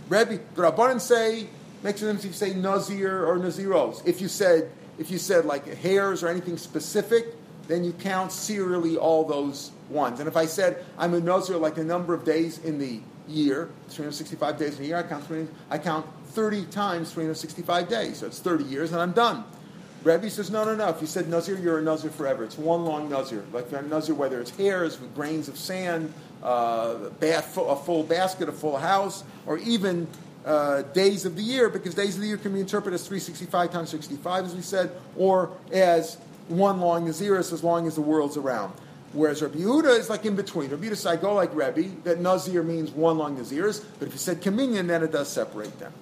Rabbi, 0.07 0.37
the 0.53 0.61
Rabbanan 0.61 1.01
say 1.01 1.47
makes 1.81 2.01
difference 2.01 2.25
if 2.25 2.31
you 2.31 2.33
say 2.33 2.53
nazir 2.53 3.25
or 3.25 3.37
naziros. 3.39 4.05
If 4.05 4.21
you 4.21 4.27
said 4.27 4.69
if 4.97 5.11
you 5.11 5.17
said 5.17 5.45
like 5.45 5.67
hairs 5.77 6.23
or 6.23 6.27
anything 6.27 6.57
specific, 6.57 7.27
then 7.67 7.83
you 7.83 7.93
count 7.93 8.31
serially 8.31 8.97
all 8.97 9.23
those 9.23 9.71
ones. 9.89 10.19
And 10.19 10.27
if 10.27 10.37
I 10.37 10.45
said 10.45 10.83
I'm 10.97 11.13
a 11.13 11.19
Nazir 11.19 11.57
like 11.57 11.75
the 11.75 11.83
number 11.83 12.13
of 12.13 12.23
days 12.23 12.59
in 12.59 12.77
the 12.77 12.99
year, 13.27 13.69
365 13.89 14.57
days 14.57 14.77
in 14.77 14.85
a 14.85 14.87
year, 14.87 14.97
I 14.97 15.03
count 15.03 15.25
20, 15.27 15.47
I 15.69 15.77
count 15.77 16.05
30 16.27 16.65
times 16.65 17.11
365 17.11 17.87
days. 17.87 18.17
So 18.17 18.27
it's 18.27 18.39
30 18.39 18.65
years 18.65 18.91
and 18.91 19.01
I'm 19.01 19.13
done. 19.13 19.43
Rebbe 20.03 20.29
says, 20.29 20.51
no, 20.51 20.63
no, 20.63 20.75
no. 20.75 20.89
If 20.89 21.01
you 21.01 21.07
said 21.07 21.27
Nazir, 21.27 21.57
you're 21.57 21.79
a 21.79 21.81
Nazir 21.81 22.11
forever. 22.11 22.43
It's 22.43 22.59
one 22.59 22.85
long 22.85 23.09
Nazir. 23.09 23.43
Like 23.51 23.71
a 23.71 23.81
Nazir, 23.81 24.13
whether 24.13 24.39
it's 24.39 24.51
hairs 24.51 24.97
grains 25.15 25.47
of 25.47 25.57
sand, 25.57 26.13
uh, 26.43 27.09
a 27.21 27.41
full 27.41 28.03
basket, 28.03 28.47
a 28.47 28.51
full 28.51 28.77
house, 28.77 29.23
or 29.47 29.57
even 29.57 30.07
uh, 30.45 30.83
days 30.93 31.25
of 31.25 31.35
the 31.35 31.41
year, 31.41 31.69
because 31.69 31.95
days 31.95 32.15
of 32.15 32.21
the 32.21 32.27
year 32.27 32.37
can 32.37 32.53
be 32.53 32.59
interpreted 32.59 32.93
as 32.93 33.07
365 33.07 33.71
times 33.71 33.89
65, 33.89 34.45
as 34.45 34.55
we 34.55 34.61
said, 34.61 34.91
or 35.17 35.51
as 35.71 36.17
one 36.47 36.79
long 36.79 37.07
Naziris 37.07 37.51
as 37.51 37.63
long 37.63 37.87
as 37.87 37.95
the 37.95 38.01
world's 38.01 38.37
around. 38.37 38.73
Whereas 39.13 39.41
Rabbi 39.41 39.59
Yehuda 39.59 39.97
is 39.97 40.09
like 40.09 40.25
in 40.25 40.35
between. 40.35 40.69
Rabbi 40.69 40.85
Yehuda 40.85 41.09
I 41.09 41.15
go 41.15 41.33
like 41.33 41.55
Rebbe, 41.55 41.89
that 42.03 42.19
Nazir 42.19 42.63
means 42.63 42.91
one 42.91 43.17
long 43.17 43.37
Naziris, 43.37 43.83
but 43.97 44.07
if 44.07 44.13
you 44.13 44.19
said 44.19 44.41
communion, 44.41 44.87
then 44.87 45.03
it 45.03 45.11
does 45.11 45.29
separate 45.29 45.79
them. 45.79 45.93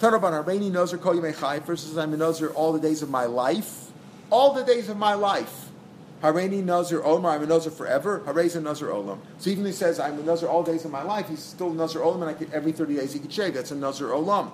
Taraban 0.00 0.44
Arbaini 0.44 0.70
Nazir 0.70 0.98
Kol 0.98 1.14
Yimei 1.14 1.38
Chai, 1.38 1.60
first 1.60 1.86
says, 1.86 1.98
I'm 1.98 2.14
a 2.14 2.16
Nazir 2.16 2.50
all 2.50 2.72
the 2.72 2.80
days 2.80 3.02
of 3.02 3.10
my 3.10 3.26
life. 3.26 3.90
All 4.30 4.54
the 4.54 4.64
days 4.64 4.88
of 4.88 4.96
my 4.96 5.14
life. 5.14 5.68
Hareini 6.22 6.64
Nazir 6.64 7.00
Olam, 7.00 7.26
I'm 7.26 7.42
a 7.42 7.46
Nazir 7.46 7.70
forever. 7.70 8.20
Hareza 8.26 8.62
Nazir 8.62 8.88
Olam. 8.88 9.18
So 9.38 9.50
even 9.50 9.66
he 9.66 9.72
says, 9.72 10.00
I'm 10.00 10.18
a 10.18 10.22
Nazir 10.22 10.48
all 10.48 10.62
days 10.62 10.84
of 10.84 10.90
my 10.90 11.02
life, 11.02 11.28
he's 11.28 11.42
still 11.42 11.70
a 11.70 11.74
Nazir 11.74 12.00
Olam, 12.00 12.22
and 12.22 12.24
I 12.24 12.32
could, 12.34 12.52
every 12.52 12.72
30 12.72 12.96
days 12.96 13.12
he 13.12 13.18
could 13.18 13.32
shave. 13.32 13.54
That's 13.54 13.70
a 13.70 13.76
Nazir 13.76 14.08
Olam. 14.08 14.50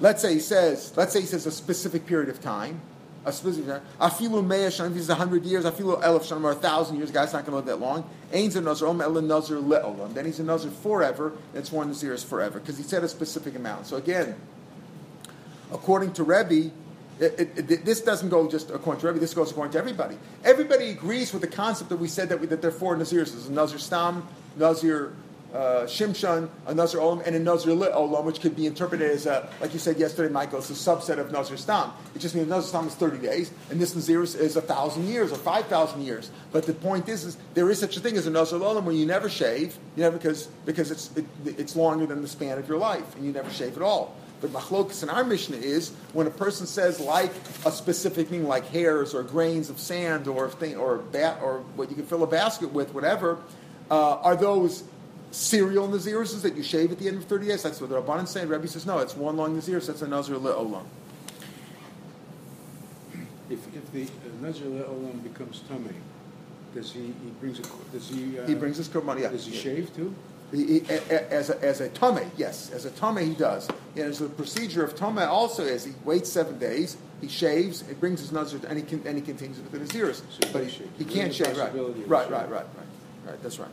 Let's 0.00 0.22
say 0.22 0.34
he 0.34 0.40
says, 0.40 0.92
let's 0.96 1.12
say 1.12 1.20
he 1.20 1.26
says 1.26 1.46
a 1.46 1.52
specific 1.52 2.06
period 2.06 2.28
of 2.28 2.40
time 2.40 2.80
a 3.24 3.32
specific 3.32 3.68
time. 3.68 3.82
Afilu 4.00 4.44
meya 4.44 4.68
shanim, 4.68 4.90
if 4.90 4.96
he's 4.96 5.08
a 5.08 5.14
hundred 5.14 5.44
years, 5.44 5.64
afilu 5.64 6.00
elef 6.02 6.22
shanim, 6.22 6.44
or 6.44 6.52
a 6.52 6.54
thousand 6.54 6.96
years, 6.96 7.10
guy's 7.10 7.32
not 7.32 7.44
going 7.44 7.52
to 7.52 7.56
live 7.56 7.66
that 7.66 7.76
long. 7.76 8.08
Ain's 8.32 8.56
a 8.56 8.60
nazar, 8.60 8.88
om 8.88 9.00
el 9.00 9.20
nazar 9.22 9.58
le'olam. 9.58 10.14
Then 10.14 10.24
he's 10.24 10.40
a 10.40 10.44
nazar 10.44 10.70
forever, 10.70 11.32
it's 11.54 11.70
one 11.70 11.88
nazir 11.88 12.12
is 12.12 12.24
forever, 12.24 12.58
because 12.58 12.76
he 12.76 12.82
said 12.82 13.04
a 13.04 13.08
specific 13.08 13.54
amount. 13.54 13.86
So 13.86 13.96
again, 13.96 14.34
according 15.72 16.12
to 16.14 16.24
Rebbe, 16.24 16.72
it, 17.22 17.40
it, 17.40 17.70
it, 17.70 17.84
this 17.84 18.00
doesn't 18.00 18.28
go 18.28 18.48
just 18.48 18.70
according 18.70 19.00
to 19.00 19.06
Rebbe, 19.06 19.18
this 19.18 19.34
goes 19.34 19.50
according 19.50 19.72
to 19.72 19.78
everybody. 19.78 20.16
Everybody 20.44 20.90
agrees 20.90 21.32
with 21.32 21.42
the 21.42 21.48
concept 21.48 21.90
that 21.90 21.98
we 21.98 22.08
said 22.08 22.28
that, 22.30 22.40
we, 22.40 22.46
that 22.48 22.60
there 22.60 22.70
are 22.70 22.74
four 22.74 22.96
nazirs. 22.96 23.32
There's 23.32 23.48
a 23.48 23.52
nazir 23.52 23.78
stam, 23.78 24.26
nazir 24.56 25.12
uh, 25.52 25.84
Shimshon, 25.84 26.48
a 26.66 26.74
Nazir 26.74 26.98
Olam, 26.98 27.26
and 27.26 27.36
a 27.36 27.38
Nazir 27.38 27.74
Lit 27.74 27.92
Olam, 27.92 28.24
which 28.24 28.40
could 28.40 28.56
be 28.56 28.66
interpreted 28.66 29.10
as, 29.10 29.26
a, 29.26 29.48
like 29.60 29.72
you 29.72 29.78
said 29.78 29.98
yesterday, 29.98 30.32
Michael, 30.32 30.58
it's 30.58 30.70
a 30.70 30.72
subset 30.72 31.18
of 31.18 31.30
Nazir 31.30 31.56
Stam. 31.56 31.92
It 32.14 32.20
just 32.20 32.34
means 32.34 32.48
Nazir 32.48 32.68
Stam 32.68 32.86
is 32.86 32.94
30 32.94 33.18
days, 33.18 33.50
and 33.70 33.78
this 33.78 33.94
Nazir 33.94 34.22
is, 34.22 34.34
is 34.34 34.56
1,000 34.56 35.06
years 35.06 35.30
or 35.30 35.36
5,000 35.36 36.02
years. 36.02 36.30
But 36.52 36.64
the 36.64 36.72
point 36.72 37.08
is, 37.08 37.24
is 37.24 37.36
there 37.54 37.70
is 37.70 37.78
such 37.78 37.96
a 37.96 38.00
thing 38.00 38.16
as 38.16 38.26
a 38.26 38.30
Nazir 38.30 38.58
Olam 38.58 38.84
where 38.84 38.94
you 38.94 39.04
never 39.04 39.28
shave, 39.28 39.76
you 39.96 40.04
never, 40.04 40.16
because, 40.16 40.46
because 40.64 40.90
it's, 40.90 41.14
it, 41.16 41.26
it's 41.44 41.76
longer 41.76 42.06
than 42.06 42.22
the 42.22 42.28
span 42.28 42.58
of 42.58 42.66
your 42.68 42.78
life, 42.78 43.14
and 43.16 43.26
you 43.26 43.32
never 43.32 43.50
shave 43.50 43.76
at 43.76 43.82
all. 43.82 44.16
But 44.42 44.52
machlokas 44.52 45.02
in 45.02 45.08
our 45.08 45.24
Mishnah 45.24 45.56
is 45.56 45.92
when 46.12 46.26
a 46.26 46.30
person 46.30 46.66
says 46.66 47.00
like 47.00 47.30
a 47.64 47.70
specific 47.70 48.28
thing, 48.28 48.46
like 48.46 48.66
hairs 48.66 49.14
or 49.14 49.22
grains 49.22 49.70
of 49.70 49.78
sand 49.78 50.26
or 50.26 50.50
thing 50.50 50.76
or 50.76 50.98
bat 50.98 51.38
or 51.42 51.60
what 51.76 51.88
you 51.88 51.96
can 51.96 52.04
fill 52.04 52.24
a 52.24 52.26
basket 52.26 52.72
with, 52.72 52.92
whatever. 52.92 53.38
Uh, 53.90 54.16
are 54.16 54.36
those 54.36 54.84
serial 55.30 55.88
Naziris 55.88 56.34
is 56.34 56.42
that 56.42 56.56
you 56.56 56.62
shave 56.62 56.90
at 56.92 56.98
the 56.98 57.08
end 57.08 57.18
of 57.18 57.24
30 57.24 57.46
days. 57.46 57.62
That's 57.62 57.80
what 57.80 57.88
the 57.88 58.02
Rabbanan 58.02 58.26
say. 58.26 58.44
Rebbe 58.44 58.66
says, 58.66 58.84
no, 58.84 58.98
it's 58.98 59.16
one 59.16 59.36
long 59.36 59.56
Naziris. 59.56 59.86
That's 59.86 60.02
a 60.02 60.08
Nazir 60.08 60.36
Le'olam. 60.36 60.84
If, 63.48 63.76
if 63.76 63.92
the 63.92 64.04
uh, 64.04 64.06
Nazir 64.40 64.66
Olam 64.66 65.22
becomes 65.22 65.60
tummy, 65.68 65.94
does 66.74 66.90
he, 66.90 67.00
he 67.00 67.30
brings 67.38 67.58
a, 67.58 67.62
does 67.92 68.08
he? 68.08 68.38
Uh, 68.38 68.46
He 68.46 68.54
brings 68.54 68.78
his 68.78 68.88
korban, 68.88 69.20
yeah. 69.20 69.28
Does 69.28 69.44
he 69.44 69.54
shave 69.54 69.94
too? 69.94 70.14
He, 70.50 70.80
he, 70.80 70.90
as 70.90 71.50
a, 71.50 71.62
as 71.62 71.82
a 71.82 71.90
tame, 71.90 72.30
yes, 72.36 72.70
as 72.70 72.86
a 72.86 72.90
tame 72.90 73.18
he 73.18 73.34
does. 73.34 73.68
And 73.94 74.04
as 74.06 74.20
a 74.20 74.26
procedure 74.26 74.84
of 74.84 74.96
tame 74.96 75.18
also 75.18 75.64
is 75.64 75.84
he 75.84 75.92
waits 76.04 76.30
seven 76.30 76.58
days, 76.58 76.96
he 77.20 77.28
shaves, 77.28 77.86
he 77.86 77.94
brings 77.94 78.20
his 78.20 78.32
nazir, 78.32 78.60
and 78.66 78.78
he 78.78 78.84
can, 78.84 79.06
and 79.06 79.16
he 79.16 79.22
continues 79.22 79.58
with 79.58 79.70
the 79.70 79.78
naziris. 79.78 80.22
So 80.30 80.48
but 80.52 80.64
he, 80.64 80.70
shave. 80.70 80.90
he 80.96 81.04
can't 81.04 81.34
shave, 81.34 81.58
right? 81.58 81.72
Right, 81.72 81.72
shaving. 81.72 82.08
right, 82.08 82.30
right, 82.30 82.50
right, 82.50 82.66
right. 83.26 83.42
That's 83.42 83.58
right. 83.58 83.68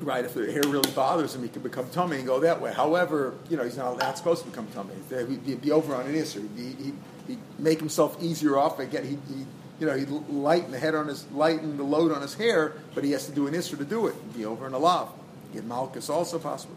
Right, 0.00 0.24
if 0.24 0.34
the 0.34 0.50
hair 0.50 0.62
really 0.66 0.90
bothers 0.92 1.34
him, 1.34 1.42
he 1.42 1.48
can 1.48 1.62
become 1.62 1.88
tummy 1.90 2.16
and 2.16 2.26
go 2.26 2.40
that 2.40 2.60
way. 2.60 2.72
However, 2.72 3.34
you 3.48 3.56
know, 3.56 3.64
he's 3.64 3.76
not, 3.76 3.98
not 3.98 4.18
supposed 4.18 4.42
to 4.44 4.50
become 4.50 4.66
tummy. 4.68 4.94
He'd 5.08 5.60
be, 5.60 5.70
over 5.70 5.94
on 5.94 6.06
an 6.06 6.14
issue. 6.14 6.48
He'd, 6.56 6.76
he'd, 6.76 6.94
he'd 7.28 7.38
make 7.58 7.78
himself 7.78 8.20
easier 8.20 8.58
off. 8.58 8.80
Again, 8.80 9.04
he, 9.04 9.18
he, 9.32 9.44
you 9.78 9.86
know, 9.86 9.96
he'd 9.96 10.08
lighten 10.08 10.72
the 10.72 10.78
head 10.78 10.96
on 10.96 11.06
his, 11.06 11.30
lighten 11.30 11.76
the 11.76 11.84
load 11.84 12.10
on 12.10 12.20
his 12.20 12.34
hair, 12.34 12.74
but 12.94 13.04
he 13.04 13.12
has 13.12 13.26
to 13.26 13.32
do 13.32 13.46
an 13.46 13.54
issue 13.54 13.76
to 13.76 13.84
do 13.84 14.08
it. 14.08 14.14
He'd 14.14 14.38
be 14.38 14.44
over 14.44 14.66
in 14.66 14.72
a 14.72 14.78
lav. 14.78 15.08
Get 15.52 15.64
malchus 15.64 16.08
also 16.08 16.38
possible. 16.38 16.74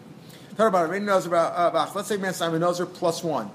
Talk 0.57 0.69
about. 0.69 0.89
Rainy 0.89 1.05
Nazir, 1.05 1.35
uh, 1.35 1.91
let's 1.93 2.07
say 2.07 2.17
man 2.17 2.33
Simon 2.33 2.61
Nazir 2.61 2.85
plus 2.85 3.23
one. 3.23 3.51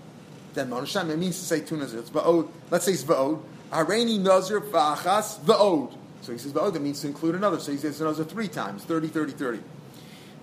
Then 0.53 0.69
Monasham, 0.69 1.09
it 1.11 1.19
means 1.19 1.39
to 1.39 1.45
say 1.45 1.61
two 1.61 1.77
Nazir. 1.77 2.01
It's 2.01 2.11
va'od. 2.11 2.49
Let's 2.71 2.85
say 2.85 2.93
it's 2.93 3.05
va'od. 3.05 3.41
Harani 3.71 4.21
Nazir 4.21 4.61
va'achas 4.61 5.41
va'od. 5.41 5.95
So 6.23 6.33
he 6.33 6.39
says 6.39 6.53
va'od, 6.53 6.75
that 6.75 6.83
means 6.83 7.01
to 7.01 7.07
include 7.07 7.37
another. 7.37 7.59
So 7.59 7.73
he 7.73 7.79
says 7.79 8.01
Nazir 8.01 8.25
three 8.25 8.49
times, 8.49 8.85
30, 8.85 9.09
30, 9.09 9.33
30. 9.33 9.61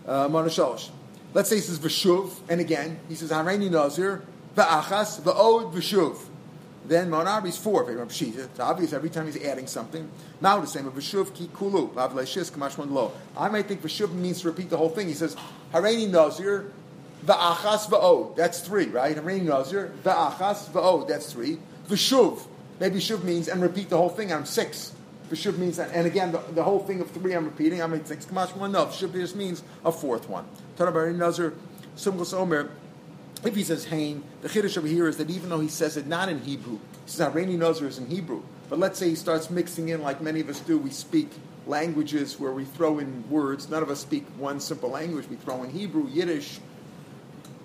Uh. 0.07 0.27
Let's 1.33 1.49
say 1.49 1.55
he 1.55 1.61
says 1.61 1.77
v'shuv, 1.77 2.31
and 2.49 2.61
again, 2.61 2.99
he 3.09 3.15
says 3.15 3.31
Harani 3.31 3.69
Nazir 3.69 4.23
va'achas 4.55 5.21
va'od 5.21 5.73
v'shuv. 5.73 6.17
Then 6.87 7.09
Monarbi 7.09 7.49
is 7.49 7.57
four. 7.57 7.89
It's 7.91 8.59
obvious 8.59 8.93
every 8.93 9.09
time 9.09 9.25
he's 9.25 9.43
adding 9.43 9.67
something. 9.67 10.09
Now 10.39 10.59
the 10.61 10.67
same. 10.67 10.89
V'shuv 10.89 11.33
ki 11.33 11.49
kulu. 11.53 11.91
Lo. 11.93 13.11
I 13.37 13.49
might 13.49 13.67
think 13.67 13.81
v'shuv 13.81 14.13
means 14.13 14.41
to 14.41 14.47
repeat 14.47 14.69
the 14.69 14.77
whole 14.77 14.89
thing. 14.89 15.07
He 15.07 15.13
says 15.13 15.35
Harani 15.73 16.09
Nazir 16.09 16.71
va'achas 17.25 17.89
va'od. 17.89 18.37
That's 18.37 18.61
three, 18.61 18.85
right? 18.85 19.17
Harani 19.17 19.43
Nazir 19.43 19.91
va'achas 20.03 20.69
va'od. 20.69 21.09
That's 21.09 21.33
three. 21.33 21.57
V'shuv. 21.89 22.39
Maybe 22.79 22.99
shuv 22.99 23.23
means 23.23 23.49
and 23.49 23.61
repeat 23.61 23.89
the 23.89 23.97
whole 23.97 24.09
thing. 24.09 24.31
I'm 24.31 24.45
six. 24.45 24.93
V'shuv 25.29 25.57
means 25.57 25.75
that, 25.75 25.91
and 25.93 26.07
again 26.07 26.31
the, 26.31 26.39
the 26.53 26.63
whole 26.63 26.79
thing 26.79 27.01
of 27.01 27.11
three 27.11 27.33
I'm 27.33 27.43
repeating. 27.43 27.81
I 27.81 27.87
might 27.87 28.05
think 28.05 28.21
kamashman 28.21 28.71
no. 28.71 28.85
V'shuv 28.85 29.11
just 29.11 29.35
means 29.35 29.61
a 29.83 29.91
fourth 29.91 30.29
one. 30.29 30.45
Tana 30.77 30.93
Harani 30.93 31.17
Nazir 31.17 31.53
sumgos 31.97 32.33
omer. 32.33 32.71
If 33.43 33.55
he 33.55 33.63
says 33.63 33.85
Hain, 33.85 34.23
the 34.41 34.49
chiddush 34.49 34.77
over 34.77 34.87
here 34.87 35.07
is 35.07 35.17
that 35.17 35.29
even 35.29 35.49
though 35.49 35.59
he 35.59 35.67
says 35.67 35.97
it 35.97 36.07
not 36.07 36.29
in 36.29 36.39
Hebrew, 36.39 36.79
he 37.05 37.11
says 37.11 37.31
Harani 37.31 37.57
Nazir 37.57 37.87
is 37.87 37.97
in 37.97 38.07
Hebrew. 38.07 38.43
But 38.69 38.79
let's 38.79 38.99
say 38.99 39.09
he 39.09 39.15
starts 39.15 39.49
mixing 39.49 39.89
in, 39.89 40.01
like 40.01 40.21
many 40.21 40.41
of 40.41 40.49
us 40.49 40.59
do, 40.59 40.77
we 40.77 40.89
speak 40.89 41.29
languages 41.65 42.39
where 42.39 42.51
we 42.51 42.65
throw 42.65 42.99
in 42.99 43.29
words. 43.29 43.69
None 43.69 43.83
of 43.83 43.89
us 43.89 43.99
speak 43.99 44.25
one 44.37 44.59
simple 44.59 44.89
language. 44.89 45.27
We 45.29 45.35
throw 45.35 45.63
in 45.63 45.69
Hebrew, 45.69 46.07
Yiddish, 46.07 46.59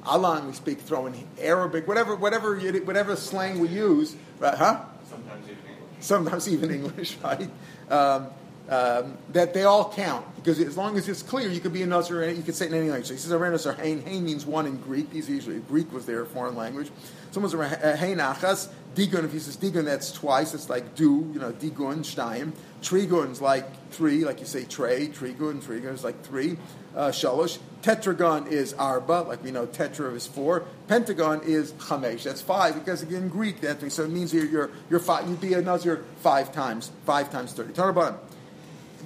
Alan. 0.05 0.47
We 0.47 0.53
speak 0.53 0.81
throw 0.81 1.07
in 1.07 1.15
Arabic, 1.41 1.89
whatever, 1.89 2.17
whatever, 2.17 2.57
whatever 2.57 3.17
slang 3.17 3.59
we 3.59 3.69
use. 3.69 4.15
Right? 4.39 4.55
Huh? 4.55 4.83
Sometimes 5.09 5.45
even 5.45 5.57
English. 5.57 5.89
sometimes 6.01 6.49
even 6.49 6.71
English, 6.71 7.17
right? 7.25 7.51
Um, 7.91 8.27
um, 8.69 9.19
that 9.33 9.55
they 9.55 9.65
all 9.65 9.93
count 9.93 10.25
because 10.37 10.59
as 10.61 10.77
long 10.77 10.97
as 10.97 11.09
it's 11.09 11.23
clear, 11.23 11.49
you 11.49 11.61
could 11.61 11.73
be 11.73 11.83
a 11.83 11.87
Nazir. 11.87 12.29
You 12.31 12.43
could 12.43 12.55
say 12.55 12.67
it 12.67 12.73
in 12.73 12.79
any 12.79 12.89
language. 12.89 13.07
So 13.07 13.15
he 13.15 13.21
says 13.21 13.33
Arenas 13.33 13.65
Hain. 13.65 14.03
Hain 14.03 14.25
means 14.25 14.45
one 14.45 14.67
in 14.67 14.77
Greek. 14.79 15.11
These 15.11 15.29
are 15.29 15.33
usually 15.33 15.59
Greek 15.61 15.93
was 15.93 16.07
their 16.07 16.25
foreign 16.25 16.57
language. 16.57 16.91
Someone's 17.31 17.55
a 17.55 17.97
Hain 17.97 18.19
Achas. 18.19 18.69
Digun. 18.95 19.25
If 19.25 19.33
he 19.33 19.39
says 19.39 19.57
Digun, 19.57 19.85
that's 19.85 20.13
twice. 20.13 20.53
It's 20.53 20.69
like 20.69 20.95
do. 20.95 21.31
You 21.33 21.41
know, 21.41 21.53
Digun 21.53 22.01
Shtayim. 22.01 22.53
Trigun's 22.83 23.41
like 23.41 23.91
three. 23.91 24.25
Like 24.25 24.41
you 24.41 24.47
say 24.47 24.65
Trey. 24.65 25.09
Trigun. 25.09 25.63
Trigun 25.63 25.95
is 25.95 26.05
like 26.05 26.23
three. 26.25 26.57
Uh, 26.95 27.09
Shalosh. 27.09 27.59
Tetragon 27.83 28.49
is 28.49 28.75
Arba. 28.75 29.25
Like 29.27 29.43
we 29.43 29.51
know 29.51 29.67
Tetra 29.67 30.15
is 30.15 30.27
four. 30.27 30.65
Pentagon 30.89 31.41
is 31.45 31.73
Chamesh. 31.73 32.25
That's 32.25 32.41
five 32.41 32.75
because 32.75 33.03
again 33.03 33.29
Greek 33.29 33.61
that 33.63 33.81
means 33.81 33.95
so 33.95 34.05
it 34.05 34.11
means 34.11 34.33
you're 34.33 34.45
you're, 34.45 34.71
you're 34.91 35.01
five. 35.01 35.29
You'd 35.29 35.41
be 35.41 35.55
a 35.55 35.63
Nazir 35.63 36.05
five 36.19 36.53
times. 36.53 36.91
Five 37.07 37.31
times 37.31 37.53
thirty. 37.53 37.73
Taraban 37.73 38.19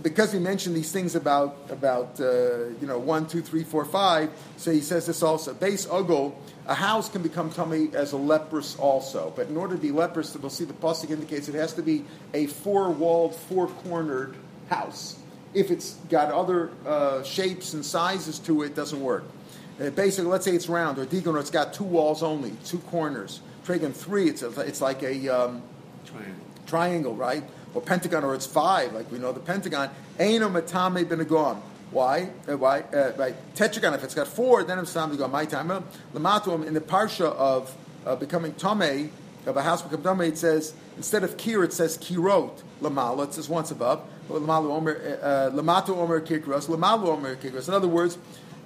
because 0.02 0.32
he 0.32 0.38
mentioned 0.38 0.76
these 0.76 0.92
things 0.92 1.14
about 1.14 1.56
about 1.70 2.20
uh, 2.20 2.68
you 2.80 2.86
know 2.86 2.98
one, 2.98 3.26
two, 3.26 3.42
three, 3.42 3.64
four, 3.64 3.84
five. 3.84 4.30
So 4.56 4.72
he 4.72 4.80
says 4.80 5.06
this 5.06 5.22
also. 5.22 5.54
Base 5.54 5.86
ugol, 5.86 6.34
a 6.66 6.74
house 6.74 7.08
can 7.08 7.22
become 7.22 7.50
tummy 7.50 7.90
as 7.94 8.12
a 8.12 8.16
leprous 8.16 8.76
also, 8.76 9.32
but 9.36 9.48
in 9.48 9.56
order 9.56 9.76
to 9.76 9.80
be 9.80 9.92
leprous, 9.92 10.36
we'll 10.36 10.50
see 10.50 10.64
the 10.64 10.74
pasuk 10.74 11.10
indicates 11.10 11.48
it 11.48 11.54
has 11.54 11.72
to 11.74 11.82
be 11.82 12.04
a 12.34 12.46
four-walled, 12.46 13.34
four-cornered 13.34 14.34
house. 14.68 15.18
If 15.54 15.70
it's 15.70 15.94
got 16.10 16.32
other 16.32 16.70
uh, 16.86 17.22
shapes 17.22 17.72
and 17.72 17.84
sizes 17.84 18.38
to 18.40 18.62
it, 18.62 18.66
it 18.66 18.74
doesn't 18.74 19.00
work. 19.00 19.24
Uh, 19.80 19.90
basically, 19.90 20.30
let's 20.30 20.44
say 20.44 20.54
it's 20.54 20.68
round 20.68 20.98
or 20.98 21.06
digon, 21.06 21.34
or 21.34 21.38
it's 21.38 21.50
got 21.50 21.72
two 21.72 21.84
walls 21.84 22.22
only, 22.22 22.52
two 22.64 22.78
corners. 22.78 23.40
Tragan 23.64 23.94
three, 23.94 24.28
it's 24.28 24.42
a, 24.42 24.60
it's 24.60 24.80
like 24.80 25.02
a 25.02 25.28
um, 25.28 25.62
Triangle. 26.04 26.34
triangle, 26.66 27.14
right? 27.14 27.44
Or 27.76 27.82
pentagon, 27.82 28.24
or 28.24 28.34
it's 28.34 28.46
five, 28.46 28.94
like 28.94 29.12
we 29.12 29.18
know 29.18 29.32
the 29.32 29.40
pentagon. 29.40 29.90
Eino 30.18 30.50
matame 30.50 31.04
benagon. 31.04 31.60
Why? 31.90 32.30
Uh, 32.48 32.56
why? 32.56 32.80
Uh. 32.80 33.32
Tetragon. 33.54 33.92
If 33.92 34.02
it's 34.02 34.14
got 34.14 34.26
four, 34.26 34.64
then 34.64 34.78
it's 34.78 34.94
time 34.94 35.10
to 35.10 35.16
go. 35.18 35.28
My 35.28 35.44
time. 35.44 35.68
Lamatum 36.14 36.66
in 36.66 36.72
the 36.72 36.80
parsha 36.80 37.26
of 37.34 37.76
uh, 38.06 38.16
becoming 38.16 38.54
tame 38.54 39.12
of 39.44 39.58
a 39.58 39.62
house 39.62 39.82
become 39.82 40.02
tame, 40.02 40.22
it 40.22 40.38
says 40.38 40.72
instead 40.96 41.22
of 41.22 41.36
kir, 41.36 41.64
it 41.64 41.74
says 41.74 41.98
kirot 41.98 42.62
lamala. 42.80 43.26
It 43.26 43.34
says 43.34 43.46
once 43.46 43.70
above. 43.70 44.00
Lamalu 44.30 44.70
omer 44.70 45.18
uh, 45.22 45.50
lamatu 45.54 45.90
omer 45.98 46.22
kirkros. 46.22 46.68
Lamalu 46.68 47.08
omer 47.08 47.36
kirkros. 47.36 47.68
In 47.68 47.74
other 47.74 47.88
words. 47.88 48.16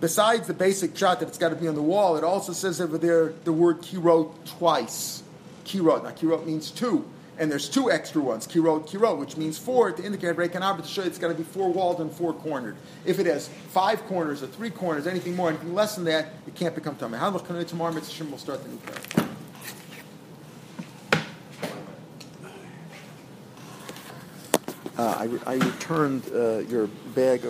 Besides 0.00 0.46
the 0.46 0.54
basic 0.54 0.96
shot 0.96 1.20
that 1.20 1.28
it's 1.28 1.36
got 1.36 1.50
to 1.50 1.56
be 1.56 1.68
on 1.68 1.74
the 1.74 1.82
wall, 1.82 2.16
it 2.16 2.24
also 2.24 2.54
says 2.54 2.80
over 2.80 2.96
there 2.96 3.34
the 3.44 3.52
word 3.52 3.82
kirot 3.82 4.32
twice. 4.46 5.22
Kirot. 5.66 6.04
Now, 6.04 6.10
kirot 6.12 6.46
means 6.46 6.70
two. 6.70 7.06
And 7.40 7.50
there's 7.50 7.70
two 7.70 7.90
extra 7.90 8.20
ones, 8.20 8.46
kirot, 8.46 8.86
kirot, 8.86 9.16
which 9.16 9.38
means 9.38 9.56
four 9.56 9.90
to 9.90 10.04
indicate 10.04 10.36
break 10.36 10.54
an 10.54 10.62
arbor 10.62 10.82
to 10.82 10.88
show 10.88 11.00
it's 11.00 11.16
got 11.16 11.28
to 11.28 11.34
be 11.34 11.42
four 11.42 11.72
walled 11.72 11.98
and 12.02 12.12
four 12.12 12.34
cornered. 12.34 12.76
If 13.06 13.18
it 13.18 13.24
has 13.24 13.48
five 13.48 14.04
corners 14.04 14.42
or 14.42 14.46
three 14.46 14.68
corners, 14.68 15.06
anything 15.06 15.34
more, 15.34 15.48
anything 15.48 15.74
less 15.74 15.94
than 15.94 16.04
that, 16.04 16.34
it 16.46 16.54
can't 16.54 16.74
become 16.74 16.96
tummy. 16.96 17.16
How 17.16 17.30
much? 17.30 17.44
tomorrow, 17.66 17.94
Mitzvah 17.94 18.24
will 18.24 18.36
start 18.36 18.62
the 18.62 18.68
new 18.68 18.76
parak. 18.76 19.26
Uh, 24.98 25.28
I, 25.46 25.52
I 25.52 25.54
returned 25.54 26.30
uh, 26.34 26.58
your 26.58 26.88
bag 27.14 27.46
of. 27.46 27.48